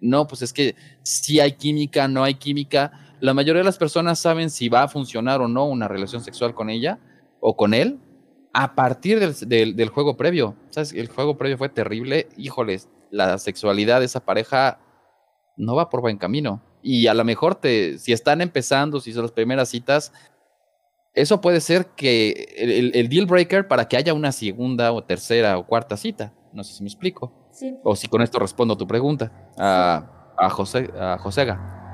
no, 0.00 0.26
pues 0.26 0.42
es 0.42 0.52
que 0.52 0.74
si 1.02 1.40
hay 1.40 1.52
química, 1.52 2.08
no 2.08 2.24
hay 2.24 2.34
química. 2.34 3.05
La 3.20 3.34
mayoría 3.34 3.60
de 3.60 3.64
las 3.64 3.78
personas 3.78 4.18
saben 4.18 4.50
si 4.50 4.68
va 4.68 4.82
a 4.82 4.88
funcionar 4.88 5.40
o 5.40 5.48
no 5.48 5.66
una 5.66 5.88
relación 5.88 6.22
sexual 6.22 6.54
con 6.54 6.70
ella 6.70 6.98
o 7.40 7.56
con 7.56 7.72
él 7.74 7.98
a 8.52 8.74
partir 8.74 9.20
del, 9.20 9.76
del, 9.76 9.88
juego 9.88 10.16
previo. 10.16 10.54
¿Sabes? 10.70 10.92
El 10.92 11.08
juego 11.08 11.36
previo 11.36 11.58
fue 11.58 11.68
terrible. 11.68 12.28
Híjoles, 12.36 12.88
la 13.10 13.38
sexualidad 13.38 14.00
de 14.00 14.06
esa 14.06 14.24
pareja 14.24 14.80
no 15.56 15.74
va 15.74 15.90
por 15.90 16.00
buen 16.00 16.18
camino. 16.18 16.62
Y 16.82 17.06
a 17.06 17.14
lo 17.14 17.24
mejor 17.24 17.54
te, 17.54 17.98
si 17.98 18.12
están 18.12 18.40
empezando, 18.40 19.00
si 19.00 19.12
son 19.12 19.22
las 19.22 19.32
primeras 19.32 19.68
citas, 19.68 20.12
eso 21.14 21.40
puede 21.40 21.60
ser 21.60 21.86
que 21.96 22.92
el, 22.94 23.08
deal 23.08 23.26
breaker 23.26 23.66
para 23.66 23.88
que 23.88 23.96
haya 23.96 24.12
una 24.14 24.32
segunda 24.32 24.92
o 24.92 25.02
tercera 25.02 25.58
o 25.58 25.66
cuarta 25.66 25.96
cita. 25.96 26.32
No 26.52 26.62
sé 26.62 26.74
si 26.74 26.82
me 26.82 26.88
explico. 26.88 27.32
Sí. 27.50 27.74
O 27.82 27.96
si 27.96 28.06
con 28.06 28.22
esto 28.22 28.38
respondo 28.38 28.74
a 28.74 28.78
tu 28.78 28.86
pregunta 28.86 29.32
a, 29.58 30.34
a, 30.38 30.50
José, 30.50 30.90
a 30.98 31.18
Josega. 31.18 31.85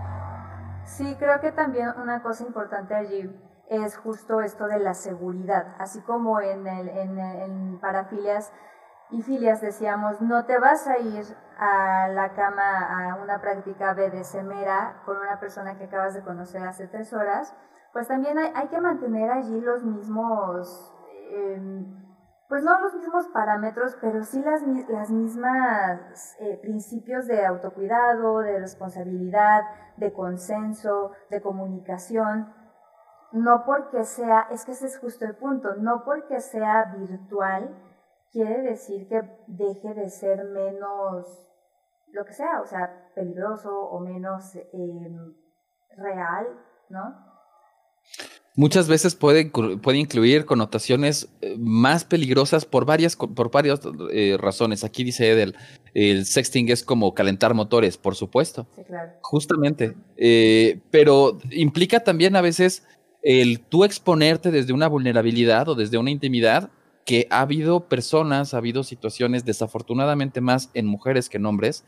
Sí, 0.97 1.17
creo 1.19 1.41
que 1.41 1.53
también 1.53 1.89
una 2.01 2.23
cosa 2.23 2.45
importante 2.45 2.95
allí 2.95 3.31
es 3.69 3.97
justo 3.97 4.41
esto 4.41 4.67
de 4.67 4.79
la 4.79 4.95
seguridad. 4.95 5.75
Así 5.79 6.01
como 6.03 6.41
en, 6.41 6.67
el, 6.67 6.89
en, 6.89 7.19
en 7.19 7.81
parafilias 7.81 8.53
y 9.11 9.23
filias 9.23 9.61
decíamos, 9.61 10.21
no 10.21 10.45
te 10.45 10.59
vas 10.59 10.87
a 10.87 10.99
ir 10.99 11.25
a 11.59 12.09
la 12.09 12.33
cama 12.35 13.11
a 13.11 13.15
una 13.17 13.41
práctica 13.41 13.95
BDSMera 13.95 15.03
con 15.05 15.17
una 15.17 15.39
persona 15.39 15.77
que 15.77 15.85
acabas 15.85 16.15
de 16.15 16.23
conocer 16.23 16.63
hace 16.63 16.87
tres 16.89 17.13
horas 17.13 17.55
pues 17.93 18.09
también 18.09 18.39
hay, 18.39 18.69
que 18.69 18.81
mantener 18.81 19.31
allí 19.31 19.61
los 19.61 19.85
mismos, 19.85 20.95
eh, 21.31 21.85
pues 22.53 22.65
no 22.65 22.79
los 22.81 22.93
mismos 22.93 23.29
parámetros, 23.29 23.97
pero 23.99 24.23
sí 24.25 24.43
las, 24.43 24.61
las 24.91 25.09
mismas 25.09 26.37
eh, 26.39 26.59
principios 26.61 27.27
de 27.27 27.47
autocuidado, 27.47 28.41
de 28.41 28.59
responsabilidad, 28.59 29.63
de 29.97 30.13
consenso, 30.13 31.13
de 31.31 31.41
comunicación. 31.41 32.53
No 33.33 33.65
porque 33.65 34.05
sea, 34.05 34.49
es 34.51 34.67
que 34.67 34.73
ese 34.73 34.85
es 34.85 34.99
justo 34.99 35.25
el 35.25 35.35
punto, 35.35 35.77
no 35.77 36.05
porque 36.05 36.41
sea 36.41 36.95
virtual 36.95 37.75
quiere 38.31 38.61
decir 38.61 39.09
que 39.09 39.23
deje 39.47 39.95
de 39.95 40.11
ser 40.11 40.45
menos 40.45 41.49
lo 42.09 42.27
que 42.27 42.35
sea, 42.35 42.61
o 42.61 42.67
sea, 42.67 43.09
peligroso 43.15 43.75
o 43.75 43.99
menos 44.01 44.55
eh, 44.57 45.11
real, 45.97 46.49
¿no? 46.91 47.17
Muchas 48.55 48.87
veces 48.87 49.15
puede, 49.15 49.47
puede, 49.47 49.99
incluir 49.99 50.45
connotaciones 50.45 51.29
eh, 51.41 51.57
más 51.59 52.05
peligrosas 52.05 52.67
por 52.67 52.85
varias, 52.85 53.17
por 53.17 53.51
varias 53.51 53.81
eh, 54.13 54.37
razones. 54.39 54.85
Aquí 54.85 55.05
dice 55.05 55.31
Edel, 55.31 55.57
el 55.95 56.27
sexting 56.27 56.69
es 56.69 56.83
como 56.83 57.15
calentar 57.15 57.55
motores, 57.55 57.97
por 57.97 58.15
supuesto. 58.15 58.67
Sí, 58.77 58.83
claro. 58.85 59.13
Justamente. 59.23 59.95
Eh, 60.19 60.81
pero 60.91 61.39
implica 61.51 62.01
también 62.01 62.37
a 62.37 62.43
veces 62.43 62.83
el 63.23 63.61
tú 63.61 63.85
exponerte 63.85 64.51
desde 64.51 64.75
una 64.75 64.87
vulnerabilidad 64.87 65.69
o 65.71 65.75
desde 65.75 65.97
una 65.97 66.11
intimidad 66.11 66.71
que 67.05 67.27
ha 67.31 67.41
habido 67.41 67.89
personas, 67.89 68.55
ha 68.55 68.59
habido 68.59 68.85
situaciones, 68.85 69.45
desafortunadamente 69.45 70.41
más 70.41 70.71
en 70.75 70.87
mujeres 70.87 71.29
que 71.29 71.39
en 71.39 71.47
hombres, 71.47 71.85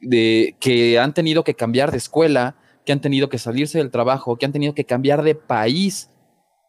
de, 0.00 0.56
que 0.60 0.98
han 0.98 1.14
tenido 1.14 1.42
que 1.42 1.54
cambiar 1.54 1.90
de 1.90 1.98
escuela, 1.98 2.56
que 2.84 2.92
han 2.92 3.00
tenido 3.00 3.28
que 3.28 3.38
salirse 3.38 3.78
del 3.78 3.90
trabajo, 3.90 4.36
que 4.36 4.46
han 4.46 4.52
tenido 4.52 4.74
que 4.74 4.84
cambiar 4.84 5.22
de 5.22 5.34
país 5.34 6.10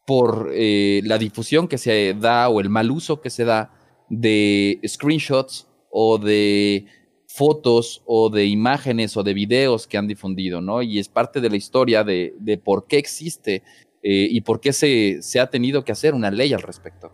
por 0.05 0.51
eh, 0.53 1.01
la 1.05 1.17
difusión 1.17 1.67
que 1.67 1.77
se 1.77 2.13
da 2.13 2.49
o 2.49 2.59
el 2.59 2.69
mal 2.69 2.91
uso 2.91 3.21
que 3.21 3.29
se 3.29 3.45
da 3.45 3.71
de 4.09 4.79
screenshots 4.85 5.67
o 5.89 6.17
de 6.17 6.85
fotos 7.27 8.03
o 8.05 8.29
de 8.29 8.45
imágenes 8.45 9.17
o 9.17 9.23
de 9.23 9.33
videos 9.33 9.87
que 9.87 9.97
han 9.97 10.07
difundido, 10.07 10.61
¿no? 10.61 10.81
Y 10.81 10.99
es 10.99 11.09
parte 11.09 11.41
de 11.41 11.49
la 11.49 11.55
historia 11.55 12.03
de, 12.03 12.35
de 12.39 12.57
por 12.57 12.85
qué 12.85 12.97
existe 12.97 13.63
eh, 14.03 14.27
y 14.29 14.41
por 14.41 14.59
qué 14.59 14.73
se, 14.73 15.21
se 15.21 15.39
ha 15.39 15.49
tenido 15.49 15.83
que 15.83 15.93
hacer 15.93 16.13
una 16.13 16.29
ley 16.29 16.53
al 16.53 16.61
respecto. 16.61 17.11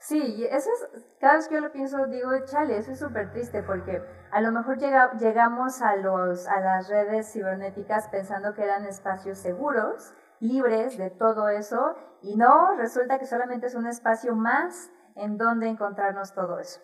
Sí, 0.00 0.16
eso 0.50 0.70
es, 0.94 1.04
cada 1.20 1.36
vez 1.36 1.48
que 1.48 1.54
yo 1.54 1.60
lo 1.60 1.72
pienso, 1.72 2.06
digo, 2.06 2.30
chale, 2.44 2.78
eso 2.78 2.92
es 2.92 2.98
súper 3.00 3.32
triste 3.32 3.62
porque 3.62 4.00
a 4.30 4.40
lo 4.40 4.52
mejor 4.52 4.78
llega, 4.78 5.12
llegamos 5.18 5.82
a, 5.82 5.90
a 5.90 6.60
las 6.60 6.88
redes 6.88 7.32
cibernéticas 7.32 8.08
pensando 8.08 8.54
que 8.54 8.62
eran 8.62 8.84
espacios 8.86 9.38
seguros, 9.38 10.12
libres 10.40 10.96
de 10.96 11.10
todo 11.10 11.48
eso, 11.48 11.96
y 12.22 12.36
no, 12.36 12.76
resulta 12.76 13.18
que 13.18 13.26
solamente 13.26 13.66
es 13.66 13.74
un 13.74 13.86
espacio 13.86 14.36
más 14.36 14.90
en 15.16 15.36
donde 15.36 15.68
encontrarnos 15.68 16.32
todo 16.34 16.60
eso. 16.60 16.80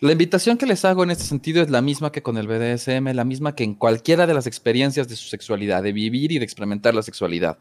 La 0.00 0.12
invitación 0.12 0.56
que 0.56 0.66
les 0.66 0.84
hago 0.84 1.04
en 1.04 1.10
este 1.10 1.24
sentido 1.24 1.62
es 1.62 1.70
la 1.70 1.82
misma 1.82 2.12
que 2.12 2.22
con 2.22 2.38
el 2.38 2.46
BDSM, 2.46 3.14
la 3.14 3.24
misma 3.24 3.54
que 3.54 3.64
en 3.64 3.74
cualquiera 3.74 4.26
de 4.26 4.34
las 4.34 4.46
experiencias 4.46 5.08
de 5.08 5.16
su 5.16 5.28
sexualidad, 5.28 5.82
de 5.82 5.92
vivir 5.92 6.32
y 6.32 6.38
de 6.38 6.44
experimentar 6.44 6.94
la 6.94 7.02
sexualidad. 7.02 7.58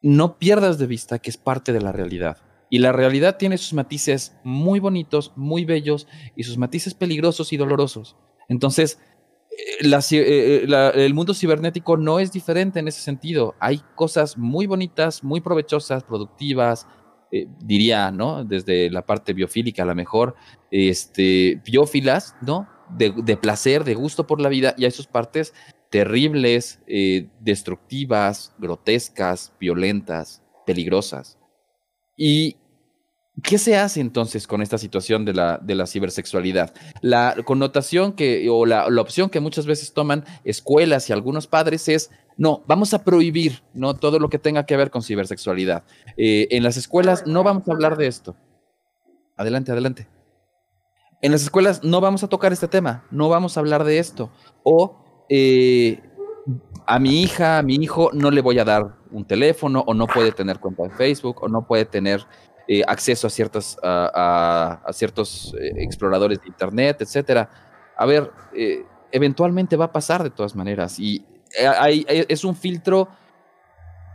No 0.00 0.38
pierdas 0.38 0.78
de 0.78 0.86
vista 0.86 1.18
que 1.18 1.30
es 1.30 1.36
parte 1.36 1.72
de 1.72 1.80
la 1.80 1.92
realidad 1.92 2.38
y 2.70 2.78
la 2.78 2.92
realidad 2.92 3.36
tiene 3.38 3.58
sus 3.58 3.72
matices 3.72 4.36
muy 4.44 4.80
bonitos, 4.80 5.32
muy 5.36 5.64
bellos 5.64 6.06
y 6.36 6.44
sus 6.44 6.58
matices 6.58 6.94
peligrosos 6.94 7.52
y 7.52 7.56
dolorosos. 7.56 8.16
Entonces, 8.48 8.98
eh, 9.58 9.88
eh, 10.12 10.66
eh, 10.68 10.90
el 10.94 11.14
mundo 11.14 11.34
cibernético 11.34 11.96
no 11.96 12.20
es 12.20 12.32
diferente 12.32 12.78
en 12.78 12.88
ese 12.88 13.00
sentido. 13.00 13.54
Hay 13.58 13.80
cosas 13.94 14.38
muy 14.38 14.66
bonitas, 14.66 15.24
muy 15.24 15.40
provechosas, 15.40 16.04
productivas, 16.04 16.86
diría, 17.60 18.10
¿no? 18.10 18.42
Desde 18.42 18.88
la 18.90 19.04
parte 19.04 19.34
biofílica 19.34 19.82
a 19.82 19.86
lo 19.86 19.94
mejor, 19.94 20.34
este, 20.70 21.60
biófilas, 21.62 22.34
¿no? 22.40 22.66
De, 22.96 23.36
placer, 23.36 23.84
de 23.84 23.94
gusto 23.94 24.26
por 24.26 24.40
la 24.40 24.48
vida, 24.48 24.74
y 24.78 24.86
hay 24.86 24.90
sus 24.92 25.06
partes 25.06 25.52
terribles, 25.90 26.80
destructivas, 27.38 28.54
grotescas, 28.58 29.52
violentas, 29.60 30.42
peligrosas. 30.64 31.37
¿Y 32.18 32.56
qué 33.44 33.56
se 33.58 33.76
hace 33.76 34.00
entonces 34.00 34.48
con 34.48 34.60
esta 34.60 34.76
situación 34.76 35.24
de 35.24 35.32
la, 35.32 35.58
de 35.62 35.76
la 35.76 35.86
cibersexualidad? 35.86 36.74
La 37.00 37.36
connotación 37.44 38.12
que, 38.12 38.50
o 38.50 38.66
la, 38.66 38.86
opción 39.00 39.30
que 39.30 39.38
muchas 39.38 39.64
veces 39.64 39.92
toman 39.94 40.24
escuelas 40.44 41.08
y 41.08 41.12
algunos 41.12 41.46
padres 41.46 41.88
es, 41.88 42.10
no, 42.36 42.64
vamos 42.66 42.92
a 42.92 43.04
prohibir 43.04 43.62
¿no? 43.72 43.94
todo 43.94 44.18
lo 44.18 44.28
que 44.28 44.40
tenga 44.40 44.66
que 44.66 44.76
ver 44.76 44.90
con 44.90 45.02
cibersexualidad. 45.02 45.84
Eh, 46.16 46.48
en 46.50 46.64
las 46.64 46.76
escuelas 46.76 47.24
no 47.24 47.44
vamos 47.44 47.68
a 47.68 47.72
hablar 47.72 47.96
de 47.96 48.08
esto. 48.08 48.36
Adelante, 49.36 49.70
adelante. 49.70 50.08
En 51.22 51.30
las 51.30 51.42
escuelas 51.42 51.84
no 51.84 52.00
vamos 52.00 52.24
a 52.24 52.28
tocar 52.28 52.52
este 52.52 52.66
tema, 52.66 53.04
no 53.12 53.28
vamos 53.28 53.56
a 53.56 53.60
hablar 53.60 53.84
de 53.84 54.00
esto. 54.00 54.32
O 54.64 55.24
eh, 55.28 56.00
a 56.90 56.98
mi 56.98 57.22
hija, 57.22 57.58
a 57.58 57.62
mi 57.62 57.74
hijo, 57.74 58.10
no 58.14 58.30
le 58.30 58.40
voy 58.40 58.58
a 58.58 58.64
dar 58.64 58.94
un 59.10 59.26
teléfono 59.26 59.84
o 59.86 59.92
no 59.92 60.06
puede 60.06 60.32
tener 60.32 60.58
cuenta 60.58 60.84
de 60.84 60.90
Facebook 60.90 61.42
o 61.42 61.48
no 61.48 61.66
puede 61.66 61.84
tener 61.84 62.26
eh, 62.66 62.82
acceso 62.86 63.26
a, 63.26 63.30
ciertas, 63.30 63.76
a, 63.82 64.90
ciertos 64.92 65.54
eh, 65.60 65.70
exploradores 65.76 66.40
de 66.40 66.48
Internet, 66.48 67.02
etcétera. 67.02 67.50
A 67.94 68.06
ver, 68.06 68.32
eh, 68.54 68.86
eventualmente 69.12 69.76
va 69.76 69.86
a 69.86 69.92
pasar 69.92 70.22
de 70.22 70.30
todas 70.30 70.56
maneras 70.56 70.98
y 70.98 71.26
hay, 71.78 72.06
es 72.08 72.42
un 72.44 72.56
filtro 72.56 73.08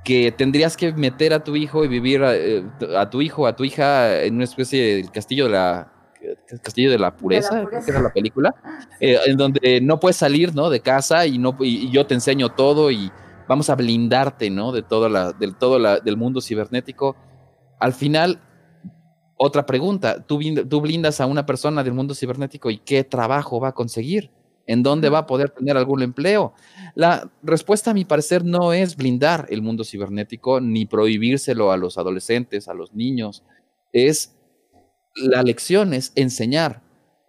que 0.03 0.31
tendrías 0.31 0.75
que 0.75 0.93
meter 0.93 1.31
a 1.33 1.43
tu 1.43 1.55
hijo 1.55 1.85
y 1.85 1.87
vivir 1.87 2.23
a, 2.23 2.33
a 2.99 3.09
tu 3.11 3.21
hijo, 3.21 3.45
a 3.45 3.55
tu 3.55 3.65
hija 3.65 4.23
en 4.23 4.33
una 4.35 4.45
especie 4.45 4.95
de 4.95 5.09
castillo 5.09 5.45
de 5.45 5.51
la 5.51 5.92
Castillo 6.61 6.91
de 6.91 6.99
la 6.99 7.15
Pureza, 7.15 7.65
que 7.69 7.91
era 7.91 8.01
la 8.01 8.11
película, 8.11 8.53
en 8.99 9.37
donde 9.37 9.81
no 9.81 9.99
puedes 9.99 10.17
salir, 10.17 10.53
¿no? 10.53 10.69
De 10.69 10.79
casa 10.79 11.25
y 11.25 11.37
no 11.37 11.55
y 11.59 11.89
yo 11.91 12.05
te 12.05 12.13
enseño 12.13 12.49
todo 12.49 12.91
y 12.91 13.11
vamos 13.47 13.69
a 13.69 13.75
blindarte, 13.75 14.49
¿no? 14.49 14.71
De 14.71 14.81
todo, 14.81 15.09
la, 15.09 15.31
del, 15.31 15.55
todo 15.55 15.79
la, 15.79 15.99
del 15.99 16.17
mundo 16.17 16.41
cibernético. 16.41 17.15
Al 17.79 17.93
final, 17.93 18.39
otra 19.37 19.65
pregunta, 19.65 20.23
¿tú, 20.25 20.39
tú 20.69 20.81
blindas 20.81 21.19
a 21.21 21.25
una 21.25 21.45
persona 21.45 21.83
del 21.83 21.93
mundo 21.93 22.15
cibernético 22.15 22.69
y 22.69 22.77
qué 22.79 23.03
trabajo 23.03 23.59
va 23.59 23.69
a 23.69 23.73
conseguir? 23.73 24.31
¿En 24.65 24.81
dónde 24.81 25.09
va 25.09 25.19
a 25.19 25.25
poder 25.25 25.49
tener 25.49 25.75
algún 25.75 26.01
empleo? 26.01 26.53
La 26.95 27.29
respuesta, 27.41 27.91
a 27.91 27.93
mi 27.93 28.05
parecer, 28.05 28.45
no 28.45 28.71
es 28.71 28.95
blindar 28.95 29.45
el 29.49 29.61
mundo 29.61 29.83
cibernético 29.83 30.61
ni 30.61 30.85
prohibírselo 30.85 31.71
a 31.71 31.77
los 31.77 31.97
adolescentes, 31.97 32.69
a 32.69 32.73
los 32.73 32.93
niños. 32.93 33.43
Es 33.91 34.33
la 35.15 35.43
lección, 35.43 35.93
es 35.93 36.11
enseñar 36.15 36.81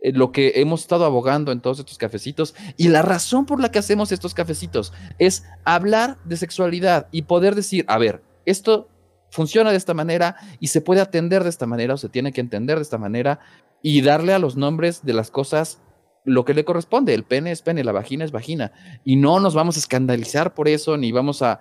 eh, 0.02 0.12
lo 0.12 0.32
que 0.32 0.52
hemos 0.56 0.82
estado 0.82 1.04
abogando 1.04 1.52
en 1.52 1.60
todos 1.60 1.78
estos 1.78 1.98
cafecitos. 1.98 2.54
Y 2.76 2.88
la 2.88 3.02
razón 3.02 3.46
por 3.46 3.60
la 3.60 3.70
que 3.70 3.78
hacemos 3.78 4.12
estos 4.12 4.34
cafecitos 4.34 4.92
es 5.18 5.44
hablar 5.64 6.18
de 6.24 6.36
sexualidad 6.36 7.08
y 7.10 7.22
poder 7.22 7.54
decir, 7.54 7.84
a 7.88 7.98
ver, 7.98 8.22
esto 8.44 8.88
funciona 9.30 9.70
de 9.70 9.76
esta 9.76 9.94
manera 9.94 10.36
y 10.60 10.68
se 10.68 10.80
puede 10.80 11.00
atender 11.00 11.42
de 11.42 11.50
esta 11.50 11.66
manera 11.66 11.94
o 11.94 11.96
se 11.96 12.08
tiene 12.08 12.32
que 12.32 12.40
entender 12.40 12.76
de 12.76 12.82
esta 12.82 12.98
manera 12.98 13.40
y 13.82 14.00
darle 14.00 14.32
a 14.32 14.38
los 14.38 14.56
nombres 14.56 15.04
de 15.04 15.12
las 15.12 15.30
cosas 15.30 15.80
lo 16.24 16.44
que 16.44 16.54
le 16.54 16.64
corresponde. 16.64 17.14
El 17.14 17.24
pene 17.24 17.50
es 17.50 17.62
pene, 17.62 17.84
la 17.84 17.92
vagina 17.92 18.24
es 18.24 18.32
vagina. 18.32 18.72
Y 19.04 19.16
no 19.16 19.40
nos 19.40 19.54
vamos 19.54 19.76
a 19.76 19.80
escandalizar 19.80 20.54
por 20.54 20.68
eso, 20.68 20.96
ni 20.96 21.12
vamos 21.12 21.42
a... 21.42 21.60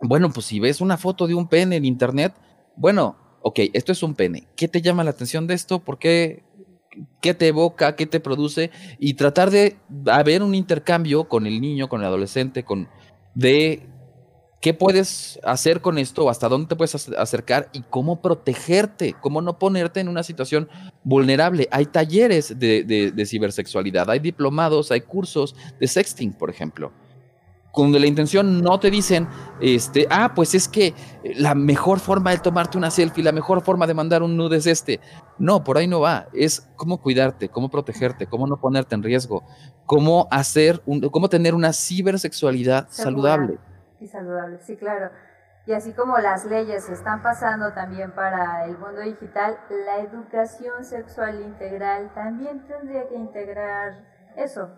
Bueno, 0.00 0.30
pues 0.32 0.46
si 0.46 0.60
ves 0.60 0.80
una 0.80 0.96
foto 0.96 1.26
de 1.26 1.34
un 1.34 1.48
pene 1.48 1.76
en 1.76 1.84
internet, 1.84 2.34
bueno, 2.76 3.16
ok, 3.42 3.60
esto 3.72 3.92
es 3.92 4.02
un 4.02 4.14
pene. 4.14 4.46
¿Qué 4.56 4.68
te 4.68 4.82
llama 4.82 5.04
la 5.04 5.10
atención 5.10 5.46
de 5.46 5.54
esto? 5.54 5.80
¿Por 5.80 5.98
qué? 5.98 6.42
¿Qué 7.20 7.34
te 7.34 7.48
evoca? 7.48 7.96
¿Qué 7.96 8.06
te 8.06 8.20
produce? 8.20 8.70
Y 8.98 9.14
tratar 9.14 9.50
de 9.50 9.76
haber 10.06 10.42
un 10.42 10.54
intercambio 10.54 11.24
con 11.24 11.46
el 11.46 11.60
niño, 11.60 11.88
con 11.88 12.00
el 12.00 12.06
adolescente, 12.06 12.64
con 12.64 12.88
de 13.34 13.88
¿Qué 14.62 14.74
puedes 14.74 15.40
hacer 15.42 15.80
con 15.80 15.98
esto? 15.98 16.30
¿Hasta 16.30 16.48
dónde 16.48 16.68
te 16.68 16.76
puedes 16.76 17.08
acercar? 17.18 17.68
¿Y 17.72 17.82
cómo 17.82 18.22
protegerte? 18.22 19.12
¿Cómo 19.20 19.42
no 19.42 19.58
ponerte 19.58 19.98
en 19.98 20.06
una 20.06 20.22
situación 20.22 20.68
vulnerable? 21.02 21.66
Hay 21.72 21.86
talleres 21.86 22.60
de, 22.60 23.24
cibersexualidad, 23.26 24.08
hay 24.08 24.20
diplomados, 24.20 24.92
hay 24.92 25.00
cursos 25.00 25.56
de 25.80 25.88
sexting, 25.88 26.32
por 26.32 26.48
ejemplo. 26.48 26.92
Con 27.72 27.90
la 27.92 28.06
intención 28.06 28.60
no 28.62 28.78
te 28.78 28.90
dicen, 28.90 29.26
este, 29.60 30.06
ah, 30.10 30.32
pues 30.34 30.54
es 30.54 30.68
que 30.68 30.94
la 31.36 31.54
mejor 31.54 31.98
forma 31.98 32.30
de 32.30 32.38
tomarte 32.38 32.78
una 32.78 32.90
selfie, 32.90 33.24
la 33.24 33.32
mejor 33.32 33.62
forma 33.62 33.86
de 33.86 33.94
mandar 33.94 34.22
un 34.22 34.36
nude 34.36 34.58
es 34.58 34.66
este. 34.66 35.00
No, 35.38 35.64
por 35.64 35.78
ahí 35.78 35.88
no 35.88 36.00
va. 36.00 36.26
Es 36.34 36.70
cómo 36.76 37.00
cuidarte, 37.00 37.48
cómo 37.48 37.70
protegerte, 37.70 38.26
cómo 38.26 38.46
no 38.46 38.60
ponerte 38.60 38.94
en 38.94 39.02
riesgo, 39.02 39.42
cómo 39.86 40.28
hacer, 40.30 40.82
cómo 41.10 41.28
tener 41.28 41.54
una 41.54 41.72
cibersexualidad 41.72 42.86
saludable 42.90 43.58
y 44.02 44.08
saludable, 44.08 44.58
sí, 44.60 44.76
claro. 44.76 45.10
Y 45.64 45.72
así 45.72 45.92
como 45.92 46.18
las 46.18 46.44
leyes 46.44 46.88
están 46.88 47.22
pasando 47.22 47.72
también 47.72 48.12
para 48.12 48.64
el 48.64 48.76
mundo 48.76 49.00
digital, 49.00 49.56
la 49.86 50.00
educación 50.00 50.84
sexual 50.84 51.40
integral 51.40 52.12
también 52.14 52.66
tendría 52.66 53.08
que 53.08 53.14
integrar 53.14 54.04
eso, 54.36 54.70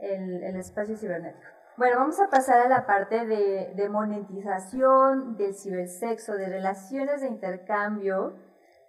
el, 0.00 0.42
el 0.42 0.56
espacio 0.56 0.96
cibernético. 0.96 1.57
Bueno, 1.78 1.98
vamos 1.98 2.18
a 2.18 2.28
pasar 2.28 2.66
a 2.66 2.68
la 2.68 2.86
parte 2.86 3.24
de, 3.24 3.88
monetización 3.88 5.36
del 5.36 5.54
cibersexo, 5.54 6.32
de 6.34 6.48
relaciones 6.48 7.20
de 7.20 7.28
intercambio 7.28 8.34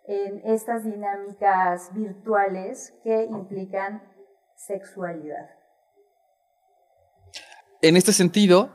en 0.08 0.42
estas 0.44 0.86
dinámicas 0.86 1.94
virtuales 1.94 2.96
que 3.04 3.26
implican 3.26 4.02
sexualidad. 4.56 5.52
En 7.84 7.96
este 7.96 8.12
sentido, 8.12 8.72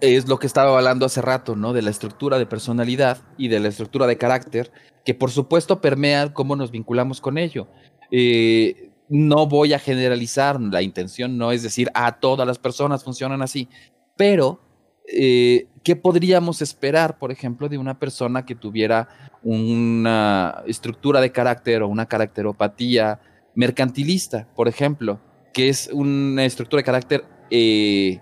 es 0.00 0.28
lo 0.28 0.38
que 0.38 0.46
estaba 0.46 0.76
hablando 0.76 1.04
hace 1.04 1.20
rato, 1.20 1.56
¿no? 1.56 1.72
De 1.72 1.82
la 1.82 1.90
estructura 1.90 2.38
de 2.38 2.46
personalidad 2.46 3.18
y 3.36 3.48
de 3.48 3.58
la 3.58 3.66
estructura 3.66 4.06
de 4.06 4.16
carácter, 4.16 4.70
que 5.04 5.14
por 5.14 5.32
supuesto 5.32 5.80
permea 5.80 6.32
cómo 6.32 6.54
nos 6.54 6.70
vinculamos 6.70 7.20
con 7.20 7.36
ello. 7.36 7.66
Eh, 8.12 8.92
no 9.08 9.46
voy 9.46 9.72
a 9.72 9.78
generalizar, 9.78 10.60
la 10.60 10.82
intención 10.82 11.38
no 11.38 11.52
es 11.52 11.62
decir, 11.62 11.88
a 11.94 12.06
ah, 12.06 12.20
todas 12.20 12.46
las 12.46 12.58
personas 12.58 13.04
funcionan 13.04 13.42
así, 13.42 13.68
pero 14.16 14.60
eh, 15.06 15.68
¿qué 15.84 15.94
podríamos 15.96 16.62
esperar, 16.62 17.18
por 17.18 17.30
ejemplo, 17.30 17.68
de 17.68 17.78
una 17.78 17.98
persona 17.98 18.44
que 18.44 18.54
tuviera 18.54 19.08
una 19.42 20.62
estructura 20.66 21.20
de 21.20 21.30
carácter 21.30 21.82
o 21.82 21.88
una 21.88 22.06
caracteropatía 22.06 23.20
mercantilista, 23.54 24.48
por 24.54 24.68
ejemplo, 24.68 25.20
que 25.52 25.68
es 25.68 25.88
una 25.92 26.44
estructura 26.44 26.80
de 26.80 26.84
carácter 26.84 27.24
eh, 27.50 28.20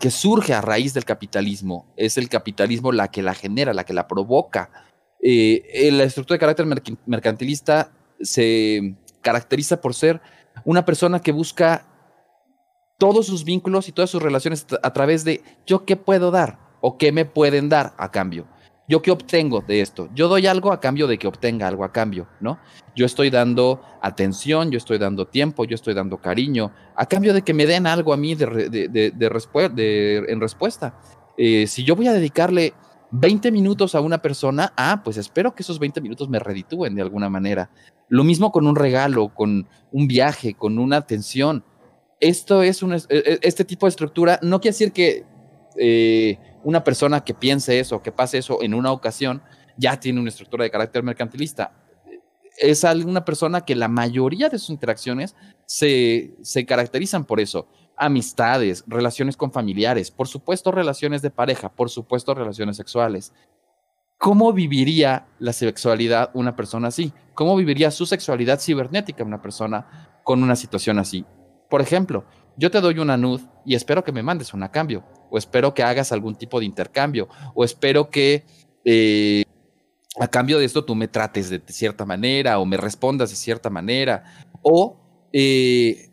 que 0.00 0.10
surge 0.10 0.54
a 0.54 0.62
raíz 0.62 0.94
del 0.94 1.04
capitalismo. 1.04 1.92
Es 1.96 2.16
el 2.18 2.28
capitalismo 2.28 2.92
la 2.92 3.08
que 3.08 3.22
la 3.22 3.34
genera, 3.34 3.74
la 3.74 3.84
que 3.84 3.92
la 3.92 4.08
provoca. 4.08 4.70
Eh, 5.22 5.90
la 5.92 6.04
estructura 6.04 6.36
de 6.36 6.40
carácter 6.40 6.66
mercantilista 7.06 7.92
se 8.20 8.96
caracteriza 9.26 9.80
por 9.80 9.92
ser 9.92 10.20
una 10.64 10.84
persona 10.84 11.18
que 11.18 11.32
busca 11.32 11.84
todos 12.96 13.26
sus 13.26 13.42
vínculos 13.44 13.88
y 13.88 13.92
todas 13.92 14.08
sus 14.08 14.22
relaciones 14.22 14.64
a 14.80 14.92
través 14.92 15.24
de 15.24 15.42
yo 15.66 15.84
qué 15.84 15.96
puedo 15.96 16.30
dar 16.30 16.60
o 16.80 16.96
qué 16.96 17.10
me 17.10 17.24
pueden 17.24 17.68
dar 17.68 17.92
a 17.98 18.12
cambio. 18.12 18.46
¿Yo 18.86 19.02
qué 19.02 19.10
obtengo 19.10 19.62
de 19.62 19.80
esto? 19.80 20.08
Yo 20.14 20.28
doy 20.28 20.46
algo 20.46 20.70
a 20.70 20.78
cambio 20.78 21.08
de 21.08 21.18
que 21.18 21.26
obtenga 21.26 21.66
algo 21.66 21.82
a 21.82 21.90
cambio, 21.90 22.28
¿no? 22.38 22.60
Yo 22.94 23.04
estoy 23.04 23.30
dando 23.30 23.82
atención, 24.00 24.70
yo 24.70 24.78
estoy 24.78 24.98
dando 24.98 25.26
tiempo, 25.26 25.64
yo 25.64 25.74
estoy 25.74 25.94
dando 25.94 26.18
cariño, 26.18 26.70
a 26.94 27.06
cambio 27.06 27.34
de 27.34 27.42
que 27.42 27.52
me 27.52 27.66
den 27.66 27.88
algo 27.88 28.12
a 28.12 28.16
mí 28.16 28.36
de, 28.36 30.24
en 30.28 30.40
respuesta. 30.40 30.94
Eh, 31.36 31.66
si 31.66 31.82
yo 31.82 31.96
voy 31.96 32.06
a 32.06 32.12
dedicarle 32.12 32.74
20 33.10 33.50
minutos 33.52 33.94
a 33.94 34.00
una 34.00 34.22
persona, 34.22 34.72
ah, 34.76 35.02
pues 35.04 35.16
espero 35.16 35.54
que 35.54 35.62
esos 35.62 35.78
20 35.78 36.00
minutos 36.00 36.28
me 36.28 36.38
reditúen 36.38 36.94
de 36.94 37.02
alguna 37.02 37.28
manera. 37.28 37.70
Lo 38.08 38.24
mismo 38.24 38.52
con 38.52 38.66
un 38.66 38.76
regalo, 38.76 39.28
con 39.34 39.68
un 39.92 40.06
viaje, 40.06 40.54
con 40.54 40.78
una 40.78 40.96
atención. 40.96 41.64
Esto 42.20 42.62
es 42.62 42.82
un, 42.82 42.94
e, 42.94 42.98
e, 43.08 43.38
este 43.42 43.64
tipo 43.64 43.86
de 43.86 43.90
estructura, 43.90 44.38
no 44.42 44.60
quiere 44.60 44.74
decir 44.74 44.92
que... 44.92 45.24
Eh, 45.78 46.38
una 46.66 46.82
persona 46.82 47.22
que 47.22 47.32
piense 47.32 47.78
eso, 47.78 48.02
que 48.02 48.10
pase 48.10 48.38
eso 48.38 48.60
en 48.60 48.74
una 48.74 48.90
ocasión, 48.90 49.40
ya 49.76 50.00
tiene 50.00 50.18
una 50.18 50.30
estructura 50.30 50.64
de 50.64 50.70
carácter 50.70 51.04
mercantilista. 51.04 51.72
Es 52.58 52.82
una 52.82 53.24
persona 53.24 53.60
que 53.60 53.76
la 53.76 53.86
mayoría 53.86 54.48
de 54.48 54.58
sus 54.58 54.70
interacciones 54.70 55.36
se, 55.64 56.34
se 56.42 56.66
caracterizan 56.66 57.24
por 57.24 57.38
eso. 57.38 57.68
Amistades, 57.96 58.84
relaciones 58.86 59.36
con 59.36 59.52
familiares, 59.52 60.10
por 60.10 60.28
supuesto 60.28 60.70
relaciones 60.70 61.22
de 61.22 61.30
pareja, 61.30 61.70
por 61.70 61.90
supuesto 61.90 62.34
relaciones 62.34 62.76
sexuales. 62.76 63.32
¿Cómo 64.18 64.52
viviría 64.52 65.26
la 65.38 65.52
sexualidad 65.52 66.30
una 66.34 66.56
persona 66.56 66.88
así? 66.88 67.12
¿Cómo 67.34 67.56
viviría 67.56 67.90
su 67.90 68.06
sexualidad 68.06 68.60
cibernética 68.60 69.24
una 69.24 69.42
persona 69.42 70.20
con 70.24 70.42
una 70.42 70.56
situación 70.56 70.98
así? 70.98 71.24
Por 71.68 71.80
ejemplo, 71.80 72.24
yo 72.56 72.70
te 72.70 72.80
doy 72.80 72.98
una 72.98 73.16
nud 73.16 73.40
y 73.64 73.74
espero 73.74 74.04
que 74.04 74.12
me 74.12 74.22
mandes 74.22 74.54
una 74.54 74.70
cambio, 74.70 75.04
o 75.30 75.38
espero 75.38 75.74
que 75.74 75.82
hagas 75.82 76.12
algún 76.12 76.36
tipo 76.36 76.60
de 76.60 76.66
intercambio, 76.66 77.28
o 77.54 77.64
espero 77.64 78.08
que 78.08 78.44
eh, 78.84 79.44
a 80.18 80.28
cambio 80.28 80.58
de 80.58 80.64
esto 80.64 80.84
tú 80.84 80.94
me 80.94 81.08
trates 81.08 81.50
de 81.50 81.60
cierta 81.66 82.06
manera, 82.06 82.58
o 82.58 82.66
me 82.66 82.76
respondas 82.76 83.30
de 83.30 83.36
cierta 83.36 83.68
manera, 83.68 84.24
o, 84.62 85.28
eh, 85.32 86.08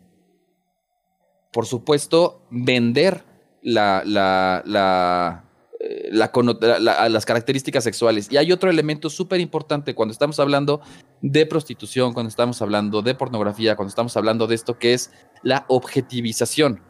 por 1.54 1.66
supuesto, 1.66 2.42
vender 2.50 3.24
la, 3.62 4.02
la, 4.04 4.60
la, 4.66 5.44
eh, 5.78 6.08
las 6.10 7.24
características 7.24 7.84
sexuales. 7.84 8.26
Y 8.28 8.36
hay 8.36 8.50
otro 8.50 8.68
elemento 8.68 9.08
súper 9.08 9.40
importante 9.40 9.94
cuando 9.94 10.10
estamos 10.10 10.40
hablando 10.40 10.80
de 11.22 11.46
prostitución, 11.46 12.12
cuando 12.12 12.28
estamos 12.28 12.60
hablando 12.60 13.02
de 13.02 13.14
pornografía, 13.14 13.76
cuando 13.76 13.90
estamos 13.90 14.16
hablando 14.16 14.48
de 14.48 14.56
esto 14.56 14.80
que 14.80 14.94
es 14.94 15.12
la 15.44 15.64
objetivización, 15.68 16.82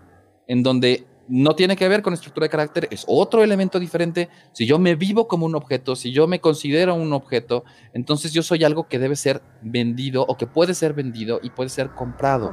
en 0.48 0.62
donde 0.62 1.06
no 1.28 1.54
tiene 1.54 1.76
que 1.76 1.86
ver 1.86 2.00
con 2.00 2.14
estructura 2.14 2.46
de 2.46 2.50
carácter, 2.50 2.88
es 2.90 3.04
otro 3.06 3.42
elemento 3.42 3.78
diferente. 3.78 4.30
Si 4.52 4.66
yo 4.66 4.78
me 4.78 4.94
vivo 4.94 5.28
como 5.28 5.44
un 5.44 5.54
objeto, 5.54 5.94
si 5.94 6.10
yo 6.10 6.26
me 6.26 6.40
considero 6.40 6.94
un 6.94 7.12
objeto, 7.12 7.64
entonces 7.92 8.32
yo 8.32 8.42
soy 8.42 8.64
algo 8.64 8.88
que 8.88 8.98
debe 8.98 9.16
ser 9.16 9.42
vendido 9.60 10.24
o 10.26 10.38
que 10.38 10.46
puede 10.46 10.72
ser 10.72 10.94
vendido 10.94 11.40
y 11.42 11.50
puede 11.50 11.68
ser 11.68 11.90
comprado. 11.90 12.52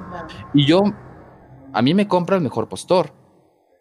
Y 0.53 0.65
yo, 0.65 0.81
a 1.73 1.81
mí 1.81 1.93
me 1.93 2.07
compra 2.07 2.35
el 2.35 2.41
mejor 2.41 2.69
postor. 2.69 3.13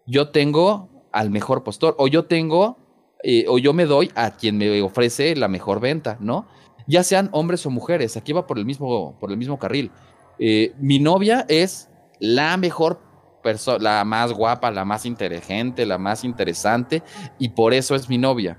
Yo 0.07 0.31
tengo 0.31 1.09
al 1.13 1.31
mejor 1.31 1.63
postor 1.63 1.95
o 1.99 2.09
yo 2.09 2.25
tengo 2.25 2.79
eh, 3.23 3.45
o 3.49 3.59
yo 3.59 3.73
me 3.73 3.85
doy 3.85 4.11
a 4.15 4.31
quien 4.31 4.57
me 4.57 4.81
ofrece 4.81 5.37
la 5.37 5.49
mejor 5.49 5.81
venta, 5.81 6.17
¿no? 6.21 6.47
Ya 6.87 7.03
sean 7.03 7.29
hombres 7.33 7.65
o 7.67 7.71
mujeres, 7.71 8.17
aquí 8.17 8.33
va 8.33 8.47
por 8.47 8.59
el 8.59 8.65
mismo, 8.65 9.19
por 9.21 9.31
el 9.31 9.37
mismo 9.37 9.59
carril. 9.59 9.91
Eh, 10.39 10.73
mi 10.79 10.99
novia 10.99 11.45
es 11.49 11.91
la 12.19 12.57
mejor 12.57 13.01
persona, 13.43 13.79
la 13.79 14.05
más 14.05 14.33
guapa, 14.33 14.71
la 14.71 14.85
más 14.85 15.05
inteligente, 15.05 15.85
la 15.87 15.99
más 15.99 16.25
interesante, 16.25 17.03
y 17.39 17.51
por 17.51 17.75
eso 17.75 17.95
es 17.95 18.09
mi 18.09 18.19
novia, 18.19 18.59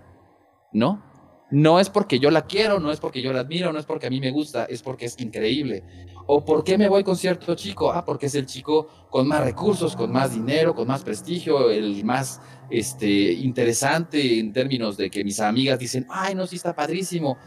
¿no? 0.72 1.04
No 1.52 1.82
es 1.82 1.90
porque 1.90 2.18
yo 2.18 2.32
la 2.32 2.46
quiero, 2.46 2.80
no 2.80 2.92
es 2.92 3.02
porque 3.02 3.22
yo 3.22 3.34
la 3.34 3.42
admiro, 3.42 3.74
no 3.74 3.80
es 3.80 3.86
porque 3.86 4.08
a 4.08 4.10
mí 4.10 4.22
me 4.22 4.32
gusta, 4.32 4.64
es 4.66 4.82
porque 4.82 5.06
es 5.06 5.20
increíble. 5.20 5.84
¿O 6.26 6.46
por 6.46 6.64
qué 6.64 6.78
me 6.78 6.88
voy 6.88 7.04
con 7.04 7.18
cierto 7.18 7.56
chico? 7.56 7.92
Ah, 7.92 8.06
porque 8.06 8.28
es 8.28 8.36
el 8.36 8.46
chico 8.46 8.88
con 9.10 9.28
más 9.28 9.44
recursos, 9.44 9.98
con 9.98 10.14
más 10.14 10.34
dinero, 10.34 10.74
con 10.74 10.88
más 10.88 11.04
prestigio, 11.04 11.70
el 11.70 12.06
más 12.06 12.40
este, 12.70 13.34
interesante 13.34 14.40
en 14.40 14.54
términos 14.54 14.96
de 14.96 15.10
que 15.10 15.26
mis 15.26 15.42
amigas 15.42 15.78
dicen, 15.78 16.08
ay, 16.10 16.36
no, 16.36 16.48
sí 16.48 16.56
está 16.56 16.74
padrísimo. 16.74 17.38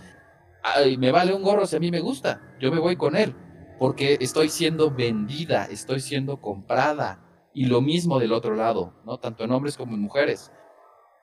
me 0.98 1.10
vale 1.10 1.32
un 1.32 1.42
gorro 1.42 1.66
si 1.66 1.76
a 1.76 1.80
mí 1.80 1.90
me 1.90 2.00
gusta, 2.00 2.42
yo 2.60 2.70
me 2.70 2.80
voy 2.80 2.96
con 2.96 3.16
él, 3.16 3.34
porque 3.78 4.18
estoy 4.20 4.50
siendo 4.50 4.90
vendida, 4.90 5.64
estoy 5.64 6.00
siendo 6.00 6.42
comprada. 6.42 7.20
Y 7.54 7.66
lo 7.66 7.80
mismo 7.80 8.18
del 8.18 8.32
otro 8.32 8.54
lado, 8.54 8.92
¿no? 9.06 9.18
Tanto 9.18 9.44
en 9.44 9.52
hombres 9.52 9.76
como 9.76 9.94
en 9.94 10.00
mujeres. 10.00 10.50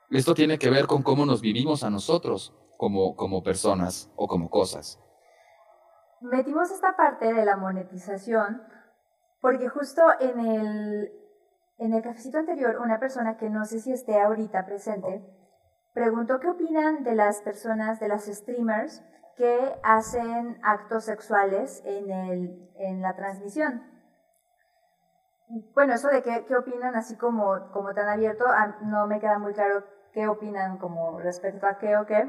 Esto 0.10 0.34
tiene 0.34 0.58
que 0.58 0.70
ver 0.70 0.88
con 0.88 1.04
cómo 1.04 1.26
nos 1.26 1.42
vivimos 1.42 1.84
a 1.84 1.90
nosotros 1.90 2.54
como, 2.82 3.44
personas 3.44 4.12
o 4.16 4.28
como 4.28 4.50
cosas. 4.50 5.00
Metimos 6.20 6.72
esta 6.72 6.96
parte 6.96 7.32
de 7.32 7.46
la 7.46 7.56
monetización 7.56 8.64
porque 9.40 9.70
justo 9.70 10.02
en 10.20 10.40
el, 10.40 11.12
en 11.78 11.94
el 11.94 12.02
cafecito 12.02 12.40
anterior, 12.40 12.78
una 12.82 13.00
persona 13.00 13.38
que 13.38 13.50
no 13.50 13.66
sé 13.66 13.80
si 13.80 13.92
esté 13.92 14.20
ahorita 14.20 14.66
presente, 14.66 15.24
preguntó 15.94 16.40
qué 16.40 16.48
opinan 16.48 17.04
de 17.04 17.14
las 17.14 17.42
personas, 17.42 18.00
de 18.00 18.08
las 18.08 18.26
streamers 18.26 19.04
que 19.38 19.80
hacen 19.84 20.60
actos 20.64 21.06
sexuales 21.06 21.84
en, 21.86 22.10
el, 22.10 22.72
en 22.78 23.02
la 23.02 23.16
transmisión. 23.16 23.84
Bueno, 25.76 25.94
eso 25.94 26.08
de 26.08 26.24
qué, 26.24 26.46
qué 26.48 26.56
opinan 26.56 26.96
así 26.96 27.16
como, 27.16 27.70
como 27.74 27.94
tan 27.94 28.08
abierto, 28.08 28.46
no 28.84 29.06
me 29.06 29.20
queda 29.20 29.38
muy 29.38 29.54
claro 29.54 29.84
qué 30.14 30.28
opinan 30.28 30.78
como 30.78 31.20
respecto 31.20 31.68
a 31.68 31.78
qué 31.78 31.98
o 31.98 32.06
qué. 32.06 32.28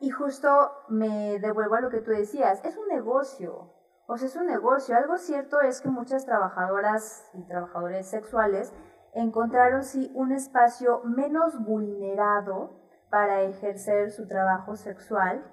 Y 0.00 0.10
justo 0.10 0.48
me 0.88 1.38
devuelvo 1.40 1.74
a 1.74 1.80
lo 1.80 1.90
que 1.90 2.00
tú 2.00 2.10
decías, 2.10 2.64
es 2.64 2.76
un 2.76 2.86
negocio, 2.88 3.72
o 4.06 4.16
sea, 4.16 4.28
es 4.28 4.36
un 4.36 4.46
negocio. 4.46 4.96
Algo 4.96 5.18
cierto 5.18 5.60
es 5.60 5.80
que 5.80 5.88
muchas 5.88 6.24
trabajadoras 6.24 7.28
y 7.34 7.42
trabajadores 7.46 8.06
sexuales 8.08 8.72
encontraron 9.12 9.82
sí 9.82 10.10
un 10.14 10.32
espacio 10.32 11.02
menos 11.04 11.58
vulnerado 11.62 12.78
para 13.10 13.42
ejercer 13.42 14.10
su 14.10 14.26
trabajo 14.28 14.76
sexual. 14.76 15.44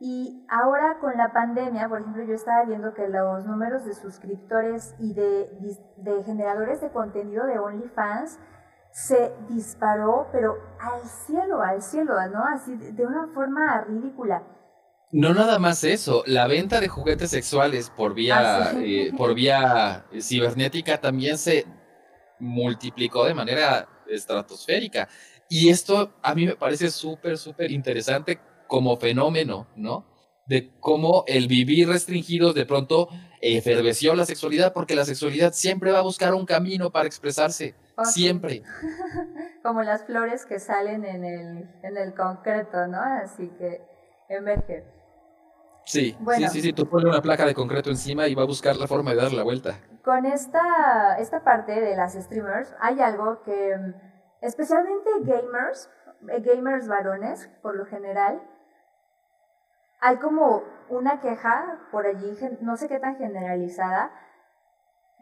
Y 0.00 0.46
ahora 0.50 0.98
con 1.00 1.16
la 1.16 1.32
pandemia, 1.32 1.88
por 1.88 2.00
ejemplo, 2.00 2.24
yo 2.24 2.34
estaba 2.34 2.64
viendo 2.64 2.92
que 2.92 3.08
los 3.08 3.46
números 3.46 3.84
de 3.84 3.94
suscriptores 3.94 4.94
y 4.98 5.14
de, 5.14 5.78
de 5.96 6.22
generadores 6.24 6.80
de 6.80 6.90
contenido 6.90 7.46
de 7.46 7.58
OnlyFans 7.58 8.38
se 8.94 9.32
disparó, 9.48 10.28
pero 10.30 10.56
al 10.78 11.02
cielo, 11.26 11.60
al 11.60 11.82
cielo, 11.82 12.14
¿no? 12.32 12.44
Así 12.44 12.76
de 12.76 13.04
una 13.04 13.26
forma 13.34 13.80
ridícula. 13.88 14.46
No 15.10 15.34
nada 15.34 15.58
más 15.58 15.82
eso, 15.82 16.22
la 16.26 16.46
venta 16.46 16.80
de 16.80 16.86
juguetes 16.86 17.30
sexuales 17.30 17.90
por 17.90 18.14
vía, 18.14 18.68
ah, 18.68 18.72
eh, 18.76 19.12
por 19.16 19.34
vía 19.34 20.06
cibernética 20.20 21.00
también 21.00 21.38
se 21.38 21.66
multiplicó 22.38 23.24
de 23.24 23.34
manera 23.34 23.88
estratosférica. 24.08 25.08
Y 25.48 25.70
esto 25.70 26.14
a 26.22 26.32
mí 26.36 26.46
me 26.46 26.54
parece 26.54 26.88
súper, 26.88 27.36
súper 27.36 27.72
interesante 27.72 28.38
como 28.68 28.96
fenómeno, 28.96 29.66
¿no? 29.74 30.06
De 30.46 30.72
cómo 30.78 31.24
el 31.26 31.48
vivir 31.48 31.88
restringido 31.88 32.52
de 32.52 32.64
pronto 32.64 33.08
eferveció 33.40 34.14
la 34.14 34.24
sexualidad, 34.24 34.72
porque 34.72 34.94
la 34.94 35.04
sexualidad 35.04 35.52
siempre 35.52 35.90
va 35.90 35.98
a 35.98 36.02
buscar 36.02 36.32
un 36.32 36.46
camino 36.46 36.92
para 36.92 37.08
expresarse, 37.08 37.74
siempre. 38.02 38.62
como 39.62 39.82
las 39.82 40.04
flores 40.04 40.44
que 40.46 40.58
salen 40.58 41.04
en 41.04 41.24
el, 41.24 41.68
en 41.82 41.96
el 41.96 42.14
concreto, 42.14 42.86
¿no? 42.86 43.00
Así 43.00 43.48
que 43.58 43.80
emerge. 44.28 44.84
Sí, 45.86 46.16
sí, 46.36 46.48
sí, 46.48 46.60
sí, 46.62 46.72
tú 46.72 46.88
pones 46.88 47.06
una 47.06 47.20
placa 47.20 47.44
de 47.44 47.54
concreto 47.54 47.90
encima 47.90 48.26
y 48.26 48.34
va 48.34 48.42
a 48.42 48.46
buscar 48.46 48.76
la 48.76 48.86
forma 48.86 49.10
de 49.10 49.16
dar 49.18 49.32
la 49.32 49.42
vuelta. 49.42 49.78
Con 50.02 50.24
esta, 50.24 51.16
esta 51.18 51.44
parte 51.44 51.78
de 51.78 51.94
las 51.94 52.14
streamers 52.14 52.74
hay 52.80 53.00
algo 53.00 53.42
que 53.42 53.76
especialmente 54.40 55.10
gamers, 55.20 55.90
eh, 56.28 56.40
gamers 56.40 56.88
varones 56.88 57.50
por 57.62 57.76
lo 57.76 57.84
general, 57.84 58.42
hay 60.00 60.16
como 60.16 60.62
una 60.88 61.20
queja 61.20 61.80
por 61.90 62.06
allí, 62.06 62.36
no 62.60 62.76
sé 62.76 62.88
qué 62.88 62.98
tan 62.98 63.16
generalizada, 63.16 64.10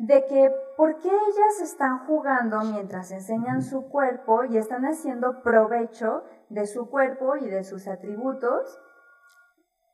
de 0.03 0.27
que 0.27 0.53
por 0.77 0.99
qué 0.99 1.09
ellas 1.09 1.61
están 1.63 2.07
jugando 2.07 2.59
mientras 2.63 3.13
enseñan 3.13 3.63
su 3.63 3.89
cuerpo 3.89 4.43
y 4.43 4.57
están 4.57 4.85
haciendo 4.85 5.43
provecho 5.45 6.25
de 6.49 6.67
su 6.67 6.91
cuerpo 6.91 7.37
y 7.37 7.49
de 7.49 7.63
sus 7.63 7.87
atributos 7.87 8.81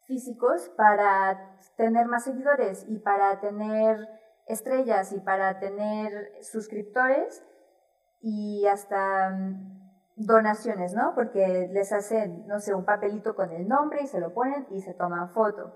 físicos 0.07 0.71
para 0.79 1.59
tener 1.77 2.07
más 2.07 2.25
seguidores 2.25 2.87
y 2.89 3.01
para 3.01 3.39
tener 3.41 4.09
estrellas 4.47 5.13
y 5.13 5.21
para 5.21 5.59
tener 5.59 6.33
suscriptores 6.41 7.45
y 8.23 8.65
hasta 8.67 9.29
mm, 9.29 10.17
donaciones, 10.17 10.95
¿no? 10.95 11.15
Porque 11.15 11.69
les 11.71 11.93
hacen, 11.93 12.47
no 12.47 12.61
sé, 12.61 12.75
un 12.75 12.87
papelito 12.87 13.37
con 13.37 13.51
el 13.51 13.69
nombre 13.69 14.01
y 14.05 14.07
se 14.07 14.21
lo 14.21 14.33
ponen 14.33 14.67
y 14.71 14.81
se 14.81 14.95
toman 14.95 15.29
foto. 15.29 15.75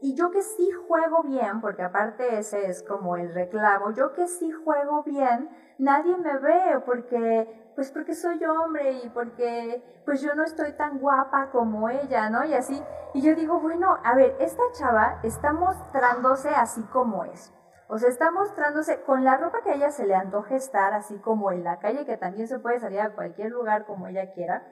Y 0.00 0.14
yo 0.14 0.30
que 0.30 0.42
sí 0.42 0.70
juego 0.86 1.22
bien, 1.24 1.60
porque 1.60 1.82
aparte 1.82 2.38
ese 2.38 2.66
es 2.66 2.82
como 2.82 3.16
el 3.16 3.34
reclamo, 3.34 3.90
yo 3.90 4.12
que 4.12 4.28
sí 4.28 4.50
juego 4.50 5.02
bien, 5.02 5.48
nadie 5.78 6.16
me 6.16 6.38
ve 6.38 6.80
porque 6.86 7.72
pues 7.74 7.92
porque 7.92 8.14
soy 8.14 8.44
hombre 8.44 8.92
y 9.04 9.08
porque 9.10 10.02
pues 10.04 10.20
yo 10.20 10.34
no 10.34 10.42
estoy 10.42 10.72
tan 10.72 10.98
guapa 10.98 11.50
como 11.50 11.88
ella, 11.88 12.28
¿no? 12.28 12.44
Y 12.44 12.54
así, 12.54 12.82
y 13.14 13.22
yo 13.22 13.34
digo, 13.36 13.60
bueno, 13.60 13.96
a 14.04 14.14
ver, 14.14 14.36
esta 14.40 14.62
chava 14.72 15.20
está 15.22 15.52
mostrándose 15.52 16.48
así 16.48 16.82
como 16.92 17.24
es. 17.24 17.52
O 17.88 17.98
sea, 17.98 18.08
está 18.08 18.30
mostrándose 18.30 19.00
con 19.02 19.24
la 19.24 19.36
ropa 19.36 19.62
que 19.62 19.70
a 19.70 19.74
ella 19.74 19.90
se 19.90 20.06
le 20.06 20.14
antoje 20.14 20.56
estar, 20.56 20.92
así 20.92 21.18
como 21.18 21.52
en 21.52 21.64
la 21.64 21.78
calle, 21.78 22.04
que 22.04 22.16
también 22.16 22.48
se 22.48 22.58
puede 22.58 22.80
salir 22.80 23.00
a 23.00 23.14
cualquier 23.14 23.50
lugar 23.50 23.86
como 23.86 24.08
ella 24.08 24.32
quiera. 24.32 24.66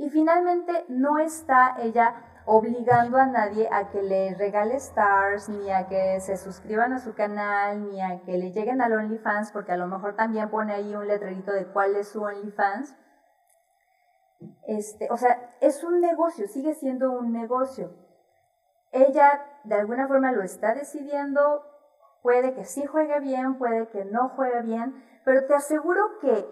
Y 0.00 0.08
finalmente 0.08 0.86
no 0.88 1.18
está 1.18 1.76
ella 1.78 2.14
obligando 2.46 3.18
a 3.18 3.26
nadie 3.26 3.68
a 3.70 3.90
que 3.90 4.02
le 4.02 4.34
regale 4.34 4.76
stars, 4.76 5.50
ni 5.50 5.70
a 5.70 5.88
que 5.88 6.18
se 6.20 6.38
suscriban 6.38 6.94
a 6.94 7.00
su 7.00 7.12
canal, 7.12 7.82
ni 7.84 8.00
a 8.00 8.22
que 8.22 8.38
le 8.38 8.50
lleguen 8.50 8.80
al 8.80 8.94
OnlyFans, 8.94 9.52
porque 9.52 9.72
a 9.72 9.76
lo 9.76 9.88
mejor 9.88 10.16
también 10.16 10.48
pone 10.48 10.72
ahí 10.72 10.96
un 10.96 11.06
letrerito 11.06 11.52
de 11.52 11.66
cuál 11.66 11.96
es 11.96 12.08
su 12.08 12.22
OnlyFans. 12.22 12.96
Este, 14.66 15.06
o 15.10 15.18
sea, 15.18 15.50
es 15.60 15.84
un 15.84 16.00
negocio, 16.00 16.48
sigue 16.48 16.72
siendo 16.72 17.12
un 17.12 17.30
negocio. 17.30 17.92
Ella 18.92 19.44
de 19.64 19.74
alguna 19.74 20.08
forma 20.08 20.32
lo 20.32 20.42
está 20.42 20.74
decidiendo, 20.74 21.62
puede 22.22 22.54
que 22.54 22.64
sí 22.64 22.86
juegue 22.86 23.20
bien, 23.20 23.58
puede 23.58 23.86
que 23.88 24.06
no 24.06 24.30
juegue 24.30 24.62
bien, 24.62 25.04
pero 25.26 25.44
te 25.44 25.54
aseguro 25.54 26.18
que 26.22 26.48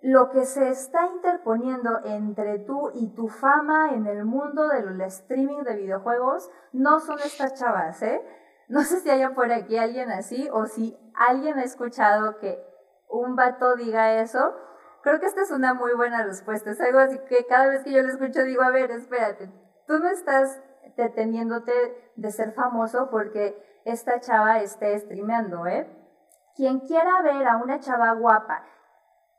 lo 0.00 0.30
que 0.30 0.44
se 0.44 0.68
está 0.68 1.06
interponiendo 1.06 2.00
entre 2.04 2.60
tú 2.60 2.90
y 2.94 3.14
tu 3.14 3.28
fama 3.28 3.94
en 3.94 4.06
el 4.06 4.24
mundo 4.24 4.68
del 4.68 5.00
streaming 5.02 5.64
de 5.64 5.76
videojuegos 5.76 6.50
no 6.72 7.00
son 7.00 7.18
estas 7.18 7.54
chavas, 7.54 8.00
¿eh? 8.02 8.22
No 8.68 8.82
sé 8.82 9.00
si 9.00 9.10
haya 9.10 9.34
por 9.34 9.50
aquí 9.50 9.76
alguien 9.76 10.10
así 10.10 10.48
o 10.52 10.66
si 10.66 10.96
alguien 11.14 11.58
ha 11.58 11.64
escuchado 11.64 12.38
que 12.38 12.62
un 13.08 13.34
vato 13.34 13.74
diga 13.76 14.20
eso. 14.20 14.54
Creo 15.02 15.18
que 15.18 15.26
esta 15.26 15.42
es 15.42 15.50
una 15.50 15.74
muy 15.74 15.94
buena 15.94 16.22
respuesta. 16.22 16.70
Es 16.70 16.80
algo 16.80 16.98
así 16.98 17.18
que 17.28 17.46
cada 17.46 17.68
vez 17.68 17.82
que 17.82 17.92
yo 17.92 18.02
lo 18.02 18.08
escucho 18.08 18.44
digo, 18.44 18.62
a 18.62 18.70
ver, 18.70 18.90
espérate, 18.90 19.50
tú 19.86 19.98
no 19.98 20.08
estás 20.10 20.60
deteniéndote 20.96 22.12
de 22.14 22.30
ser 22.30 22.52
famoso 22.52 23.08
porque 23.10 23.80
esta 23.84 24.20
chava 24.20 24.60
esté 24.60 24.96
streameando, 24.98 25.66
¿eh? 25.66 25.88
Quien 26.54 26.80
quiera 26.80 27.22
ver 27.22 27.48
a 27.48 27.56
una 27.56 27.80
chava 27.80 28.12
guapa 28.12 28.64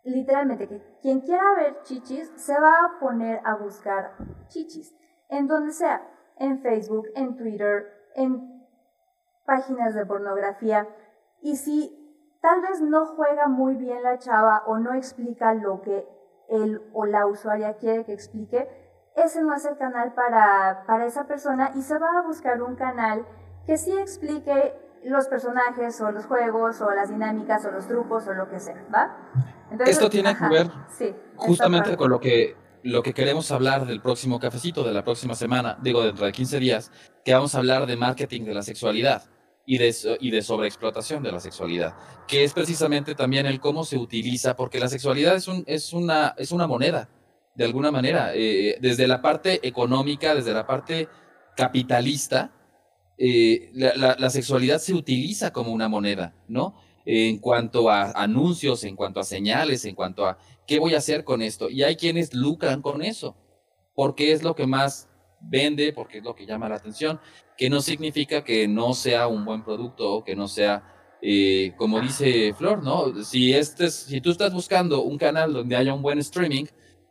literalmente 0.04 0.68
que 0.68 0.82
quien 1.02 1.22
quiera 1.22 1.56
ver 1.56 1.82
chichis 1.84 2.32
se 2.36 2.60
va 2.60 2.74
a 2.86 3.00
poner 3.00 3.41
a 3.43 3.56
buscar 3.56 4.16
chichis, 4.47 4.95
en 5.30 5.47
donde 5.47 5.72
sea, 5.72 6.02
en 6.38 6.60
Facebook, 6.62 7.08
en 7.16 7.36
Twitter, 7.36 7.88
en 8.16 8.66
páginas 9.45 9.93
de 9.93 10.06
pornografía. 10.06 10.88
Y 11.41 11.58
si 11.58 12.38
tal 12.41 12.62
vez 12.62 12.82
no 12.82 13.06
juega 13.06 13.47
muy 13.47 13.76
bien 13.76 14.04
la 14.04 14.18
chava 14.18 14.64
o 14.66 14.78
no 14.78 14.93
explica 14.93 15.54
lo 15.54 15.82
que 15.82 16.08
él 16.47 16.82
o 16.93 17.06
la 17.06 17.28
usuaria 17.28 17.76
quiere 17.78 18.06
que 18.06 18.14
explique, 18.14 18.68
ese 19.16 19.41
no 19.41 19.54
es 19.54 19.66
el 19.66 19.78
canal 19.78 20.14
para, 20.14 20.84
para 20.88 21.06
esa 21.06 21.26
persona 21.26 21.72
y 21.76 21.82
se 21.82 21.97
va 21.97 22.20
a 22.20 22.22
buscar 22.22 22.62
un 22.62 22.76
canal 22.76 23.26
que 23.66 23.78
sí 23.78 23.95
explique 23.97 24.74
los 25.04 25.28
personajes 25.28 26.00
o 26.02 26.12
los 26.12 26.26
juegos 26.26 26.82
o 26.82 26.89
las 26.91 27.10
dinámicas 27.10 27.66
o 27.66 27.72
los 27.72 27.88
trucos 27.88 28.28
o 28.28 28.34
lo 28.34 28.50
que 28.50 28.60
sea, 28.60 28.84
¿va? 28.93 29.16
Esto 29.86 30.10
tiene 30.10 30.36
que 30.36 30.48
ver 30.48 30.70
justamente 31.36 31.96
con 31.96 32.10
lo 32.10 32.20
que, 32.20 32.56
lo 32.84 33.04
que 33.04 33.14
queremos 33.14 33.52
hablar 33.52 33.86
del 33.86 34.02
próximo 34.02 34.40
cafecito, 34.40 34.84
de 34.84 34.94
la 34.94 35.04
próxima 35.04 35.36
semana, 35.36 35.78
digo, 35.82 36.04
dentro 36.04 36.26
de 36.26 36.32
15 36.32 36.60
días, 36.60 36.92
que 37.24 37.34
vamos 37.34 37.56
a 37.56 37.60
hablar 37.60 37.86
de 37.86 37.96
marketing 37.96 38.44
de 38.44 38.54
la 38.54 38.62
sexualidad 38.62 39.24
y 39.66 39.78
de, 39.78 39.96
y 40.20 40.32
de 40.32 40.42
sobreexplotación 40.42 41.22
de 41.22 41.32
la 41.32 41.40
sexualidad, 41.40 41.96
que 42.28 42.44
es 42.44 42.54
precisamente 42.54 43.16
también 43.16 43.46
el 43.46 43.60
cómo 43.60 43.84
se 43.84 43.98
utiliza, 43.98 44.56
porque 44.56 44.80
la 44.80 44.88
sexualidad 44.88 45.36
es, 45.36 45.48
un, 45.48 45.64
es, 45.68 45.94
una, 45.94 46.34
es 46.38 46.52
una 46.52 46.66
moneda, 46.66 47.10
de 47.56 47.66
alguna 47.66 47.92
manera, 47.92 48.32
eh, 48.34 48.78
desde 48.82 49.08
la 49.08 49.22
parte 49.22 49.68
económica, 49.68 50.34
desde 50.34 50.54
la 50.54 50.66
parte 50.66 51.08
capitalista, 51.56 52.52
eh, 53.18 53.70
la, 53.74 54.16
la, 54.18 54.30
sexualidad 54.30 54.80
se 54.80 54.94
utiliza 54.94 55.52
como 55.52 55.74
una 55.74 55.90
moneda, 55.90 56.34
¿no? 56.48 56.76
En 57.12 57.39
cuanto 57.39 57.89
a 57.89 58.12
anuncios, 58.12 58.84
en 58.84 58.95
cuanto 58.95 59.20
a 59.20 59.24
señales, 59.24 59.84
en 59.86 59.95
cuanto 59.95 60.28
a 60.28 60.38
qué 60.68 60.78
voy 60.78 60.93
a 60.93 60.99
hacer 60.99 61.24
con 61.24 61.41
esto. 61.41 61.68
Y 61.68 61.82
hay 61.82 61.95
quienes 61.95 62.36
lucran 62.36 62.84
con 62.84 63.01
eso, 63.01 63.36
porque 63.95 64.32
es 64.32 64.43
lo 64.43 64.53
que 64.53 64.68
más 64.68 65.10
vende, 65.41 65.91
porque 65.91 66.20
es 66.20 66.24
lo 66.24 66.36
que 66.36 66.45
llama 66.45 66.70
la 66.70 66.76
atención, 66.76 67.20
que 67.57 67.68
no 67.68 67.82
significa 67.82 68.43
que 68.43 68.68
no 68.68 68.93
sea 68.93 69.28
un 69.28 69.43
buen 69.43 69.64
producto 69.64 70.24
que 70.24 70.36
no 70.36 70.47
sea, 70.47 70.84
eh, 71.20 71.74
como 71.78 71.99
dice 71.99 72.53
Flor, 72.53 72.84
¿no? 72.84 73.24
Si, 73.24 73.55
este, 73.55 73.89
si 73.89 74.22
tú 74.22 74.30
estás 74.30 74.53
buscando 74.53 75.01
un 75.01 75.18
canal 75.18 75.51
donde 75.51 75.76
haya 75.76 75.95
un 75.95 76.03
buen 76.03 76.20
streaming, 76.20 76.66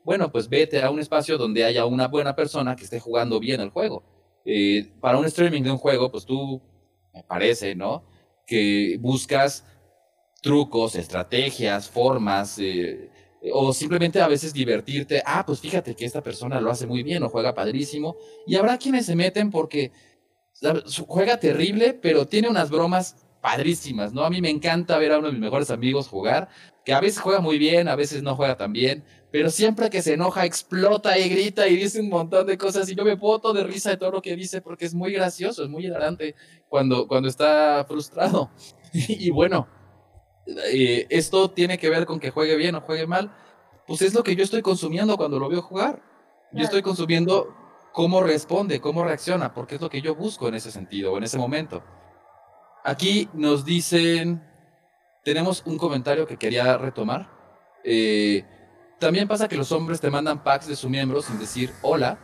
bueno, 0.05 0.31
pues 0.31 0.49
vete 0.49 0.81
a 0.81 0.91
un 0.91 1.01
espacio 1.01 1.37
donde 1.39 1.65
haya 1.65 1.87
una 1.87 2.07
buena 2.07 2.37
persona 2.37 2.77
que 2.77 2.85
esté 2.85 3.01
jugando 3.01 3.41
bien 3.41 3.61
el 3.61 3.71
juego. 3.71 4.05
Eh, 4.45 4.93
para 5.01 5.19
un 5.19 5.27
streaming 5.27 5.63
de 5.63 5.73
un 5.73 5.79
juego, 5.79 6.13
pues 6.13 6.25
tú, 6.25 6.63
me 7.13 7.25
parece, 7.25 7.75
¿no? 7.75 8.05
Que 8.47 8.97
buscas 9.01 9.65
trucos, 10.43 10.95
estrategias, 10.95 11.89
formas, 11.89 12.59
eh, 12.59 13.11
o 13.53 13.73
simplemente 13.73 14.21
a 14.21 14.29
veces 14.29 14.53
divertirte. 14.53 15.23
Ah, 15.25 15.45
pues 15.47 15.61
fíjate 15.61 15.95
que 15.95 16.05
esta 16.05 16.23
persona 16.23 16.61
lo 16.61 16.71
hace 16.71 16.87
muy 16.87 17.03
bien 17.03 17.23
o 17.23 17.29
juega 17.29 17.55
padrísimo. 17.55 18.17
Y 18.47 18.57
habrá 18.57 18.79
quienes 18.79 19.07
se 19.07 19.17
meten 19.17 19.51
porque 19.51 19.93
juega 21.07 21.39
terrible, 21.39 21.95
pero 21.95 22.27
tiene 22.27 22.49
unas 22.49 22.71
bromas 22.71 23.17
padrísimas, 23.41 24.13
¿no? 24.13 24.25
A 24.25 24.31
mí 24.31 24.41
me 24.41 24.51
encanta 24.51 24.99
ver 24.99 25.13
a 25.13 25.19
uno 25.19 25.29
de 25.29 25.35
mis 25.35 25.41
mejores 25.41 25.71
amigos 25.71 26.09
jugar, 26.09 26.49
que 26.85 26.93
a 26.93 27.01
veces 27.01 27.21
juega 27.21 27.41
muy 27.41 27.59
bien, 27.59 27.87
a 27.87 27.95
veces 27.95 28.23
no 28.23 28.35
juega 28.35 28.57
tan 28.57 28.73
bien, 28.73 29.05
pero 29.31 29.51
siempre 29.51 29.91
que 29.91 30.03
se 30.03 30.15
enoja 30.15 30.45
explota 30.45 31.17
y 31.19 31.29
grita 31.29 31.69
y 31.69 31.77
dice 31.77 32.01
un 32.01 32.09
montón 32.09 32.47
de 32.47 32.59
cosas 32.59 32.89
y 32.91 32.97
yo 32.97 33.05
me 33.05 33.17
puedo 33.17 33.53
de 33.53 33.63
risa 33.63 33.91
de 33.91 33.97
todo 33.97 34.11
lo 34.11 34.23
que 34.23 34.35
dice 34.35 34.61
porque 34.61 34.87
es 34.87 34.95
muy 34.95 35.13
gracioso, 35.13 35.63
es 35.63 35.69
muy 35.69 35.87
hilarante 35.87 36.35
cuando, 36.69 37.07
cuando 37.07 37.29
está 37.29 37.85
frustrado. 37.87 38.51
y 38.93 39.31
bueno, 39.31 39.69
eh, 40.73 41.07
esto 41.11 41.51
tiene 41.51 41.79
que 41.79 41.91
ver 41.91 42.07
con 42.07 42.21
que 42.21 42.31
juegue 42.31 42.57
bien 42.57 42.75
o 42.75 42.81
juegue 42.81 43.07
mal, 43.07 43.35
pues 43.87 44.03
es 44.03 44.15
lo 44.15 44.23
que 44.23 44.37
yo 44.37 44.45
estoy 44.45 44.63
consumiendo 44.63 45.17
cuando 45.17 45.39
lo 45.39 45.49
veo 45.49 45.63
jugar. 45.63 46.03
Yo 46.53 46.65
estoy 46.65 46.83
consumiendo 46.83 47.55
cómo 47.93 48.23
responde, 48.23 48.81
cómo 48.81 49.05
reacciona, 49.05 49.53
porque 49.53 49.75
es 49.75 49.81
lo 49.81 49.91
que 49.91 50.01
yo 50.01 50.15
busco 50.15 50.49
en 50.49 50.55
ese 50.55 50.71
sentido, 50.71 51.13
o 51.13 51.19
en 51.19 51.25
ese 51.25 51.39
momento. 51.39 51.83
Aquí 52.85 53.29
nos 53.35 53.65
dicen, 53.65 54.43
tenemos 55.25 55.63
un 55.67 55.77
comentario 55.77 56.27
que 56.27 56.39
quería 56.39 56.79
retomar. 56.79 57.29
Eh, 57.85 58.45
también 58.99 59.29
pasa 59.29 59.49
que 59.49 59.57
los 59.57 59.73
hombres 59.73 60.01
te 60.01 60.11
mandan 60.11 60.43
packs 60.43 60.69
de 60.69 60.77
su 60.77 60.89
miembro 60.89 61.21
sin 61.21 61.39
decir 61.39 61.71
hola, 61.83 62.19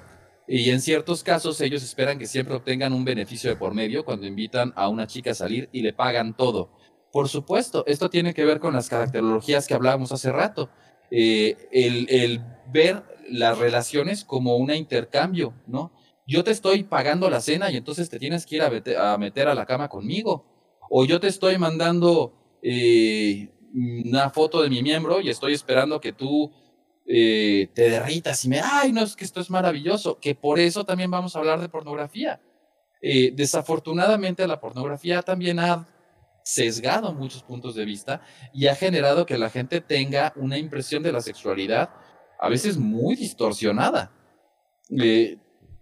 y 0.46 0.70
en 0.70 0.80
ciertos 0.80 1.22
casos 1.22 1.60
ellos 1.60 1.82
esperan 1.82 2.18
que 2.18 2.26
siempre 2.26 2.54
obtengan 2.54 2.92
un 2.92 3.04
beneficio 3.04 3.48
de 3.48 3.56
por 3.56 3.72
medio 3.74 4.04
cuando 4.04 4.26
invitan 4.26 4.72
a 4.76 4.88
una 4.88 5.06
chica 5.06 5.30
a 5.30 5.34
salir 5.34 5.68
y 5.72 5.80
le 5.82 5.92
pagan 5.92 6.36
todo. 6.36 6.70
Por 7.14 7.28
supuesto, 7.28 7.84
esto 7.86 8.10
tiene 8.10 8.34
que 8.34 8.44
ver 8.44 8.58
con 8.58 8.74
las 8.74 8.88
caracterologías 8.88 9.68
que 9.68 9.74
hablábamos 9.74 10.10
hace 10.10 10.32
rato. 10.32 10.68
Eh, 11.12 11.68
el, 11.70 12.40
ver 12.72 13.04
las 13.30 13.56
relaciones 13.56 14.24
como 14.24 14.56
un 14.56 14.72
intercambio, 14.72 15.54
¿no? 15.68 15.92
Yo 16.26 16.42
te 16.42 16.50
estoy 16.50 16.82
pagando 16.82 17.30
la 17.30 17.40
cena 17.40 17.70
y 17.70 17.76
entonces 17.76 18.10
te 18.10 18.18
tienes 18.18 18.46
que 18.46 18.56
ir 18.56 18.62
a, 18.62 19.16
meter 19.16 19.46
a 19.46 19.54
la 19.54 19.64
cama 19.64 19.88
conmigo. 19.88 20.44
O 20.90 21.04
yo 21.04 21.20
te 21.20 21.28
estoy 21.28 21.56
mandando 21.56 22.34
eh, 22.62 23.48
una 23.72 24.30
foto 24.30 24.60
de 24.60 24.68
mi 24.68 24.82
miembro 24.82 25.20
y 25.20 25.30
estoy 25.30 25.52
esperando 25.52 26.00
que 26.00 26.12
tú 26.12 26.50
eh, 27.06 27.70
te 27.76 27.90
derritas 27.90 28.44
y 28.44 28.48
me, 28.48 28.58
ay, 28.60 28.90
no, 28.90 29.04
es 29.04 29.14
que 29.14 29.24
esto 29.24 29.40
es 29.40 29.50
maravilloso, 29.50 30.18
que 30.18 30.34
por 30.34 30.58
eso 30.58 30.82
también 30.82 31.12
vamos 31.12 31.36
a 31.36 31.38
hablar 31.38 31.60
de 31.60 31.68
pornografía. 31.68 32.40
desafortunadamente 33.00 34.48
la 34.48 34.58
pornografía 34.58 35.22
también 35.22 35.60
ha 35.60 35.93
sesgado 36.44 37.14
muchos 37.14 37.42
puntos 37.42 37.74
de 37.74 37.86
vista 37.86 38.20
y 38.52 38.66
ha 38.66 38.76
generado 38.76 39.24
que 39.24 39.38
la 39.38 39.48
gente 39.48 39.80
tenga 39.80 40.32
una 40.36 40.58
impresión 40.58 41.02
de 41.02 41.10
la 41.10 41.20
sexualidad 41.20 41.90
a 42.38 42.48
veces 42.48 42.76
muy 42.76 43.16
distorsionada. 43.16 44.12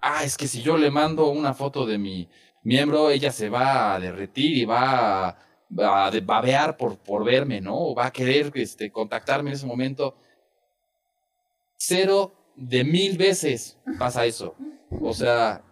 ah, 0.01 0.25
es 0.25 0.37
que 0.37 0.47
si 0.47 0.63
yo 0.63 0.79
le 0.79 0.91
mando 0.91 1.29
una 1.31 1.53
foto 1.53 1.85
de 1.85 1.99
mi 1.99 2.29
miembro, 2.63 3.11
ella 3.11 3.33
se 3.33 3.49
va 3.49 3.95
a 3.95 4.01
derretir 4.01 4.57
y 4.57 4.65
va 4.65 5.29
a, 5.29 6.07
a 6.07 6.11
babear 6.23 6.77
por, 6.77 6.97
por 6.99 7.25
verme, 7.25 7.61
¿no? 7.61 7.77
O 7.77 7.95
va 7.95 8.07
a 8.07 8.13
querer 8.13 8.53
este, 8.55 8.93
contactarme 8.93 9.51
en 9.51 9.55
ese 9.55 9.67
momento. 9.67 10.17
Cero 11.77 12.33
de 12.55 12.85
mil 12.85 13.19
veces 13.19 13.81
pasa 13.99 14.25
eso. 14.25 14.55
O 15.01 15.13
sea, 15.13 15.65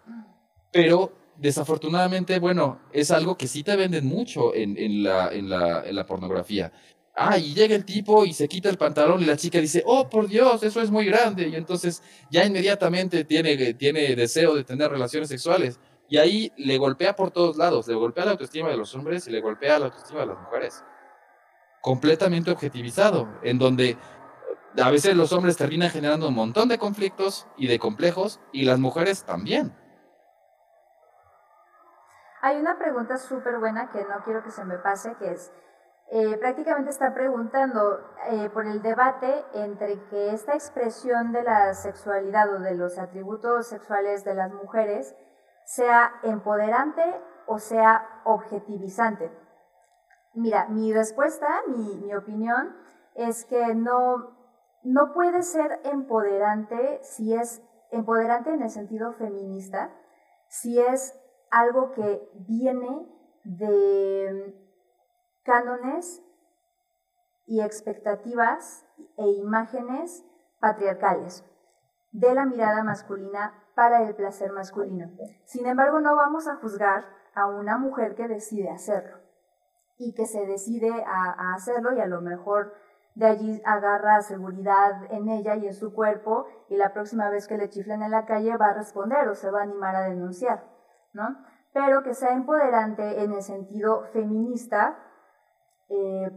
pero 0.72 1.12
desafortunadamente, 1.40 2.38
bueno, 2.38 2.80
es 2.92 3.10
algo 3.10 3.36
que 3.36 3.46
sí 3.46 3.62
te 3.62 3.76
venden 3.76 4.06
mucho 4.06 4.54
en, 4.54 4.76
en, 4.76 5.02
la, 5.02 5.32
en, 5.32 5.48
la, 5.48 5.82
en 5.86 5.96
la 5.96 6.06
pornografía. 6.06 6.72
Ah, 7.14 7.38
y 7.38 7.54
llega 7.54 7.74
el 7.74 7.84
tipo 7.84 8.24
y 8.24 8.32
se 8.32 8.48
quita 8.48 8.70
el 8.70 8.78
pantalón 8.78 9.22
y 9.22 9.26
la 9.26 9.36
chica 9.36 9.58
dice, 9.58 9.82
oh, 9.86 10.08
por 10.08 10.28
Dios, 10.28 10.62
eso 10.62 10.80
es 10.80 10.90
muy 10.90 11.06
grande. 11.06 11.48
Y 11.48 11.56
entonces 11.56 12.02
ya 12.30 12.44
inmediatamente 12.44 13.24
tiene, 13.24 13.74
tiene 13.74 14.14
deseo 14.14 14.54
de 14.54 14.64
tener 14.64 14.90
relaciones 14.90 15.28
sexuales. 15.28 15.80
Y 16.08 16.18
ahí 16.18 16.52
le 16.56 16.76
golpea 16.78 17.16
por 17.16 17.30
todos 17.30 17.56
lados, 17.56 17.88
le 17.88 17.94
golpea 17.94 18.24
la 18.24 18.32
autoestima 18.32 18.68
de 18.68 18.76
los 18.76 18.94
hombres 18.94 19.26
y 19.26 19.30
le 19.30 19.40
golpea 19.40 19.78
la 19.78 19.86
autoestima 19.86 20.20
de 20.20 20.26
las 20.26 20.38
mujeres. 20.38 20.82
Completamente 21.82 22.50
objetivizado, 22.50 23.28
en 23.42 23.58
donde 23.58 23.96
a 24.78 24.90
veces 24.90 25.16
los 25.16 25.32
hombres 25.32 25.56
terminan 25.56 25.90
generando 25.90 26.28
un 26.28 26.34
montón 26.34 26.68
de 26.68 26.78
conflictos 26.78 27.46
y 27.56 27.66
de 27.66 27.78
complejos 27.78 28.40
y 28.52 28.64
las 28.64 28.78
mujeres 28.78 29.24
también. 29.24 29.72
Hay 32.42 32.58
una 32.58 32.78
pregunta 32.78 33.18
súper 33.18 33.58
buena 33.58 33.90
que 33.90 34.02
no 34.04 34.22
quiero 34.24 34.42
que 34.42 34.50
se 34.50 34.64
me 34.64 34.78
pase, 34.78 35.14
que 35.16 35.32
es, 35.32 35.52
eh, 36.10 36.38
prácticamente 36.38 36.90
está 36.90 37.12
preguntando 37.12 38.00
eh, 38.30 38.48
por 38.48 38.66
el 38.66 38.80
debate 38.80 39.44
entre 39.52 40.02
que 40.06 40.32
esta 40.32 40.54
expresión 40.54 41.32
de 41.32 41.42
la 41.42 41.74
sexualidad 41.74 42.52
o 42.54 42.60
de 42.60 42.74
los 42.74 42.98
atributos 42.98 43.68
sexuales 43.68 44.24
de 44.24 44.34
las 44.34 44.50
mujeres 44.52 45.14
sea 45.64 46.14
empoderante 46.22 47.02
o 47.46 47.58
sea 47.58 48.22
objetivizante. 48.24 49.30
Mira, 50.32 50.66
mi 50.68 50.94
respuesta, 50.94 51.46
mi, 51.66 51.98
mi 51.98 52.14
opinión, 52.14 52.74
es 53.14 53.44
que 53.44 53.74
no, 53.74 54.34
no 54.82 55.12
puede 55.12 55.42
ser 55.42 55.80
empoderante 55.84 57.00
si 57.02 57.34
es 57.34 57.62
empoderante 57.90 58.50
en 58.50 58.62
el 58.62 58.70
sentido 58.70 59.12
feminista, 59.12 59.92
si 60.48 60.80
es 60.80 61.19
algo 61.50 61.92
que 61.92 62.28
viene 62.34 63.06
de 63.44 64.54
cánones 65.42 66.22
y 67.46 67.60
expectativas 67.60 68.86
e 69.16 69.28
imágenes 69.28 70.24
patriarcales 70.60 71.44
de 72.12 72.34
la 72.34 72.44
mirada 72.44 72.84
masculina 72.84 73.54
para 73.74 74.02
el 74.02 74.14
placer 74.14 74.52
masculino. 74.52 75.10
Sin 75.44 75.66
embargo, 75.66 76.00
no 76.00 76.14
vamos 76.16 76.46
a 76.48 76.56
juzgar 76.56 77.04
a 77.34 77.46
una 77.46 77.78
mujer 77.78 78.14
que 78.14 78.28
decide 78.28 78.70
hacerlo 78.70 79.18
y 79.96 80.14
que 80.14 80.26
se 80.26 80.46
decide 80.46 80.90
a, 81.06 81.54
hacerlo 81.54 81.92
y 81.94 82.00
a 82.00 82.06
lo 82.06 82.20
mejor 82.20 82.74
de 83.14 83.26
allí 83.26 83.62
agarra 83.64 84.20
seguridad 84.22 85.04
en 85.10 85.28
ella 85.28 85.56
y 85.56 85.66
en 85.66 85.74
su 85.74 85.92
cuerpo 85.92 86.46
y 86.68 86.76
la 86.76 86.92
próxima 86.92 87.28
vez 87.30 87.46
que 87.46 87.58
le 87.58 87.68
chiflen 87.68 88.02
en 88.02 88.10
la 88.10 88.24
calle 88.24 88.56
va 88.56 88.66
a 88.66 88.74
responder 88.74 89.28
o 89.28 89.34
se 89.34 89.50
va 89.50 89.60
a 89.60 89.64
animar 89.64 89.94
a 89.96 90.08
denunciar. 90.08 90.79
¿No? 91.12 91.44
Pero 91.72 92.02
que 92.02 92.14
sea 92.14 92.32
empoderante 92.32 93.22
en 93.22 93.32
el 93.32 93.42
sentido 93.42 94.04
feminista, 94.12 94.98
eh, 95.88 96.30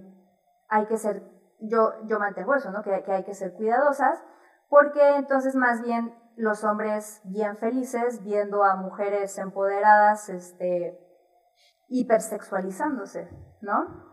hay 0.69 0.85
que 0.85 0.97
ser, 0.97 1.23
yo, 1.59 1.93
yo 2.05 2.19
mantengo 2.19 2.55
eso, 2.55 2.71
¿no? 2.71 2.81
Que, 2.81 3.03
hay 3.07 3.23
que 3.23 3.33
ser 3.33 3.53
cuidadosas, 3.53 4.23
porque 4.69 5.17
entonces 5.17 5.55
más 5.55 5.81
bien 5.81 6.15
los 6.35 6.63
hombres 6.63 7.21
bien 7.25 7.57
felices 7.57 8.23
viendo 8.23 8.63
a 8.63 8.75
mujeres 8.75 9.37
empoderadas, 9.37 10.29
este, 10.29 10.99
hipersexualizándose, 11.87 13.29
¿no? 13.61 14.11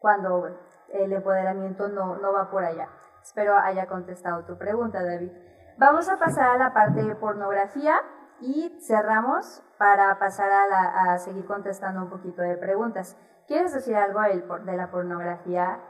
Cuando 0.00 0.46
el 0.92 1.12
empoderamiento 1.12 1.88
no, 1.88 2.16
no 2.16 2.32
va 2.32 2.50
por 2.50 2.64
allá. 2.64 2.88
Espero 3.22 3.56
haya 3.56 3.86
contestado 3.86 4.44
tu 4.44 4.56
pregunta, 4.56 5.02
David. 5.02 5.32
Vamos 5.78 6.08
a 6.08 6.18
pasar 6.18 6.50
a 6.50 6.58
la 6.58 6.72
parte 6.72 7.02
de 7.02 7.14
pornografía 7.14 8.00
y 8.40 8.72
cerramos 8.80 9.62
para 9.78 10.18
pasar 10.18 10.50
a, 10.50 11.18
seguir 11.18 11.44
contestando 11.44 12.02
un 12.02 12.10
poquito 12.10 12.42
de 12.42 12.56
preguntas. 12.56 13.16
¿Quieres 13.46 13.72
decir 13.72 13.94
algo 13.96 14.20
de 14.20 14.76
la 14.76 14.90
pornografía, 14.90 15.80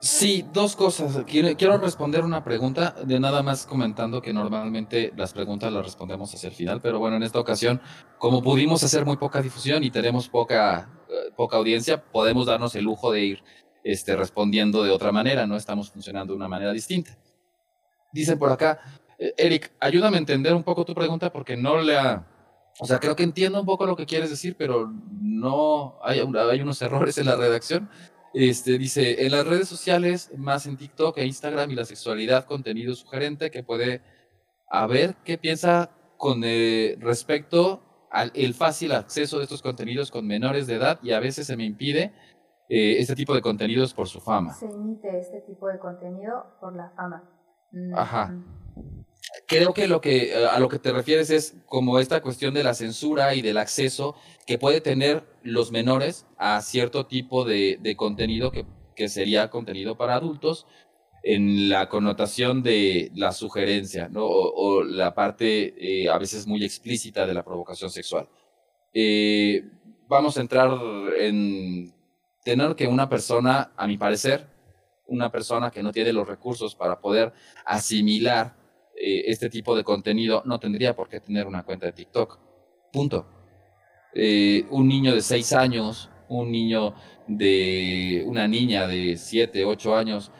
Sí, 0.00 0.44
dos 0.52 0.76
cosas. 0.76 1.24
Quiero, 1.26 1.78
responder 1.78 2.24
una 2.24 2.44
pregunta, 2.44 2.94
de 3.06 3.18
nada 3.18 3.42
más 3.42 3.64
comentando 3.64 4.20
que 4.20 4.34
normalmente 4.34 5.12
las 5.16 5.32
preguntas 5.32 5.72
las 5.72 5.82
respondemos 5.82 6.34
hacia 6.34 6.50
el 6.50 6.54
final, 6.54 6.82
pero 6.82 6.98
bueno, 6.98 7.16
en 7.16 7.22
esta 7.22 7.40
ocasión, 7.40 7.80
como 8.18 8.42
pudimos 8.42 8.84
hacer 8.84 9.06
muy 9.06 9.16
poca 9.16 9.40
difusión 9.40 9.82
y 9.82 9.90
tenemos 9.90 10.28
poca, 10.28 10.90
eh, 11.08 11.32
poca 11.34 11.56
audiencia, 11.56 12.02
podemos 12.02 12.44
darnos 12.44 12.74
el 12.74 12.84
lujo 12.84 13.12
de 13.12 13.20
ir 13.22 13.44
este, 13.82 14.14
respondiendo 14.14 14.82
de 14.82 14.90
otra 14.90 15.10
manera, 15.10 15.46
no 15.46 15.56
estamos 15.56 15.90
funcionando 15.90 16.34
de 16.34 16.36
una 16.36 16.48
manera 16.48 16.72
distinta. 16.72 17.16
Dicen 18.12 18.38
por 18.38 18.52
acá, 18.52 18.80
Eric, 19.36 19.72
ayúdame 19.80 20.16
a 20.16 20.20
entender 20.20 20.54
un 20.54 20.62
poco 20.62 20.84
tu 20.84 20.94
pregunta 20.94 21.32
porque 21.32 21.56
no 21.56 21.80
le 21.80 21.96
ha... 21.96 22.26
O 22.80 22.86
sea, 22.86 22.98
creo 22.98 23.14
que 23.14 23.22
entiendo 23.22 23.60
un 23.60 23.66
poco 23.66 23.86
lo 23.86 23.94
que 23.94 24.04
quieres 24.04 24.30
decir, 24.30 24.56
pero 24.58 24.92
no 25.20 25.98
hay, 26.02 26.18
hay 26.20 26.60
unos 26.60 26.82
errores 26.82 27.16
en 27.18 27.26
la 27.26 27.36
redacción. 27.36 27.88
Este, 28.34 28.78
dice, 28.78 29.24
en 29.24 29.30
las 29.30 29.46
redes 29.46 29.68
sociales, 29.68 30.32
más 30.36 30.66
en 30.66 30.76
TikTok 30.76 31.18
e 31.18 31.24
Instagram 31.24 31.70
y 31.70 31.76
la 31.76 31.84
sexualidad, 31.84 32.46
contenido 32.46 32.92
sugerente 32.96 33.52
que 33.52 33.62
puede 33.62 34.02
haber, 34.68 35.14
¿qué 35.24 35.38
piensa 35.38 35.90
con 36.16 36.42
eh, 36.44 36.96
respecto 36.98 38.08
al 38.10 38.32
el 38.34 38.54
fácil 38.54 38.92
acceso 38.92 39.38
de 39.38 39.44
estos 39.44 39.62
contenidos 39.62 40.10
con 40.10 40.26
menores 40.26 40.66
de 40.66 40.74
edad 40.74 40.98
y 41.02 41.12
a 41.12 41.20
veces 41.20 41.46
se 41.46 41.56
me 41.56 41.64
impide 41.64 42.12
eh, 42.68 42.96
este 42.98 43.14
tipo 43.14 43.34
de 43.34 43.42
contenidos 43.42 43.92
por 43.92 44.08
su 44.08 44.20
fama. 44.20 44.52
Se 44.54 44.66
emite 44.66 45.18
este 45.18 45.40
tipo 45.42 45.68
de 45.68 45.78
contenido 45.78 46.46
por 46.60 46.74
la 46.74 46.90
fama. 46.96 47.22
Mm, 47.72 47.94
Ajá. 47.94 48.26
Mm. 48.28 49.03
Creo 49.46 49.74
que, 49.74 49.88
lo 49.88 50.00
que 50.00 50.32
eh, 50.32 50.46
a 50.46 50.58
lo 50.58 50.68
que 50.68 50.78
te 50.78 50.92
refieres 50.92 51.30
es 51.30 51.56
como 51.66 51.98
esta 51.98 52.22
cuestión 52.22 52.54
de 52.54 52.64
la 52.64 52.74
censura 52.74 53.34
y 53.34 53.42
del 53.42 53.58
acceso 53.58 54.16
que 54.46 54.58
puede 54.58 54.80
tener 54.80 55.24
los 55.42 55.70
menores 55.70 56.26
a 56.38 56.60
cierto 56.62 57.06
tipo 57.06 57.44
de, 57.44 57.78
de 57.80 57.96
contenido 57.96 58.50
que, 58.50 58.64
que 58.96 59.08
sería 59.08 59.50
contenido 59.50 59.96
para 59.96 60.14
adultos 60.14 60.66
en 61.24 61.70
la 61.70 61.88
connotación 61.88 62.62
de 62.62 63.10
la 63.14 63.32
sugerencia, 63.32 64.08
¿no? 64.08 64.26
O, 64.26 64.84
la 64.84 65.14
parte 65.14 65.74
eh, 65.78 66.08
a 66.08 66.18
veces 66.18 66.46
muy 66.46 66.62
explícita 66.62 67.26
de 67.26 67.32
la 67.32 67.42
provocación 67.42 67.90
sexual. 67.90 68.28
Eh, 68.92 69.64
vamos 70.06 70.36
a 70.36 70.42
entrar 70.42 70.70
en 71.18 71.94
tener 72.44 72.74
que 72.76 72.86
una 72.86 73.08
persona, 73.08 73.72
a 73.76 73.86
mi 73.86 73.96
parecer, 73.96 74.46
una 75.06 75.32
persona 75.32 75.70
que 75.70 75.82
no 75.82 75.92
tiene 75.92 76.12
los 76.12 76.28
recursos 76.28 76.74
para 76.74 77.00
poder 77.00 77.32
asimilar 77.64 78.54
eh, 78.96 79.24
este 79.26 79.50
tipo 79.50 79.76
de 79.76 79.84
contenido, 79.84 80.42
no 80.44 80.58
tendría 80.58 80.94
por 80.94 81.08
qué 81.08 81.20
tener 81.20 81.46
una 81.46 81.64
cuenta 81.64 81.86
de 81.86 81.92
TikTok. 81.92 82.38
Punto. 82.92 83.26
un 84.70 84.88
niño 84.88 85.14
de 85.14 85.20
seis 85.20 85.52
años, 85.52 86.10
un 86.28 86.52
niño 86.52 86.94
de 87.26 88.24
una 88.26 88.46
niña 88.46 88.86
de 88.86 89.16
siete, 89.16 89.64
ocho 89.64 89.96
años, 89.96 90.30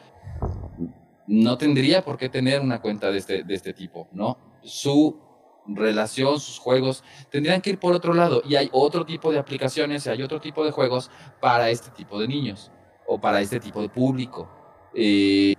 no 1.27 1.57
tendría 1.57 2.03
por 2.03 2.17
qué 2.17 2.29
tener 2.29 2.61
una 2.61 2.81
cuenta 2.81 3.11
de 3.11 3.17
este, 3.17 3.43
de 3.43 3.55
este 3.55 3.73
tipo, 3.73 4.07
¿no? 4.11 4.37
Su 4.63 5.19
relación, 5.67 6.39
sus 6.39 6.59
juegos, 6.59 7.03
tendrían 7.31 7.61
que 7.61 7.71
ir 7.71 7.79
por 7.79 7.93
otro 7.93 8.13
lado. 8.13 8.41
Y 8.47 8.55
hay 8.55 8.69
otro 8.71 9.05
tipo 9.05 9.31
de 9.31 9.39
aplicaciones, 9.39 10.07
hay 10.07 10.21
otro 10.21 10.39
tipo 10.39 10.63
de 10.63 10.71
juegos 10.71 11.09
para 11.41 11.69
este 11.69 11.89
tipo 11.91 12.19
de 12.19 12.27
niños 12.27 12.71
o 13.07 13.19
para 13.19 13.41
este 13.41 13.59
tipo 13.59 13.81
de 13.81 13.89
público. 13.89 14.49
Eh, 14.93 15.55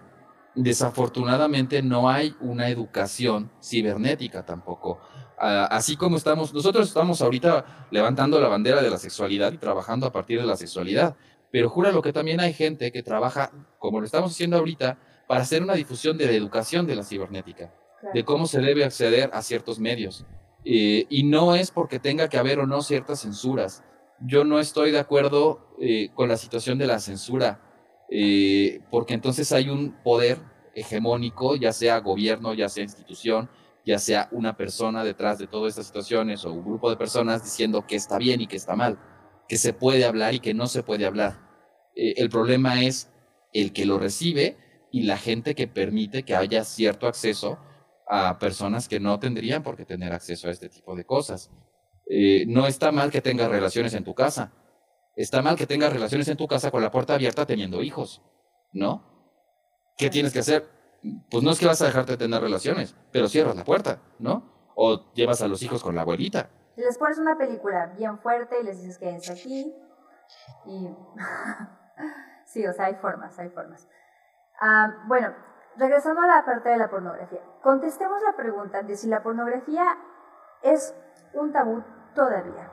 desafortunadamente 0.57 1.83
no 1.83 2.09
hay 2.09 2.35
una 2.41 2.69
educación 2.69 3.53
cibernética 3.63 4.45
tampoco. 4.45 4.99
Ah, 5.39 5.69
así 5.71 5.97
como 5.97 6.17
estamos, 6.17 6.53
nosotros 6.55 6.89
estamos 6.89 7.21
ahorita 7.21 7.89
levantando 7.91 8.41
la 8.41 8.49
bandera 8.49 8.83
de 8.83 8.91
la 8.91 8.99
sexualidad 8.99 9.53
y 9.53 9.59
trabajando 9.59 10.07
a 10.07 10.13
partir 10.13 10.41
de 10.41 10.47
la 10.47 10.57
sexualidad, 10.57 11.15
pero 11.53 11.69
jura 11.69 11.93
lo 11.93 12.03
que 12.03 12.13
también 12.13 12.41
hay 12.41 12.55
gente 12.55 12.91
que 12.91 13.03
trabaja, 13.03 13.53
como 13.79 14.01
lo 14.01 14.07
estamos 14.07 14.33
haciendo 14.33 14.57
ahorita, 14.57 14.99
para 15.29 15.43
hacer 15.43 15.63
una 15.63 15.75
difusión 15.75 16.17
de 16.17 16.27
la 16.27 16.33
educación 16.33 16.87
de 16.87 16.97
la 16.97 17.05
cibernética, 17.05 17.73
de 18.15 18.25
cómo 18.25 18.47
se 18.47 18.61
debe 18.61 18.85
acceder 18.85 19.31
a 19.33 19.43
ciertos 19.43 19.79
medios. 19.79 20.25
Eh, 20.65 21.07
y 21.11 21.25
no 21.25 21.55
es 21.55 21.71
porque 21.71 21.99
tenga 21.99 22.29
que 22.29 22.39
haber 22.39 22.59
o 22.59 22.67
no 22.67 22.81
ciertas 22.83 23.21
censuras. 23.21 23.85
Yo 24.21 24.45
no 24.45 24.59
estoy 24.59 24.91
de 24.91 24.99
acuerdo 24.99 25.69
eh, 25.81 26.11
con 26.15 26.29
la 26.29 26.37
situación 26.37 26.79
de 26.79 26.87
la 26.87 26.99
censura, 26.99 27.61
eh, 28.11 28.81
porque 28.91 29.15
entonces 29.15 29.53
hay 29.53 29.69
un 29.69 29.93
poder 30.03 30.39
hegemónico, 30.75 31.57
ya 31.57 31.73
sea 31.73 31.99
gobierno, 32.01 32.55
ya 32.55 32.69
sea 32.69 32.83
institución, 32.83 33.49
ya 33.85 33.99
sea 33.99 34.29
una 34.33 34.57
persona 34.57 35.05
detrás 35.05 35.39
de 35.39 35.47
todas 35.47 35.71
estas 35.71 35.87
situaciones 35.87 36.45
o 36.45 36.53
un 36.53 36.65
grupo 36.65 36.91
de 36.91 36.97
personas 36.97 37.45
diciendo 37.45 37.87
que 37.87 37.97
está 37.97 38.19
bien 38.19 38.41
y 38.41 38.47
que 38.47 38.57
está 38.57 38.77
mal, 38.77 38.99
que 39.49 39.57
se 39.57 39.73
puede 39.73 40.05
hablar 40.05 40.35
y 40.35 40.41
que 40.41 40.55
no 40.55 40.67
se 40.67 40.83
puede 40.83 41.07
hablar. 41.07 41.41
el 41.95 42.29
problema 42.29 42.83
es 42.83 43.11
el 43.53 43.73
que 43.73 43.87
lo 43.87 43.99
recibe 43.99 44.57
y 44.91 45.03
la 45.03 45.17
gente 45.17 45.55
que 45.55 45.67
permite 45.67 46.25
que 46.25 46.35
haya 46.35 46.65
cierto 46.65 47.07
acceso 47.07 47.59
a 48.09 48.39
personas 48.39 48.89
que 48.89 49.01
no 49.01 49.19
tendrían 49.19 49.63
por 49.63 49.77
qué 49.77 49.85
tener 49.85 50.13
acceso 50.13 50.49
a 50.49 50.51
este 50.51 50.69
tipo 50.69 50.95
de 50.95 51.05
cosas. 51.05 51.51
Eh, 52.09 52.45
no 52.47 52.67
está 52.67 52.93
mal 52.93 53.11
que 53.11 53.21
tengas 53.21 53.51
relaciones 53.51 53.95
en 53.95 54.05
tu 54.05 54.15
casa. 54.15 54.53
Está 55.17 55.41
mal 55.41 55.57
que 55.57 55.67
tengas 55.67 55.93
relaciones 55.93 56.29
en 56.29 56.37
tu 56.37 56.47
casa 56.47 56.71
con 56.71 56.83
la 56.83 56.91
puerta 56.91 57.15
abierta 57.15 57.47
teniendo 57.47 57.83
hijos, 57.83 58.23
¿no? 58.73 59.03
¿Qué 59.97 60.11
tienes 60.11 60.35
que 60.35 60.41
hacer? 60.41 60.69
Pues 61.31 61.43
no 61.43 61.51
es 61.53 61.59
que 61.59 61.67
vas 61.67 61.81
a 61.81 61.87
dejarte 61.87 62.13
de 62.13 62.19
tener 62.19 62.43
relaciones, 62.43 62.95
pero 63.13 63.27
cierras 63.27 63.57
la 63.57 63.65
puerta, 63.65 63.99
¿no? 64.19 64.43
O 64.75 65.13
llevas 65.15 65.41
a 65.41 65.49
los 65.49 65.63
hijos 65.63 65.83
con 65.83 65.95
la 65.95 66.03
abuelita. 66.03 66.51
Les 66.77 66.99
pones 66.99 67.17
una 67.17 67.39
película 67.39 67.87
bien 67.97 68.19
fuerte 68.19 68.61
y 68.61 68.65
les 68.65 68.83
dices 68.83 68.99
que 68.99 69.17
es 69.17 69.31
aquí. 69.31 69.75
Y 70.67 70.89
sí, 72.45 72.67
o 72.67 72.73
sea, 72.75 72.87
hay 72.87 72.97
formas, 72.97 73.39
hay 73.39 73.49
formas. 73.49 73.89
Ah, 74.61 75.03
bueno, 75.07 75.35
regresando 75.77 76.21
a 76.21 76.27
la 76.27 76.45
parte 76.45 76.69
de 76.69 76.77
la 76.77 76.91
pornografía, 76.91 77.41
contestemos 77.63 78.21
la 78.23 78.37
pregunta 78.37 78.83
de 78.83 78.97
si 78.97 79.09
la 79.09 79.23
pornografía 79.23 79.97
es 80.63 80.95
un 81.33 81.53
tabú 81.53 81.83
todavía. 82.15 82.71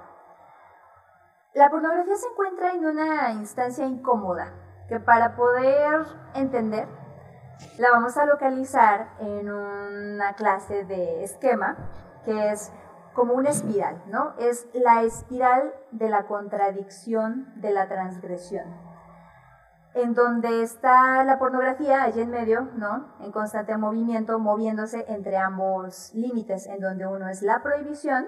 La 1.53 1.69
pornografía 1.69 2.15
se 2.15 2.27
encuentra 2.27 2.73
en 2.73 2.85
una 2.85 3.31
instancia 3.33 3.85
incómoda 3.85 4.53
que 4.89 4.99
para 4.99 5.35
poder 5.35 6.01
entender 6.33 6.87
la 7.77 7.91
vamos 7.91 8.17
a 8.17 8.25
localizar 8.25 9.09
en 9.19 9.51
una 9.51 10.33
clase 10.33 10.83
de 10.83 11.23
esquema 11.23 11.77
que 12.25 12.51
es 12.51 12.71
como 13.13 13.33
una 13.35 13.51
espiral, 13.51 14.01
¿no? 14.07 14.33
Es 14.39 14.67
la 14.73 15.03
espiral 15.03 15.73
de 15.91 16.09
la 16.09 16.25
contradicción 16.25 17.53
de 17.61 17.71
la 17.71 17.87
transgresión 17.87 18.65
en 19.93 20.15
donde 20.15 20.63
está 20.63 21.23
la 21.23 21.37
pornografía 21.37 22.03
allí 22.03 22.21
en 22.21 22.31
medio, 22.31 22.69
¿no? 22.75 23.13
En 23.19 23.31
constante 23.31 23.77
movimiento, 23.77 24.39
moviéndose 24.39 25.05
entre 25.07 25.37
ambos 25.37 26.11
límites, 26.15 26.65
en 26.65 26.79
donde 26.79 27.05
uno 27.05 27.29
es 27.29 27.43
la 27.43 27.61
prohibición 27.61 28.27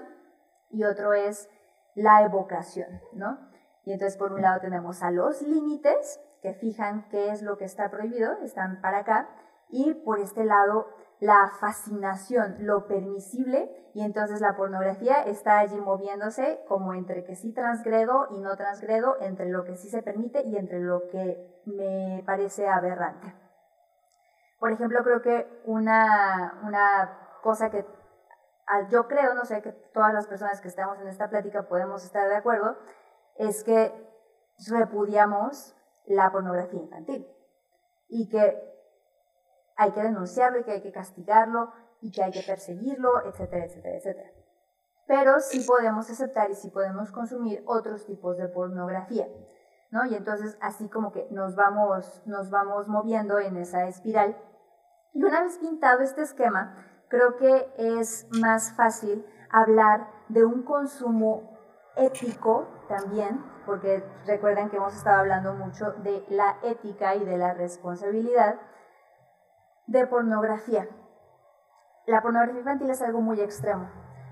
y 0.70 0.84
otro 0.84 1.12
es 1.12 1.48
la 1.96 2.22
evocación, 2.22 3.00
¿no? 3.12 3.38
Y 3.84 3.92
entonces 3.92 4.16
por 4.16 4.32
un 4.32 4.42
lado 4.42 4.60
tenemos 4.60 5.02
a 5.02 5.10
los 5.10 5.42
límites 5.42 6.20
que 6.42 6.54
fijan 6.54 7.08
qué 7.08 7.30
es 7.30 7.42
lo 7.42 7.56
que 7.56 7.64
está 7.64 7.90
prohibido, 7.90 8.32
están 8.42 8.80
para 8.80 8.98
acá, 8.98 9.28
y 9.68 9.94
por 9.94 10.20
este 10.20 10.44
lado 10.44 10.86
la 11.18 11.50
fascinación, 11.58 12.56
lo 12.60 12.86
permisible, 12.86 13.90
y 13.94 14.02
entonces 14.02 14.40
la 14.40 14.54
pornografía 14.54 15.22
está 15.22 15.58
allí 15.58 15.80
moviéndose 15.80 16.60
como 16.68 16.92
entre 16.92 17.24
que 17.24 17.34
sí 17.34 17.52
transgredo 17.52 18.28
y 18.30 18.38
no 18.40 18.54
transgredo, 18.56 19.16
entre 19.20 19.48
lo 19.48 19.64
que 19.64 19.76
sí 19.76 19.88
se 19.88 20.02
permite 20.02 20.42
y 20.42 20.56
entre 20.56 20.80
lo 20.80 21.08
que 21.08 21.62
me 21.64 22.22
parece 22.26 22.68
aberrante. 22.68 23.34
Por 24.60 24.72
ejemplo, 24.72 25.02
creo 25.02 25.22
que 25.22 25.62
una, 25.64 26.60
una 26.64 27.18
cosa 27.42 27.70
que 27.70 27.86
yo 28.90 29.06
creo, 29.06 29.34
no 29.34 29.44
sé, 29.44 29.62
que 29.62 29.72
todas 29.72 30.12
las 30.12 30.26
personas 30.26 30.60
que 30.60 30.68
estamos 30.68 31.00
en 31.00 31.08
esta 31.08 31.28
plática 31.28 31.68
podemos 31.68 32.04
estar 32.04 32.28
de 32.28 32.36
acuerdo, 32.36 32.76
es 33.36 33.62
que 33.64 33.92
repudiamos 34.68 35.74
la 36.06 36.30
pornografía 36.30 36.80
infantil 36.80 37.28
y 38.08 38.28
que 38.28 38.76
hay 39.76 39.92
que 39.92 40.02
denunciarlo 40.02 40.60
y 40.60 40.64
que 40.64 40.72
hay 40.72 40.82
que 40.82 40.92
castigarlo 40.92 41.72
y 42.00 42.10
que 42.10 42.22
hay 42.22 42.32
que 42.32 42.42
perseguirlo, 42.42 43.24
etcétera, 43.26 43.66
etcétera, 43.66 43.96
etcétera. 43.96 44.30
Pero 45.06 45.40
sí 45.40 45.64
podemos 45.66 46.10
aceptar 46.10 46.50
y 46.50 46.54
sí 46.54 46.70
podemos 46.70 47.12
consumir 47.12 47.62
otros 47.66 48.06
tipos 48.06 48.36
de 48.36 48.48
pornografía, 48.48 49.28
¿no? 49.90 50.04
Y 50.06 50.14
entonces 50.14 50.56
así 50.60 50.88
como 50.88 51.12
que 51.12 51.28
nos 51.30 51.54
vamos, 51.54 52.22
nos 52.26 52.50
vamos 52.50 52.88
moviendo 52.88 53.38
en 53.38 53.56
esa 53.56 53.86
espiral. 53.86 54.36
Y 55.12 55.22
una 55.22 55.42
vez 55.42 55.58
pintado 55.58 56.00
este 56.00 56.22
esquema, 56.22 56.76
creo 57.08 57.36
que 57.36 57.72
es 57.76 58.26
más 58.40 58.72
fácil 58.72 59.24
hablar 59.50 60.08
de 60.28 60.44
un 60.44 60.62
consumo 60.62 61.56
ético 61.96 62.68
también, 62.88 63.42
porque 63.64 64.04
recuerden 64.26 64.68
que 64.70 64.76
hemos 64.76 64.94
estado 64.94 65.20
hablando 65.20 65.54
mucho 65.54 65.92
de 65.92 66.24
la 66.28 66.58
ética 66.62 67.14
y 67.16 67.24
de 67.24 67.38
la 67.38 67.54
responsabilidad, 67.54 68.60
de 69.86 70.06
pornografía. 70.06 70.88
La 72.06 72.22
pornografía 72.22 72.60
infantil 72.60 72.90
es 72.90 73.02
algo 73.02 73.20
muy 73.20 73.40
extremo, 73.40 73.88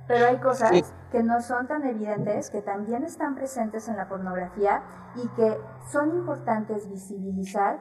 pero 0.06 0.26
hay 0.26 0.38
cosas 0.38 0.94
que 1.10 1.22
no 1.22 1.40
son 1.40 1.66
tan 1.66 1.84
evidentes, 1.84 2.50
que 2.50 2.62
también 2.62 3.04
están 3.04 3.34
presentes 3.34 3.88
en 3.88 3.96
la 3.96 4.08
pornografía 4.08 4.82
y 5.16 5.28
que 5.28 5.60
son 5.90 6.10
importantes 6.10 6.88
visibilizar 6.88 7.80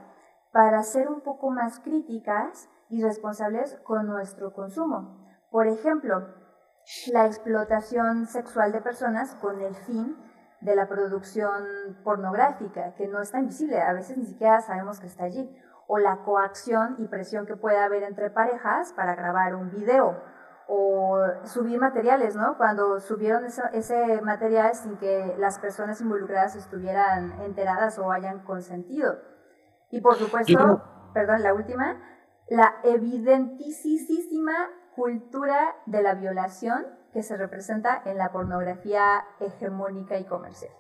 para 0.51 0.81
ser 0.83 1.09
un 1.09 1.21
poco 1.21 1.49
más 1.49 1.79
críticas 1.79 2.69
y 2.93 3.01
responsables 3.01 3.79
con 3.83 4.05
nuestro 4.05 4.53
consumo. 4.53 5.25
Por 5.49 5.67
ejemplo, 5.67 6.27
la 7.11 7.25
explotación 7.25 8.27
sexual 8.27 8.71
de 8.71 8.81
personas 8.81 9.33
con 9.35 9.59
el 9.61 9.73
fin 9.73 10.15
de 10.61 10.75
la 10.75 10.87
producción 10.87 11.63
pornográfica, 12.03 12.93
que 12.93 13.07
no 13.07 13.19
está 13.19 13.39
invisible, 13.39 13.81
a 13.81 13.93
veces 13.93 14.17
ni 14.17 14.25
siquiera 14.25 14.61
sabemos 14.61 14.99
que 14.99 15.07
está 15.07 15.23
allí 15.23 15.49
o 15.87 15.97
la 15.97 16.17
coacción 16.17 16.95
y 16.99 17.07
presión 17.07 17.47
que 17.47 17.57
puede 17.57 17.79
haber 17.79 18.03
entre 18.03 18.29
parejas 18.29 18.93
para 18.93 19.15
grabar 19.15 19.55
un 19.55 19.71
video 19.71 20.21
o 20.67 21.17
subir 21.45 21.79
materiales, 21.79 22.35
¿no? 22.35 22.57
Cuando 22.57 22.99
subieron 22.99 23.43
ese, 23.45 24.21
material 24.21 24.75
sin 24.75 24.97
que 24.97 25.35
las 25.39 25.57
personas 25.57 25.99
involucradas 25.99 26.55
estuvieran 26.55 27.41
enteradas 27.41 27.97
o 27.97 28.11
hayan 28.11 28.43
consentido. 28.43 29.17
Y 29.89 29.99
por 29.99 30.15
supuesto, 30.15 31.11
perdón, 31.13 31.41
la 31.41 31.53
última, 31.53 32.12
la 32.49 32.75
evidentísima 32.83 34.69
cultura 34.95 35.75
de 35.85 36.01
la 36.03 36.15
violación 36.15 36.85
que 37.13 37.23
se 37.23 37.37
representa 37.37 38.01
en 38.05 38.17
la 38.17 38.31
pornografía 38.31 39.23
hegemónica 39.39 40.19
y 40.19 40.25
comercial. 40.25 40.71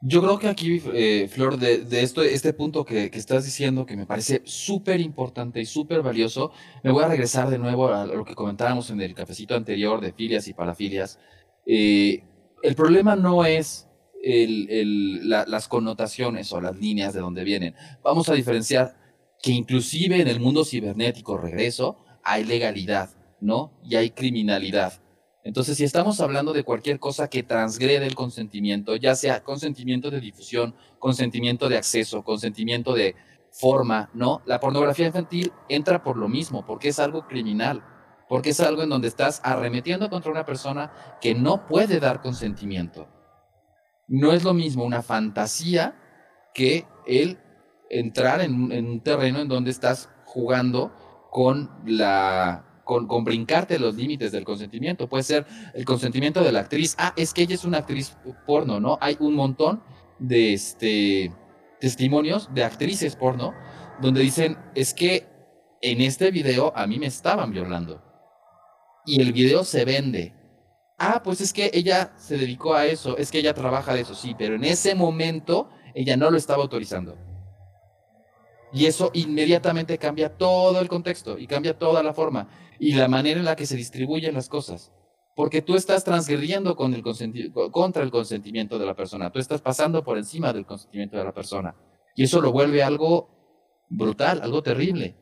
Yo 0.00 0.22
creo 0.22 0.38
que 0.38 0.48
aquí, 0.48 0.80
eh, 0.94 1.28
Flor, 1.28 1.58
de, 1.58 1.84
esto, 2.02 2.22
este 2.22 2.52
punto 2.52 2.84
que, 2.84 3.10
estás 3.12 3.44
diciendo, 3.44 3.84
que 3.84 3.96
me 3.96 4.06
parece 4.06 4.42
súper 4.44 5.00
importante 5.00 5.60
y 5.60 5.66
súper 5.66 6.02
valioso, 6.02 6.52
me 6.84 6.92
voy 6.92 7.02
a 7.02 7.08
regresar 7.08 7.50
de 7.50 7.58
nuevo 7.58 7.92
a 7.92 8.06
lo 8.06 8.24
que 8.24 8.36
comentábamos 8.36 8.90
en 8.90 9.00
el 9.00 9.12
cafecito 9.14 9.56
anterior 9.56 10.00
de 10.00 10.12
filias 10.12 10.46
y 10.46 10.54
parafilias. 10.54 11.18
Eh, 11.66 12.22
el 12.62 12.74
problema 12.76 13.16
no 13.16 13.44
es 13.44 13.88
las 14.22 15.68
connotaciones 15.68 16.52
o 16.52 16.60
las 16.60 16.76
líneas 16.76 17.12
de 17.12 17.20
donde 17.20 17.42
vienen. 17.42 17.74
Vamos 18.02 18.28
a 18.28 18.34
diferenciar 18.34 18.94
que 19.42 19.52
inclusive 19.52 20.20
en 20.20 20.28
el 20.28 20.40
mundo 20.40 20.64
cibernético, 20.64 21.38
regreso, 21.38 22.04
hay 22.22 22.44
legalidad, 22.44 23.10
¿no? 23.40 23.72
Y 23.84 23.96
hay 23.96 24.10
criminalidad. 24.10 25.00
Entonces, 25.44 25.78
si 25.78 25.84
estamos 25.84 26.20
hablando 26.20 26.52
de 26.52 26.64
cualquier 26.64 26.98
cosa 26.98 27.30
que 27.30 27.42
transgrede 27.42 28.06
el 28.06 28.14
consentimiento, 28.14 28.96
ya 28.96 29.14
sea 29.14 29.42
consentimiento 29.42 30.10
de 30.10 30.20
difusión, 30.20 30.74
consentimiento 30.98 31.68
de 31.68 31.78
acceso, 31.78 32.22
consentimiento 32.22 32.92
de 32.92 33.14
forma, 33.50 34.10
¿no? 34.12 34.42
La 34.44 34.60
pornografía 34.60 35.06
infantil 35.06 35.52
entra 35.68 36.02
por 36.02 36.16
lo 36.16 36.28
mismo, 36.28 36.66
porque 36.66 36.88
es 36.88 36.98
algo 36.98 37.26
criminal, 37.26 37.82
porque 38.28 38.50
es 38.50 38.60
algo 38.60 38.82
en 38.82 38.90
donde 38.90 39.08
estás 39.08 39.40
arremetiendo 39.42 40.10
contra 40.10 40.30
una 40.30 40.44
persona 40.44 40.92
que 41.20 41.34
no 41.34 41.66
puede 41.66 41.98
dar 41.98 42.20
consentimiento. 42.20 43.08
No 44.06 44.32
es 44.32 44.44
lo 44.44 44.54
mismo 44.54 44.84
una 44.84 45.02
fantasía 45.02 45.96
que 46.52 46.86
el 47.06 47.38
entrar 47.90 48.40
en, 48.40 48.72
un 48.72 49.00
terreno 49.00 49.40
en 49.40 49.48
donde 49.48 49.70
estás 49.70 50.10
jugando 50.24 50.92
con 51.30 51.70
la 51.86 52.64
con, 52.84 53.22
brincarte 53.22 53.78
los 53.78 53.96
límites 53.96 54.32
del 54.32 54.44
consentimiento. 54.44 55.08
Puede 55.08 55.22
ser 55.22 55.46
el 55.74 55.84
consentimiento 55.84 56.42
de 56.42 56.52
la 56.52 56.60
actriz. 56.60 56.94
Ah, 56.98 57.12
es 57.16 57.34
que 57.34 57.42
ella 57.42 57.54
es 57.54 57.64
una 57.64 57.78
actriz 57.78 58.16
porno, 58.46 58.80
¿no? 58.80 58.96
Hay 59.02 59.16
un 59.20 59.34
montón 59.34 59.82
de 60.18 60.54
este, 60.54 61.30
testimonios 61.80 62.48
de 62.54 62.64
actrices 62.64 63.14
porno 63.14 63.52
donde 64.00 64.22
dicen, 64.22 64.56
es 64.74 64.94
que 64.94 65.26
en 65.82 66.00
este 66.00 66.30
video 66.30 66.72
a 66.74 66.86
mí 66.86 66.98
me 66.98 67.06
estaban 67.06 67.52
violando. 67.52 68.02
Y 69.04 69.20
el 69.20 69.34
video 69.34 69.64
se 69.64 69.84
vende. 69.84 70.34
Ah, 70.98 71.22
pues 71.22 71.42
es 71.42 71.52
que 71.52 71.70
ella 71.74 72.12
se 72.16 72.38
dedicó 72.38 72.74
a 72.74 72.86
eso, 72.86 73.18
es 73.18 73.30
que 73.30 73.38
ella 73.38 73.54
trabaja 73.54 73.94
de 73.94 74.00
eso, 74.00 74.14
sí, 74.14 74.34
pero 74.36 74.54
en 74.54 74.64
ese 74.64 74.94
momento 74.94 75.70
ella 75.94 76.16
no 76.16 76.30
lo 76.30 76.36
estaba 76.36 76.62
autorizando. 76.62 77.27
Y 78.72 78.86
eso 78.86 79.10
inmediatamente 79.14 79.98
cambia 79.98 80.36
todo 80.36 80.80
el 80.80 80.88
contexto 80.88 81.38
y 81.38 81.46
cambia 81.46 81.78
toda 81.78 82.02
la 82.02 82.12
forma 82.12 82.48
y 82.78 82.92
la 82.94 83.08
manera 83.08 83.38
en 83.40 83.46
la 83.46 83.56
que 83.56 83.66
se 83.66 83.76
distribuyen 83.76 84.34
las 84.34 84.48
cosas. 84.48 84.92
Porque 85.34 85.62
tú 85.62 85.76
estás 85.76 86.04
transgrediendo 86.04 86.74
con 86.76 86.94
el 86.94 87.02
contra 87.70 88.02
el 88.02 88.10
consentimiento 88.10 88.78
de 88.78 88.86
la 88.86 88.94
persona, 88.94 89.30
tú 89.30 89.38
estás 89.38 89.60
pasando 89.60 90.02
por 90.02 90.18
encima 90.18 90.52
del 90.52 90.66
consentimiento 90.66 91.16
de 91.16 91.24
la 91.24 91.32
persona. 91.32 91.74
Y 92.16 92.24
eso 92.24 92.40
lo 92.40 92.50
vuelve 92.50 92.82
algo 92.82 93.30
brutal, 93.88 94.40
algo 94.42 94.62
terrible. 94.62 95.16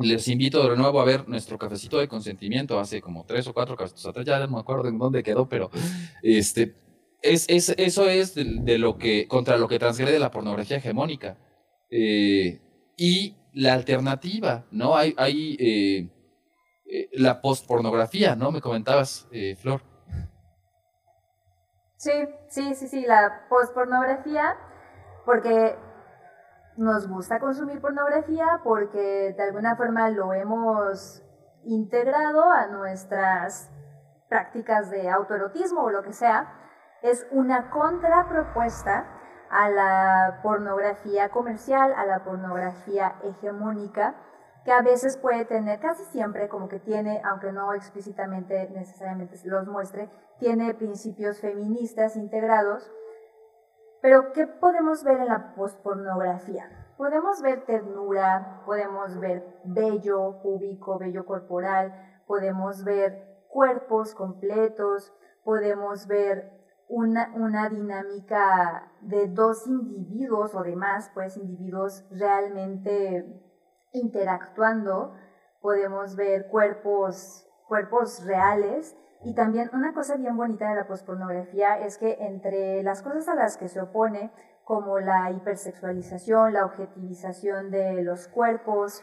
Les 0.00 0.28
invito 0.28 0.68
de 0.68 0.76
nuevo 0.76 1.00
a 1.00 1.04
ver 1.04 1.28
nuestro 1.28 1.58
cafecito 1.58 1.98
de 1.98 2.08
consentimiento 2.08 2.78
hace 2.78 3.00
como 3.00 3.24
tres 3.24 3.46
o 3.48 3.52
cuatro 3.52 3.76
cafecitos 3.76 4.06
atrás, 4.06 4.24
ya 4.24 4.38
no 4.38 4.48
me 4.48 4.60
acuerdo 4.60 4.88
en 4.88 4.96
dónde 4.96 5.22
quedó, 5.24 5.48
pero 5.48 5.70
este, 6.22 6.76
es, 7.20 7.46
es, 7.48 7.74
eso 7.76 8.08
es 8.08 8.34
de, 8.34 8.78
lo 8.78 8.96
que, 8.96 9.26
contra 9.26 9.56
lo 9.58 9.66
que 9.66 9.78
transgrede 9.78 10.18
la 10.18 10.30
pornografía 10.30 10.76
hegemónica. 10.76 11.36
Eh, 11.90 12.60
y 12.96 13.36
la 13.54 13.72
alternativa, 13.72 14.64
¿no? 14.70 14.96
Hay, 14.96 15.14
eh, 15.58 16.10
eh, 16.86 17.08
la 17.12 17.40
postpornografía, 17.40 18.36
¿no? 18.36 18.50
Me 18.50 18.60
comentabas, 18.60 19.28
Flor. 19.60 19.82
Sí, 21.96 22.12
sí, 22.48 22.74
sí, 22.74 22.88
sí, 22.88 23.04
la 23.06 23.46
postpornografía, 23.48 24.56
porque 25.24 25.76
nos 26.76 27.08
gusta 27.08 27.40
consumir 27.40 27.80
pornografía, 27.80 28.60
porque 28.62 29.34
de 29.36 29.42
alguna 29.42 29.76
forma 29.76 30.08
lo 30.10 30.32
hemos 30.32 31.24
integrado 31.64 32.50
a 32.52 32.68
nuestras 32.68 33.70
prácticas 34.28 34.90
de 34.90 35.08
autoerotismo 35.08 35.82
o 35.82 35.90
lo 35.90 36.02
que 36.02 36.12
sea, 36.12 36.54
es 37.02 37.26
una 37.30 37.70
contrapropuesta 37.70 39.17
a 39.50 39.70
la 39.70 40.40
pornografía 40.42 41.28
comercial, 41.30 41.92
a 41.96 42.06
la 42.06 42.24
pornografía 42.24 43.16
hegemónica, 43.22 44.14
que 44.64 44.72
a 44.72 44.82
veces 44.82 45.16
puede 45.16 45.44
tener, 45.44 45.80
casi 45.80 46.04
siempre 46.04 46.48
como 46.48 46.68
que 46.68 46.78
tiene, 46.78 47.22
aunque 47.24 47.52
no 47.52 47.72
explícitamente 47.74 48.68
necesariamente 48.70 49.38
los 49.44 49.66
muestre, 49.66 50.10
tiene 50.38 50.74
principios 50.74 51.40
feministas 51.40 52.16
integrados. 52.16 52.90
Pero, 54.02 54.32
¿qué 54.32 54.46
podemos 54.46 55.02
ver 55.04 55.20
en 55.20 55.28
la 55.28 55.54
pospornografía? 55.54 56.68
Podemos 56.96 57.40
ver 57.42 57.64
ternura, 57.64 58.62
podemos 58.66 59.18
ver 59.18 59.60
vello 59.64 60.40
púbico, 60.42 60.98
vello 60.98 61.24
corporal, 61.24 62.22
podemos 62.26 62.84
ver 62.84 63.44
cuerpos 63.48 64.14
completos, 64.14 65.14
podemos 65.44 66.06
ver 66.06 66.57
una, 66.88 67.30
una 67.34 67.68
dinámica 67.68 68.92
de 69.00 69.28
dos 69.28 69.66
individuos 69.66 70.54
o 70.54 70.62
de 70.62 70.76
más, 70.76 71.10
pues 71.14 71.36
individuos 71.36 72.04
realmente 72.10 73.26
interactuando, 73.92 75.14
podemos 75.60 76.16
ver 76.16 76.48
cuerpos, 76.48 77.46
cuerpos 77.66 78.24
reales. 78.24 78.96
Y 79.24 79.34
también 79.34 79.70
una 79.72 79.92
cosa 79.92 80.16
bien 80.16 80.36
bonita 80.36 80.68
de 80.68 80.76
la 80.76 80.86
pospornografía 80.86 81.78
es 81.80 81.98
que 81.98 82.16
entre 82.20 82.82
las 82.82 83.02
cosas 83.02 83.28
a 83.28 83.34
las 83.34 83.56
que 83.56 83.68
se 83.68 83.80
opone, 83.80 84.32
como 84.64 84.98
la 84.98 85.30
hipersexualización, 85.30 86.52
la 86.52 86.66
objetivización 86.66 87.70
de 87.70 88.02
los 88.02 88.28
cuerpos, 88.28 89.02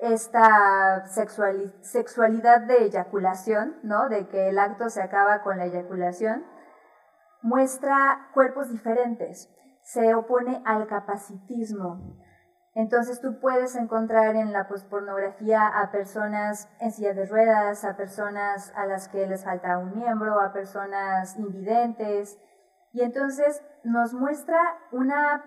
esta 0.00 1.04
sexualidad 1.06 2.62
de 2.62 2.84
eyaculación, 2.84 3.76
¿no? 3.82 4.08
De 4.08 4.26
que 4.28 4.48
el 4.48 4.58
acto 4.58 4.88
se 4.90 5.02
acaba 5.02 5.42
con 5.42 5.58
la 5.58 5.66
eyaculación, 5.66 6.44
muestra 7.42 8.30
cuerpos 8.32 8.70
diferentes, 8.70 9.50
se 9.82 10.14
opone 10.14 10.62
al 10.64 10.86
capacitismo. 10.86 12.16
Entonces 12.74 13.20
tú 13.20 13.38
puedes 13.38 13.76
encontrar 13.76 14.34
en 14.36 14.52
la 14.52 14.66
pospornografía 14.66 15.66
a 15.66 15.90
personas 15.90 16.70
en 16.80 16.90
silla 16.90 17.12
de 17.12 17.26
ruedas, 17.26 17.84
a 17.84 17.96
personas 17.96 18.72
a 18.74 18.86
las 18.86 19.08
que 19.08 19.26
les 19.26 19.44
falta 19.44 19.76
un 19.76 19.98
miembro, 19.98 20.40
a 20.40 20.52
personas 20.52 21.36
invidentes, 21.38 22.38
y 22.92 23.02
entonces 23.02 23.62
nos 23.84 24.14
muestra 24.14 24.58
una, 24.90 25.44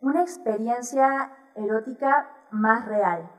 una 0.00 0.20
experiencia 0.22 1.32
erótica 1.54 2.28
más 2.50 2.84
real, 2.86 3.30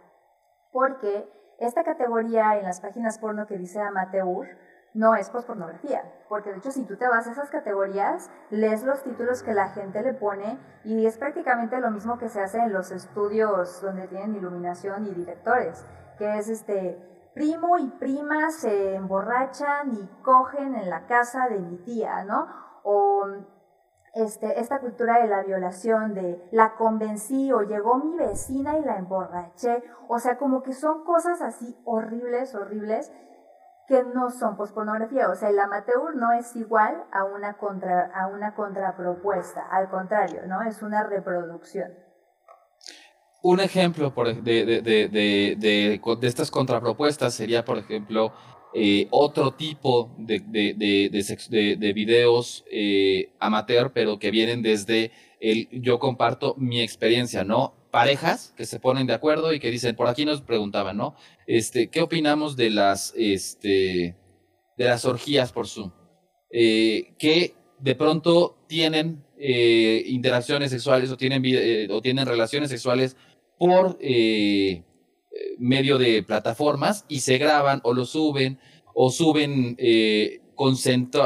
porque 0.72 1.30
esta 1.60 1.84
categoría 1.84 2.58
en 2.58 2.64
las 2.64 2.82
páginas 2.82 3.20
porno 3.20 3.46
que 3.46 3.58
dice 3.58 3.80
amateur, 3.82 4.48
no 4.94 5.16
es 5.16 5.30
pospornografía, 5.30 6.04
porque 6.28 6.52
de 6.52 6.58
hecho 6.58 6.72
si 6.72 6.84
tú 6.84 6.98
te 6.98 7.08
vas 7.08 7.28
a 7.28 7.32
esas 7.32 7.50
categorías, 7.50 8.30
lees 8.50 8.84
los 8.84 9.04
títulos 9.04 9.42
que 9.42 9.54
la 9.54 9.70
gente 9.70 10.02
le 10.02 10.14
pone 10.14 10.60
y 10.84 11.06
es 11.06 11.18
prácticamente 11.18 11.80
lo 11.80 11.92
mismo 11.92 12.18
que 12.18 12.30
se 12.30 12.42
hace 12.42 12.60
en 12.60 12.74
los 12.74 12.92
estudios 12.92 13.82
donde 13.82 14.08
tienen 14.08 14.36
iluminación 14.36 15.06
y 15.06 15.14
directores, 15.14 15.86
que 16.18 16.38
es 16.38 16.50
este 16.50 17.00
primo 17.34 17.78
y 17.78 17.88
prima 17.88 18.52
se 18.52 18.96
emborrachan 18.96 19.94
y 19.94 20.10
cogen 20.22 20.76
en 20.76 20.90
la 20.90 21.06
casa 21.06 21.48
de 21.48 21.60
mi 21.60 21.78
tía, 21.78 22.26
¿no? 22.26 22.48
O 22.84 23.26
este, 24.14 24.60
esta 24.60 24.80
cultura 24.80 25.22
de 25.22 25.28
la 25.28 25.42
violación, 25.44 26.14
de 26.14 26.46
la 26.52 26.76
convencí 26.76 27.54
o 27.54 27.62
llegó 27.62 27.98
mi 27.98 28.18
vecina 28.18 28.78
y 28.78 28.84
la 28.84 28.98
emborraché, 28.98 29.84
o 30.10 30.20
sea, 30.20 30.38
como 30.38 30.64
que 30.64 30.74
son 30.74 31.06
cosas 31.06 31.42
así 31.42 31.78
horribles, 31.86 32.54
horribles, 32.54 33.14
que 33.92 34.04
no 34.16 34.32
son 34.32 34.56
pospornografía. 34.56 35.30
O 35.30 35.36
sea, 35.36 35.50
el 35.50 35.60
amateur 35.60 36.16
no 36.16 36.32
es 36.32 36.56
igual 36.56 37.04
a 37.12 37.26
una, 37.26 37.58
contra, 37.58 38.10
a 38.16 38.28
una 38.28 38.56
contrapropuesta, 38.56 39.68
al 39.70 39.90
contrario, 39.90 40.44
¿no? 40.48 40.62
Es 40.62 40.82
una 40.82 41.04
reproducción. 41.04 41.92
Un 43.44 43.60
ejemplo 43.60 44.14
de, 44.44 44.66
de, 44.66 44.82
de, 44.82 45.58
de, 45.58 46.28
estas 46.28 46.50
contrapropuestas 46.50 47.34
sería, 47.34 47.66
por 47.66 47.80
ejemplo, 47.80 48.32
eh, 48.74 49.10
otro 49.12 49.56
tipo 49.56 50.16
de, 50.18 50.40
de, 50.40 51.94
videos 51.94 52.64
eh, 52.72 53.36
amateur, 53.42 53.92
pero 53.94 54.20
que 54.20 54.32
vienen 54.32 54.62
desde 54.62 55.12
el 55.42 55.68
yo 55.82 56.00
comparto 56.00 56.56
mi 56.58 56.82
experiencia, 56.82 57.44
¿no? 57.44 57.74
Parejas 57.92 58.54
que 58.58 58.66
se 58.66 58.80
ponen 58.80 59.08
de 59.08 59.14
acuerdo 59.14 59.54
y 59.54 59.60
que 59.60 59.70
dicen, 59.70 59.96
por 59.96 60.08
aquí 60.08 60.26
nos 60.26 60.42
preguntaban, 60.42 60.98
¿no? 60.98 61.16
Este, 61.46 61.90
¿qué 61.90 62.02
opinamos 62.02 62.56
de 62.56 62.70
las, 62.70 63.14
este, 63.16 64.18
de 64.78 64.86
las 64.86 65.06
orgías 65.06 65.52
por 65.52 65.68
Zoom? 65.68 65.92
Eh, 66.52 67.14
que 67.20 67.56
de 67.80 67.96
pronto 67.96 68.64
tienen 68.68 69.24
eh, 69.38 70.04
interacciones 70.08 70.72
sexuales 70.72 71.12
o 71.12 71.18
tienen, 71.18 71.42
eh, 71.46 71.88
o 71.92 72.02
tienen 72.02 72.26
relaciones 72.26 72.70
sexuales 72.70 73.18
por, 73.58 73.98
medio 75.60 75.98
de 75.98 76.24
plataformas 76.24 77.06
y 77.08 77.20
se 77.20 77.38
graban 77.38 77.80
o 77.84 77.94
lo 77.94 78.06
suben 78.06 78.60
o 78.94 79.10
suben 79.10 79.76
eh, 79.78 80.42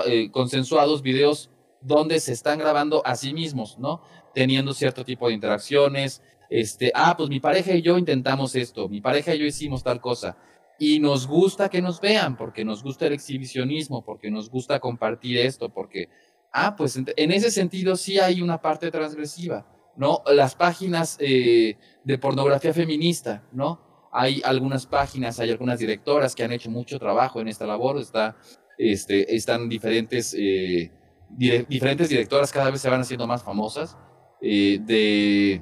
eh, 0.05 0.32
consensuados 0.32 1.01
videos 1.01 1.49
donde 1.82 2.20
se 2.20 2.32
están 2.32 2.59
grabando 2.59 3.05
a 3.05 3.16
sí 3.16 3.34
mismos, 3.34 3.78
¿no? 3.78 4.01
Teniendo 4.34 4.74
cierto 4.74 5.03
tipo 5.03 5.28
de 5.28 5.34
interacciones. 5.34 6.22
Este, 6.55 6.89
ah, 6.95 7.17
pues 7.17 7.27
mi 7.27 7.41
pareja 7.41 7.73
y 7.73 7.81
yo 7.81 7.97
intentamos 7.97 8.55
esto, 8.55 8.87
mi 8.87 9.01
pareja 9.01 9.35
y 9.35 9.39
yo 9.39 9.45
hicimos 9.45 9.83
tal 9.83 9.99
cosa. 9.99 10.37
Y 10.79 10.99
nos 10.99 11.27
gusta 11.27 11.67
que 11.67 11.81
nos 11.81 11.99
vean, 11.99 12.37
porque 12.37 12.63
nos 12.63 12.81
gusta 12.81 13.07
el 13.07 13.11
exhibicionismo, 13.13 14.05
porque 14.05 14.31
nos 14.31 14.49
gusta 14.49 14.79
compartir 14.79 15.37
esto, 15.37 15.67
porque, 15.67 16.07
ah, 16.53 16.77
pues 16.77 16.95
en 16.95 17.31
ese 17.33 17.51
sentido 17.51 17.97
sí 17.97 18.19
hay 18.19 18.41
una 18.41 18.61
parte 18.61 18.89
transgresiva, 18.89 19.67
¿no? 19.97 20.21
Las 20.33 20.55
páginas 20.55 21.17
eh, 21.19 21.77
de 22.05 22.17
pornografía 22.17 22.73
feminista, 22.73 23.43
¿no? 23.51 24.07
Hay 24.13 24.41
algunas 24.45 24.85
páginas, 24.85 25.41
hay 25.41 25.51
algunas 25.51 25.79
directoras 25.79 26.35
que 26.35 26.45
han 26.45 26.53
hecho 26.53 26.71
mucho 26.71 26.99
trabajo 26.99 27.41
en 27.41 27.49
esta 27.49 27.67
labor, 27.67 27.99
está, 27.99 28.37
este, 28.77 29.35
están 29.35 29.67
diferentes, 29.67 30.33
eh, 30.39 30.89
diferentes 31.27 32.07
directoras, 32.07 32.53
cada 32.53 32.71
vez 32.71 32.79
se 32.79 32.89
van 32.89 33.01
haciendo 33.01 33.27
más 33.27 33.43
famosas, 33.43 33.97
eh, 34.41 34.79
de, 34.81 35.61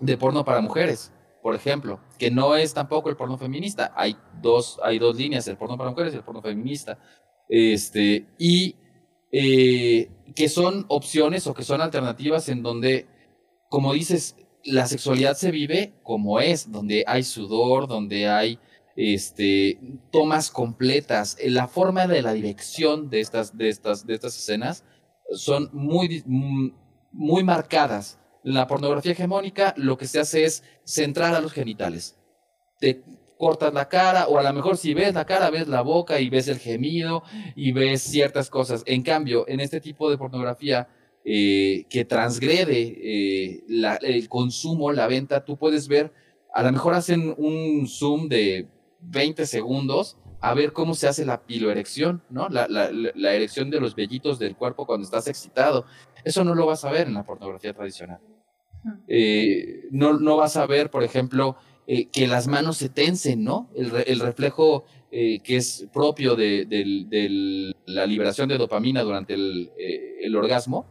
de 0.00 0.16
porno 0.16 0.44
para 0.44 0.60
mujeres, 0.60 1.12
por 1.42 1.54
ejemplo, 1.54 2.00
que 2.18 2.30
no 2.30 2.56
es 2.56 2.74
tampoco 2.74 3.10
el 3.10 3.16
porno 3.16 3.36
feminista. 3.36 3.92
Hay 3.96 4.16
dos, 4.40 4.80
hay 4.82 4.98
dos 4.98 5.16
líneas, 5.16 5.46
el 5.46 5.56
porno 5.56 5.76
para 5.76 5.90
mujeres 5.90 6.14
y 6.14 6.16
el 6.16 6.24
porno 6.24 6.42
feminista. 6.42 6.98
Este, 7.48 8.26
y 8.38 8.76
eh, 9.30 10.10
que 10.34 10.48
son 10.48 10.86
opciones 10.88 11.46
o 11.46 11.54
que 11.54 11.64
son 11.64 11.80
alternativas 11.80 12.48
en 12.48 12.62
donde, 12.62 13.06
como 13.68 13.92
dices, 13.92 14.36
la 14.64 14.86
sexualidad 14.86 15.34
se 15.34 15.50
vive 15.50 15.92
como 16.02 16.40
es, 16.40 16.70
donde 16.72 17.04
hay 17.06 17.22
sudor, 17.22 17.86
donde 17.86 18.28
hay 18.28 18.58
este, 18.96 19.78
tomas 20.10 20.50
completas. 20.50 21.36
La 21.44 21.68
forma 21.68 22.06
de 22.06 22.22
la 22.22 22.32
dirección 22.32 23.10
de 23.10 23.20
estas, 23.20 23.56
de 23.56 23.68
estas, 23.68 24.06
de 24.06 24.14
estas 24.14 24.36
escenas 24.36 24.84
son 25.32 25.68
muy, 25.72 26.22
muy 27.12 27.44
marcadas. 27.44 28.18
La 28.44 28.66
pornografía 28.66 29.12
hegemónica 29.12 29.72
lo 29.78 29.96
que 29.96 30.06
se 30.06 30.20
hace 30.20 30.44
es 30.44 30.62
centrar 30.84 31.34
a 31.34 31.40
los 31.40 31.52
genitales. 31.52 32.18
Te 32.78 33.02
cortas 33.38 33.72
la 33.72 33.88
cara 33.88 34.28
o 34.28 34.38
a 34.38 34.42
lo 34.42 34.52
mejor 34.52 34.76
si 34.76 34.92
ves 34.92 35.14
la 35.14 35.24
cara 35.24 35.48
ves 35.48 35.66
la 35.66 35.80
boca 35.80 36.20
y 36.20 36.28
ves 36.28 36.48
el 36.48 36.58
gemido 36.58 37.22
y 37.56 37.72
ves 37.72 38.02
ciertas 38.02 38.50
cosas. 38.50 38.82
En 38.84 39.02
cambio, 39.02 39.48
en 39.48 39.60
este 39.60 39.80
tipo 39.80 40.10
de 40.10 40.18
pornografía 40.18 40.88
eh, 41.24 41.86
que 41.88 42.04
transgrede 42.04 42.82
eh, 43.02 43.64
el 44.02 44.28
consumo, 44.28 44.92
la 44.92 45.06
venta, 45.06 45.42
tú 45.42 45.56
puedes 45.56 45.88
ver, 45.88 46.12
a 46.52 46.62
lo 46.62 46.70
mejor 46.70 46.92
hacen 46.92 47.34
un 47.38 47.88
zoom 47.88 48.28
de 48.28 48.68
20 49.00 49.46
segundos 49.46 50.18
a 50.42 50.52
ver 50.52 50.74
cómo 50.74 50.94
se 50.94 51.08
hace 51.08 51.24
la 51.24 51.46
piloerección, 51.46 52.22
¿no? 52.28 52.50
La, 52.50 52.68
la, 52.68 53.34
erección 53.34 53.70
de 53.70 53.80
los 53.80 53.94
vellitos 53.94 54.38
del 54.38 54.54
cuerpo 54.54 54.84
cuando 54.84 55.06
estás 55.06 55.26
excitado. 55.28 55.86
Eso 56.22 56.44
no 56.44 56.54
lo 56.54 56.66
vas 56.66 56.84
a 56.84 56.90
ver 56.90 57.06
en 57.06 57.14
la 57.14 57.24
pornografía 57.24 57.72
tradicional. 57.72 58.20
Eh, 59.08 59.84
no, 59.90 60.18
no 60.18 60.36
vas 60.36 60.56
a 60.56 60.66
ver, 60.66 60.90
por 60.90 61.02
ejemplo, 61.02 61.56
que 61.86 62.26
las 62.26 62.46
manos 62.46 62.78
se 62.78 62.88
tensen, 62.88 63.44
¿no? 63.44 63.70
El, 63.74 64.20
reflejo 64.20 64.84
que 65.10 65.42
es 65.46 65.86
propio 65.92 66.34
de, 66.34 67.74
la 67.86 68.06
liberación 68.06 68.48
de 68.48 68.58
dopamina 68.58 69.02
durante 69.02 69.34
el, 69.34 69.70
el 70.20 70.36
orgasmo, 70.36 70.86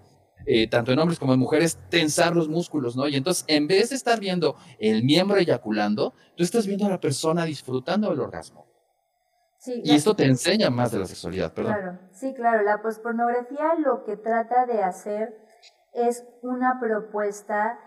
eh, 0.46 0.68
tanto 0.68 0.92
en 0.92 1.00
hombres 1.00 1.20
como 1.20 1.34
en 1.34 1.40
mujeres, 1.40 1.80
tensar 1.90 2.36
los 2.36 2.50
músculos, 2.50 2.96
¿no? 2.98 3.08
Y 3.08 3.16
entonces, 3.16 3.46
en 3.48 3.68
vez 3.68 3.92
de 3.92 3.96
estar 3.96 4.20
viendo 4.20 4.58
el 4.78 5.04
miembro 5.04 5.38
eyaculando, 5.38 6.14
tú 6.36 6.44
estás 6.44 6.68
viendo 6.68 6.86
a 6.86 6.90
la 6.90 7.00
persona 7.00 7.46
disfrutando 7.46 8.10
del 8.10 8.20
orgasmo. 8.20 8.68
y 9.66 9.96
esto 9.96 10.14
te 10.14 10.26
enseña 10.26 10.70
más 10.70 10.92
de 10.92 11.00
la 11.00 11.06
sexualidad, 11.06 11.54
perdón. 11.54 11.74
Claro, 11.74 12.00
sí, 12.12 12.34
claro. 12.34 12.64
La 12.64 12.82
pospornografía 12.82 13.76
lo 13.80 14.04
que 14.04 14.18
trata 14.18 14.66
de 14.66 14.84
hacer 14.84 15.34
es 15.94 16.28
una 16.42 16.80
propuesta 16.80 17.80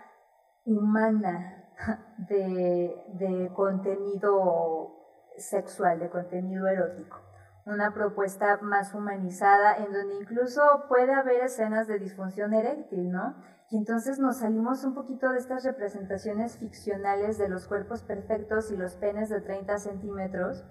humana 0.65 1.69
de, 2.17 3.03
de 3.13 3.51
contenido 3.53 4.95
sexual, 5.37 5.99
de 5.99 6.09
contenido 6.09 6.67
erótico 6.67 7.27
una 7.67 7.93
propuesta 7.93 8.59
más 8.61 8.93
humanizada 8.93 9.75
en 9.75 9.91
donde 9.91 10.15
incluso 10.15 10.61
puede 10.87 11.13
haber 11.13 11.43
escenas 11.43 11.87
de 11.87 11.99
disfunción 11.99 12.53
eréctil, 12.53 13.11
¿no? 13.11 13.35
Y 13.69 13.77
entonces 13.77 14.19
nos 14.19 14.37
salimos 14.37 14.85
un 14.85 14.93
poquito 14.93 15.29
de 15.29 15.37
estas 15.37 15.65
representaciones 15.65 16.57
ficcionales 16.57 17.37
de 17.37 17.49
los 17.49 17.67
cuerpos 17.67 18.03
perfectos 18.03 18.71
y 18.71 18.77
los 18.77 18.95
penes 18.95 19.27
de 19.27 19.41
30 19.41 19.77
centímetros 19.79 20.63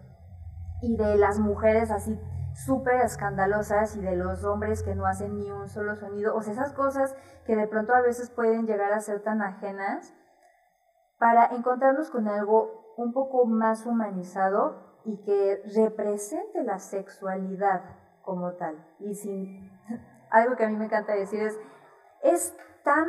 y 0.81 0.97
de 0.97 1.17
las 1.17 1.39
mujeres 1.39 1.91
así 1.91 2.19
súper 2.65 3.03
escandalosas 3.03 3.97
y 3.97 4.01
de 4.01 4.17
los 4.17 4.43
hombres 4.45 4.83
que 4.83 4.95
no 4.95 5.07
hacen 5.07 5.37
ni 5.37 5.51
un 5.51 5.69
solo 5.69 5.95
sonido, 5.95 6.35
o 6.35 6.43
sea, 6.43 6.55
esas 6.55 6.73
cosas 6.73 7.15
que 7.45 7.55
de 7.55 7.67
pronto 7.67 7.95
a 7.95 8.01
veces 8.01 8.31
pueden 8.31 8.67
llegar 8.67 8.93
a 8.93 9.01
ser 9.01 9.23
tan 9.23 9.43
ajenas, 9.43 10.15
para 11.19 11.47
encontrarnos 11.47 12.11
con 12.11 12.29
algo 12.29 12.95
un 12.97 13.13
poco 13.13 13.47
más 13.47 13.87
humanizado 13.87 15.01
y 15.05 15.23
que 15.23 15.63
represente 15.75 16.63
la 16.63 16.79
sexualidad 16.79 17.83
como 18.23 18.53
tal. 18.53 18.85
Y 18.99 19.15
sin, 19.15 19.71
algo 20.31 20.57
que 20.57 20.65
a 20.65 20.69
mí 20.69 20.77
me 20.77 20.87
encanta 20.87 21.15
decir 21.15 21.43
es, 21.43 21.59
es 22.23 22.57
tan, 22.85 23.07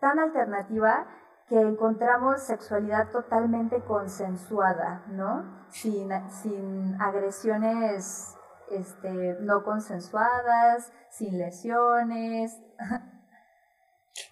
tan 0.00 0.18
alternativa 0.18 1.06
que 1.48 1.60
encontramos 1.60 2.42
sexualidad 2.42 3.10
totalmente 3.10 3.82
consensuada, 3.82 5.04
¿no? 5.08 5.66
Sin, 5.68 6.10
sin 6.30 7.00
agresiones 7.00 8.37
este, 8.70 9.36
no 9.40 9.62
consensuadas, 9.64 10.92
sin 11.10 11.38
lesiones. 11.38 12.52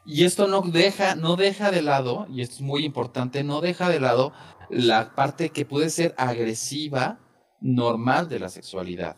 Y 0.04 0.24
esto 0.24 0.48
no 0.48 0.62
deja, 0.62 1.14
no 1.14 1.36
deja 1.36 1.70
de 1.70 1.80
lado, 1.80 2.26
y 2.28 2.40
esto 2.42 2.56
es 2.56 2.60
muy 2.60 2.84
importante, 2.84 3.44
no 3.44 3.60
deja 3.60 3.88
de 3.88 4.00
lado 4.00 4.32
la 4.68 5.14
parte 5.14 5.50
que 5.50 5.64
puede 5.64 5.90
ser 5.90 6.12
agresiva 6.18 7.20
normal 7.60 8.28
de 8.28 8.40
la 8.40 8.48
sexualidad. 8.48 9.16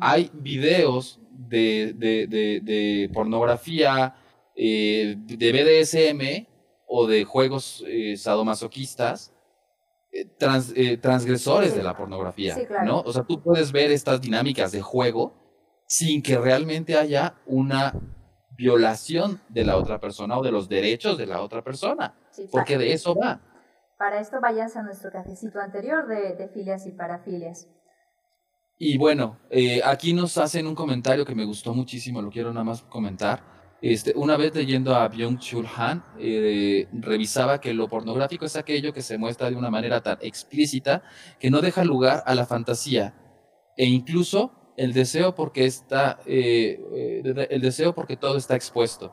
Hay 0.00 0.30
videos 0.34 1.20
de, 1.30 1.94
de, 1.94 3.10
pornografía, 3.12 4.14
eh, 4.54 5.16
de 5.18 5.52
BDSM 5.52 6.46
o 6.86 7.06
de 7.06 7.24
juegos 7.24 7.84
eh, 7.86 8.16
sadomasoquistas 8.16 9.32
eh, 10.10 10.96
transgresores 10.96 11.74
de 11.74 11.82
la 11.82 11.96
pornografía, 11.96 12.56
¿no? 12.84 13.00
O 13.00 13.12
sea, 13.12 13.24
tú 13.24 13.42
puedes 13.42 13.72
ver 13.72 13.90
estas 13.90 14.20
dinámicas 14.20 14.72
de 14.72 14.80
juego 14.80 15.34
sin 15.86 16.22
que 16.22 16.38
realmente 16.38 16.96
haya 16.96 17.34
una 17.46 17.94
violación 18.56 19.40
de 19.48 19.64
la 19.64 19.76
otra 19.76 20.00
persona 20.00 20.38
o 20.38 20.42
de 20.42 20.50
los 20.50 20.68
derechos 20.68 21.18
de 21.18 21.26
la 21.26 21.42
otra 21.42 21.62
persona, 21.62 22.14
porque 22.50 22.78
de 22.78 22.92
eso 22.92 23.14
va. 23.14 23.40
Para 23.98 24.20
esto 24.20 24.40
váyanse 24.40 24.78
a 24.78 24.82
nuestro 24.82 25.10
cafecito 25.10 25.60
anterior 25.60 26.06
de, 26.06 26.48
filias 26.48 26.86
y 26.86 26.92
parafilias. 26.92 27.68
Y 28.78 28.96
bueno, 28.96 29.38
eh, 29.50 29.80
aquí 29.84 30.12
nos 30.12 30.38
hacen 30.38 30.66
un 30.66 30.74
comentario 30.74 31.24
que 31.26 31.34
me 31.34 31.44
gustó 31.44 31.74
muchísimo, 31.74 32.22
lo 32.22 32.30
quiero 32.30 32.52
nada 32.52 32.64
más 32.64 32.82
comentar. 32.82 33.57
Este, 33.80 34.12
una 34.16 34.36
vez 34.36 34.54
leyendo 34.54 34.94
a 34.94 35.08
Byung-Chul 35.08 35.66
Han, 35.76 36.04
eh, 36.18 36.88
revisaba 36.92 37.60
que 37.60 37.72
lo 37.74 37.88
pornográfico 37.88 38.44
es 38.44 38.56
aquello 38.56 38.92
que 38.92 39.02
se 39.02 39.18
muestra 39.18 39.50
de 39.50 39.56
una 39.56 39.70
manera 39.70 40.00
tan 40.00 40.18
explícita 40.20 41.02
que 41.38 41.50
no 41.50 41.60
deja 41.60 41.84
lugar 41.84 42.22
a 42.26 42.34
la 42.34 42.44
fantasía 42.44 43.14
e 43.76 43.84
incluso 43.84 44.52
el 44.76 44.92
deseo 44.92 45.34
porque 45.34 45.64
está, 45.64 46.18
eh, 46.26 46.80
el 47.50 47.60
deseo 47.60 47.94
porque 47.94 48.16
todo 48.16 48.36
está 48.36 48.56
expuesto 48.56 49.12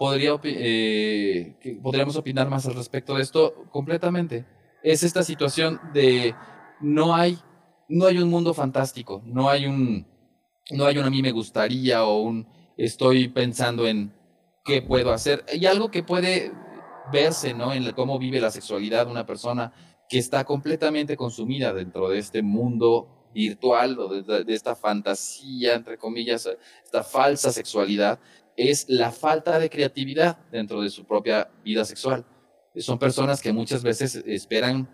podría 0.00 0.40
eh, 0.44 1.78
podríamos 1.82 2.16
opinar 2.16 2.48
más 2.48 2.66
al 2.66 2.74
respecto 2.74 3.16
de 3.16 3.22
esto 3.22 3.66
completamente. 3.70 4.46
Es 4.82 5.02
esta 5.02 5.22
situación 5.22 5.78
de 5.92 6.34
no 6.80 7.14
hay, 7.14 7.38
no 7.86 8.06
hay 8.06 8.16
un 8.16 8.30
mundo 8.30 8.54
fantástico, 8.54 9.20
no 9.26 9.50
hay 9.50 9.66
un, 9.66 10.06
no 10.70 10.86
hay 10.86 10.96
un 10.96 11.04
a 11.04 11.10
mí 11.10 11.20
me 11.20 11.32
gustaría 11.32 12.02
o 12.04 12.22
un 12.22 12.48
estoy 12.84 13.28
pensando 13.28 13.86
en 13.86 14.12
qué 14.64 14.82
puedo 14.82 15.12
hacer. 15.12 15.44
Y 15.52 15.66
algo 15.66 15.90
que 15.90 16.02
puede 16.02 16.52
verse, 17.12 17.54
¿no? 17.54 17.72
En 17.72 17.90
cómo 17.92 18.18
vive 18.18 18.40
la 18.40 18.50
sexualidad 18.50 19.08
una 19.08 19.26
persona 19.26 19.72
que 20.08 20.18
está 20.18 20.44
completamente 20.44 21.16
consumida 21.16 21.72
dentro 21.72 22.08
de 22.08 22.18
este 22.18 22.42
mundo 22.42 23.30
virtual 23.32 23.98
o 23.98 24.08
de, 24.08 24.44
de, 24.44 24.54
esta 24.54 24.74
fantasía, 24.74 25.74
entre 25.74 25.98
comillas, 25.98 26.48
esta 26.84 27.04
falsa 27.04 27.52
sexualidad, 27.52 28.18
es 28.56 28.86
la 28.88 29.12
falta 29.12 29.58
de 29.58 29.70
creatividad 29.70 30.38
dentro 30.50 30.82
de 30.82 30.90
su 30.90 31.04
propia 31.04 31.48
vida 31.64 31.84
sexual. 31.84 32.26
Son 32.76 32.98
personas 32.98 33.40
que 33.40 33.52
muchas 33.52 33.82
veces 33.82 34.16
esperan 34.26 34.88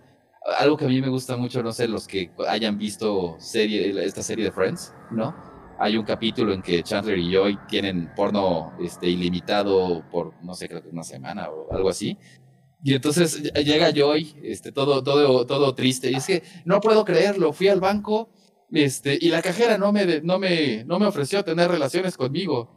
algo 0.59 0.77
que 0.77 0.85
a 0.85 0.89
mí 0.89 1.01
me 1.01 1.09
gusta 1.09 1.37
mucho, 1.37 1.63
no 1.63 1.73
sé, 1.73 1.89
los 1.89 2.07
que 2.07 2.31
hayan 2.47 2.79
visto 2.79 3.37
serie, 3.39 4.05
esta 4.05 4.23
serie 4.23 4.45
de 4.45 4.53
Friends, 4.53 4.95
¿no? 5.11 5.56
Hay 5.79 5.97
un 5.97 6.05
capítulo 6.05 6.53
en 6.53 6.63
que 6.63 6.83
Chandler 6.83 7.19
y 7.19 7.33
Joy 7.33 7.59
tienen 7.69 8.13
porno 8.15 8.73
este, 8.81 9.09
ilimitado 9.09 10.09
por, 10.11 10.33
no 10.43 10.55
sé, 10.55 10.69
creo 10.69 10.83
que 10.83 10.89
una 10.89 11.03
semana 11.03 11.49
o 11.51 11.73
algo 11.73 11.89
así. 11.89 12.17
Y 12.83 12.95
entonces 12.95 13.43
llega 13.55 13.93
Joy, 13.93 14.37
este, 14.43 14.73
todo, 14.73 15.03
todo, 15.03 15.45
todo 15.47 15.75
triste, 15.75 16.11
y 16.11 16.15
es 16.15 16.27
que 16.27 16.43
no 16.65 16.81
puedo 16.81 17.05
creerlo, 17.05 17.53
fui 17.53 17.69
al 17.69 17.81
banco 17.81 18.31
este, 18.71 19.17
y 19.21 19.29
la 19.29 19.43
cajera 19.43 19.79
no 19.79 19.93
me, 19.93 20.21
no 20.23 20.39
me, 20.39 20.85
no 20.85 20.99
me 20.99 21.07
ofreció 21.07 21.45
tener 21.45 21.71
relaciones 21.71 22.17
conmigo. 22.17 22.71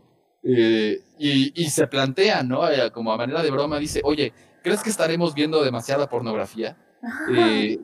Eh, 0.44 1.00
y, 1.18 1.62
y, 1.62 1.70
se 1.70 1.88
plantea, 1.88 2.44
¿no? 2.44 2.70
Eh, 2.70 2.92
como 2.92 3.12
a 3.12 3.18
manera 3.18 3.44
de 3.44 3.52
broma, 3.52 3.78
dice, 3.78 4.00
oye, 4.06 4.32
¿crees 4.64 4.82
que 4.82 4.90
estaremos 4.90 5.34
viendo 5.34 5.64
demasiada 5.64 6.10
pornografía? 6.10 6.78
Eh, 7.34 7.80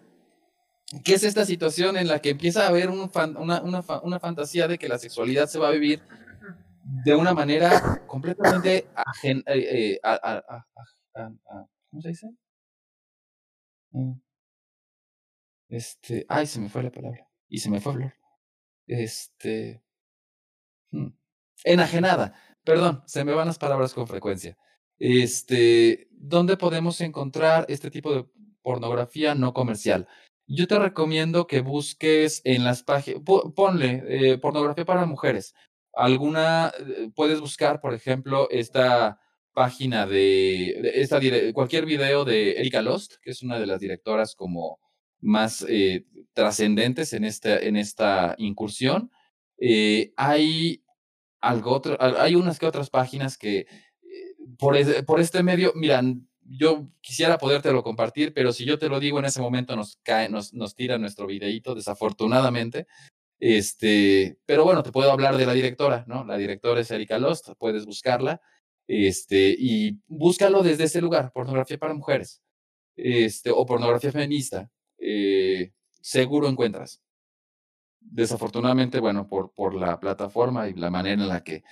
¿Qué 1.03 1.15
es 1.15 1.23
esta 1.23 1.45
situación 1.45 1.97
en 1.97 2.07
la 2.07 2.19
que 2.19 2.29
empieza 2.29 2.65
a 2.65 2.67
haber 2.67 2.89
un 2.89 3.09
una, 3.37 3.61
una, 3.61 3.83
una, 4.03 4.19
fantasía 4.19 4.67
de 4.67 4.77
que 4.77 4.87
la 4.87 4.99
sexualidad 4.99 5.47
se 5.47 5.57
va 5.57 5.69
a 5.69 5.71
vivir 5.71 6.01
de 7.03 7.15
una 7.15 7.33
manera 7.33 8.03
completamente 8.05 8.87
ajena, 8.93 9.43
¿cómo 11.89 12.01
se 12.01 12.09
dice? 12.09 12.29
Mm. 13.91 14.13
Este, 15.69 16.25
ay, 16.29 16.45
se 16.45 16.59
me 16.59 16.69
fue 16.69 16.83
la 16.83 16.91
palabra 16.91 17.27
y 17.47 17.59
se 17.59 17.69
me 17.69 17.79
fue 17.81 17.91
a 17.91 17.95
hablar. 17.95 18.15
Este, 18.87 19.81
hmm, 20.91 21.07
enajenada, 21.63 22.35
perdón, 22.63 23.03
se 23.07 23.23
me 23.23 23.33
van 23.33 23.47
las 23.47 23.57
palabras 23.57 23.93
con 23.93 24.07
frecuencia. 24.07 24.57
Este, 24.99 26.07
¿dónde 26.11 26.57
podemos 26.57 27.01
encontrar 27.01 27.65
este 27.67 27.89
tipo 27.89 28.13
de 28.13 28.29
pornografía 28.61 29.33
no 29.35 29.53
comercial? 29.53 30.07
Yo 30.47 30.67
te 30.67 30.77
recomiendo 30.77 31.47
que 31.47 31.61
busques 31.61 32.41
en 32.43 32.63
las 32.63 32.83
páginas, 32.83 33.21
ponle 33.55 34.03
eh, 34.07 34.37
pornografía 34.37 34.85
para 34.85 35.05
mujeres. 35.05 35.55
Alguna, 35.93 36.71
eh, 36.77 37.09
puedes 37.15 37.39
buscar, 37.39 37.81
por 37.81 37.95
ejemplo, 37.95 38.47
esta 38.51 39.19
página 39.53 40.05
de, 40.05 40.91
esta, 40.95 41.19
cualquier 41.53 41.85
video 41.85 42.25
de 42.25 42.59
Erika 42.59 42.81
Lost, 42.81 43.15
que 43.21 43.31
es 43.31 43.41
una 43.41 43.59
de 43.59 43.65
las 43.65 43.79
directoras 43.79 44.35
como 44.35 44.79
más 45.19 45.65
eh, 45.67 46.05
trascendentes 46.33 47.13
en 47.13 47.23
esta, 47.23 47.57
en 47.57 47.75
esta 47.75 48.35
incursión. 48.37 49.09
hay 50.17 50.83
algo 51.41 51.71
otro, 51.71 51.97
hay 51.99 52.35
unas 52.35 52.59
que 52.59 52.65
otras 52.67 52.89
páginas 52.89 53.37
que 53.37 53.65
por, 54.59 54.75
por 55.05 55.19
este 55.19 55.41
medio, 55.41 55.73
miran, 55.75 56.27
yo 56.45 56.87
quisiera 57.01 57.37
podértelo 57.37 57.83
compartir, 57.83 58.33
pero 58.33 58.53
si 58.53 58.65
yo 58.65 58.77
te 58.79 58.89
lo 58.89 58.99
digo 58.99 59.19
en 59.19 59.25
ese 59.25 59.41
momento 59.41 59.75
nos 59.75 59.97
cae, 60.03 60.29
nos, 60.29 60.53
nos 60.53 60.75
tira 60.75 60.97
nuestro 60.97 61.27
videíto, 61.27 61.75
desafortunadamente. 61.75 62.87
Este, 63.39 64.37
pero 64.45 64.63
bueno, 64.63 64.83
te 64.83 64.91
puedo 64.91 65.11
hablar 65.11 65.37
de 65.37 65.45
la 65.45 65.53
directora, 65.53 66.05
¿no? 66.07 66.23
La 66.23 66.37
directora 66.37 66.81
es 66.81 66.91
Erika 66.91 67.19
Lost, 67.19 67.49
puedes 67.57 67.85
buscarla, 67.85 68.41
este, 68.87 69.55
y 69.57 69.99
búscalo 70.07 70.63
desde 70.63 70.85
ese 70.85 71.01
lugar, 71.01 71.31
pornografía 71.33 71.77
para 71.77 71.93
mujeres, 71.93 72.41
este, 72.95 73.51
o 73.51 73.65
pornografía 73.65 74.11
feminista, 74.11 74.71
eh, 74.99 75.73
seguro 76.01 76.47
encuentras. 76.47 77.01
Desafortunadamente, 77.99 78.99
bueno, 78.99 79.27
por, 79.27 79.51
por 79.53 79.73
la 79.73 79.99
plataforma 79.99 80.69
y 80.69 80.73
la 80.73 80.91
manera 80.91 81.21
en 81.21 81.27
la 81.27 81.43
que 81.43 81.63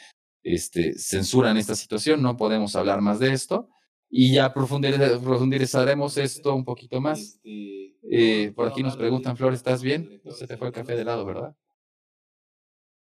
este, 0.43 0.93
censuran 0.97 1.57
esta 1.57 1.75
situación, 1.75 2.21
no 2.21 2.35
podemos 2.35 2.75
hablar 2.75 3.01
más 3.01 3.19
de 3.19 3.33
esto. 3.33 3.69
Y 4.15 4.31
ya 4.31 4.53
profundizaremos 4.53 6.17
esto 6.17 6.53
un 6.53 6.63
poquito 6.63 7.01
más. 7.01 7.19
Este, 7.19 7.95
eh, 8.11 8.51
por 8.51 8.67
aquí 8.67 8.83
nos 8.83 8.95
preguntan, 8.95 9.35
Flor, 9.35 9.53
¿estás 9.53 9.81
bien? 9.81 10.21
Se 10.29 10.45
te 10.45 10.55
fue 10.55 10.67
el 10.67 10.73
café 10.73 10.95
de 10.95 11.03
lado, 11.03 11.25
¿verdad? 11.25 11.55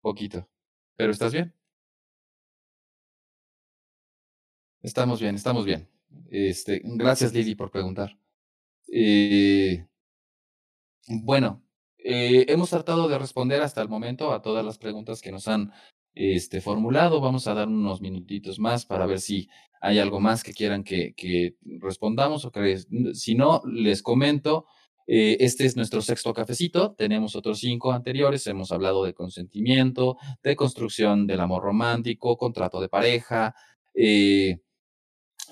Poquito. 0.02 0.50
¿Pero 0.96 1.12
estás 1.12 1.34
bien? 1.34 1.54
Estamos 4.82 5.22
bien, 5.22 5.36
estamos 5.36 5.66
bien. 5.66 5.88
Este, 6.32 6.82
gracias, 6.84 7.32
Lili, 7.32 7.54
por 7.54 7.70
preguntar. 7.70 8.18
Eh, 8.92 9.86
bueno, 11.08 11.62
eh, 12.00 12.48
hemos 12.50 12.72
tratado 12.72 13.08
de 13.08 13.20
responder 13.20 13.62
hasta 13.62 13.84
el 13.84 13.88
momento 13.88 14.34
a 14.34 14.42
todas 14.42 14.66
las 14.66 14.80
preguntas 14.80 15.22
que 15.22 15.32
nos 15.32 15.48
han 15.48 15.72
este, 16.16 16.60
formulado. 16.60 17.22
Vamos 17.22 17.46
a 17.46 17.54
dar 17.54 17.68
unos 17.68 18.02
minutitos 18.02 18.58
más 18.58 18.84
para 18.84 19.06
ver 19.06 19.20
si 19.20 19.48
hay 19.82 20.00
algo 20.00 20.20
más 20.20 20.44
que 20.44 20.54
quieran 20.54 20.84
que, 20.84 21.14
que 21.14 21.56
respondamos 21.80 22.46
o 22.46 22.52
que 22.52 22.78
si 23.14 23.36
no, 23.36 23.62
les 23.66 24.02
comento. 24.02 24.66
Eh, 25.08 25.38
este 25.40 25.66
es 25.66 25.78
nuestro 25.78 26.02
sexto 26.02 26.34
cafecito. 26.34 26.94
Tenemos 26.94 27.36
otros 27.36 27.60
cinco 27.60 27.94
anteriores. 27.94 28.46
Hemos 28.48 28.72
hablado 28.72 29.06
de 29.06 29.14
consentimiento, 29.14 30.18
de 30.44 30.56
construcción 30.56 31.26
del 31.26 31.40
amor 31.40 31.64
romántico, 31.64 32.38
contrato 32.38 32.82
de 32.82 32.90
pareja, 32.90 33.56
eh, 33.96 34.60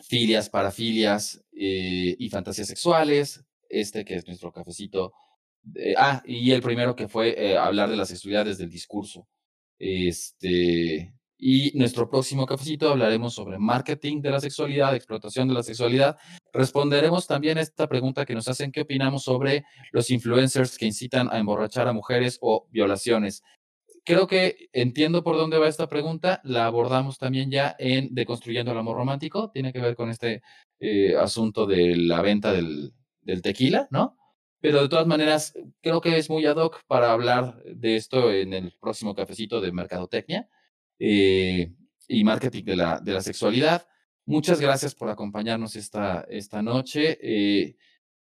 filias, 0.03 0.49
parafilias 0.49 1.43
eh, 1.53 2.15
y 2.19 2.29
fantasías 2.29 2.67
sexuales. 2.67 3.45
Este 3.69 4.03
que 4.05 4.15
es 4.15 4.27
nuestro 4.27 4.51
cafecito. 4.51 5.13
ah, 5.97 6.21
y 6.25 6.51
el 6.51 6.61
primero 6.61 6.95
que 6.95 7.07
fue 7.07 7.57
hablar 7.57 7.89
de 7.89 7.97
las 7.97 8.09
sexualidades 8.09 8.57
del 8.57 8.69
discurso. 8.69 9.27
Este, 9.79 11.14
y 11.37 11.77
nuestro 11.77 12.09
próximo 12.09 12.45
cafecito 12.45 12.89
hablaremos 12.89 13.33
sobre 13.33 13.57
marketing 13.59 14.21
de 14.21 14.31
la 14.31 14.39
sexualidad, 14.39 14.95
explotación 14.95 15.47
de 15.47 15.53
la 15.53 15.63
sexualidad. 15.63 16.17
Responderemos 16.53 17.27
también 17.27 17.57
esta 17.57 17.87
pregunta 17.87 18.25
que 18.25 18.35
nos 18.35 18.47
hacen, 18.47 18.71
¿qué 18.71 18.81
opinamos 18.81 19.23
sobre 19.23 19.65
los 19.91 20.09
influencers 20.09 20.77
que 20.77 20.85
incitan 20.85 21.29
a 21.31 21.37
emborrachar 21.37 21.87
a 21.87 21.93
mujeres 21.93 22.37
o 22.41 22.67
violaciones? 22.71 23.43
Creo 24.05 24.27
que 24.27 24.69
entiendo 24.71 25.23
por 25.23 25.35
dónde 25.35 25.57
va 25.57 25.67
esta 25.67 25.89
pregunta. 25.89 26.39
La 26.43 26.67
abordamos 26.67 27.17
también 27.17 27.49
ya 27.51 27.75
en 27.79 28.13
Deconstruyendo 28.13 28.71
el 28.71 28.77
Amor 28.77 28.97
Romántico. 28.97 29.49
Tiene 29.51 29.73
que 29.73 29.81
ver 29.81 29.95
con 29.95 30.11
este 30.11 30.43
eh, 30.79 31.15
asunto 31.17 31.65
de 31.65 31.95
la 31.97 32.21
venta 32.21 32.53
del, 32.53 32.93
del 33.21 33.41
tequila, 33.41 33.87
¿no? 33.89 34.15
Pero 34.61 34.81
de 34.81 34.89
todas 34.89 35.07
maneras, 35.07 35.53
creo 35.81 36.01
que 36.01 36.17
es 36.17 36.29
muy 36.29 36.45
ad 36.45 36.57
hoc 36.57 36.81
para 36.87 37.11
hablar 37.11 37.61
de 37.63 37.95
esto 37.95 38.31
en 38.31 38.53
el 38.53 38.73
próximo 38.79 39.15
cafecito 39.15 39.59
de 39.59 39.71
Mercadotecnia 39.71 40.49
eh, 40.99 41.75
y 42.07 42.23
marketing 42.23 42.63
de 42.63 42.75
la, 42.75 42.99
de 42.99 43.13
la 43.13 43.21
sexualidad. 43.21 43.87
Muchas 44.25 44.59
gracias 44.59 44.95
por 44.95 45.09
acompañarnos 45.09 45.75
esta, 45.75 46.21
esta 46.29 46.61
noche. 46.61 47.17
Eh, 47.21 47.77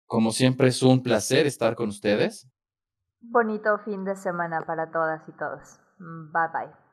como 0.05 0.31
siempre, 0.31 0.67
es 0.67 0.81
un 0.81 1.01
placer 1.03 1.45
estar 1.45 1.75
con 1.75 1.89
ustedes. 1.89 2.49
Bonito 3.21 3.77
fin 3.85 4.03
de 4.03 4.15
semana 4.15 4.61
para 4.61 4.91
todas 4.91 5.21
y 5.27 5.31
todos. 5.33 5.79
Bye 5.99 6.49
bye. 6.53 6.83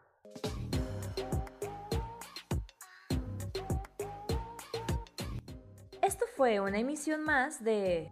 Esto 6.03 6.25
fue 6.37 6.61
una 6.61 6.79
emisión 6.79 7.23
más 7.23 7.63
de 7.63 8.11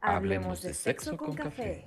Hablemos 0.00 0.62
de 0.62 0.74
sexo 0.74 1.16
con 1.16 1.34
café. 1.34 1.86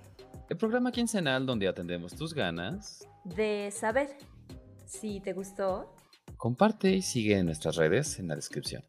El 0.50 0.58
programa 0.58 0.92
quincenal 0.92 1.46
donde 1.46 1.68
atendemos 1.68 2.14
tus 2.14 2.34
ganas 2.34 3.08
de 3.24 3.72
saber. 3.72 4.18
Si 4.92 5.22
te 5.22 5.32
gustó, 5.32 5.96
comparte 6.36 6.92
y 6.92 7.02
sigue 7.02 7.38
en 7.38 7.46
nuestras 7.46 7.78
redes 7.78 8.20
en 8.20 8.28
la 8.28 8.36
descripción. 8.36 8.84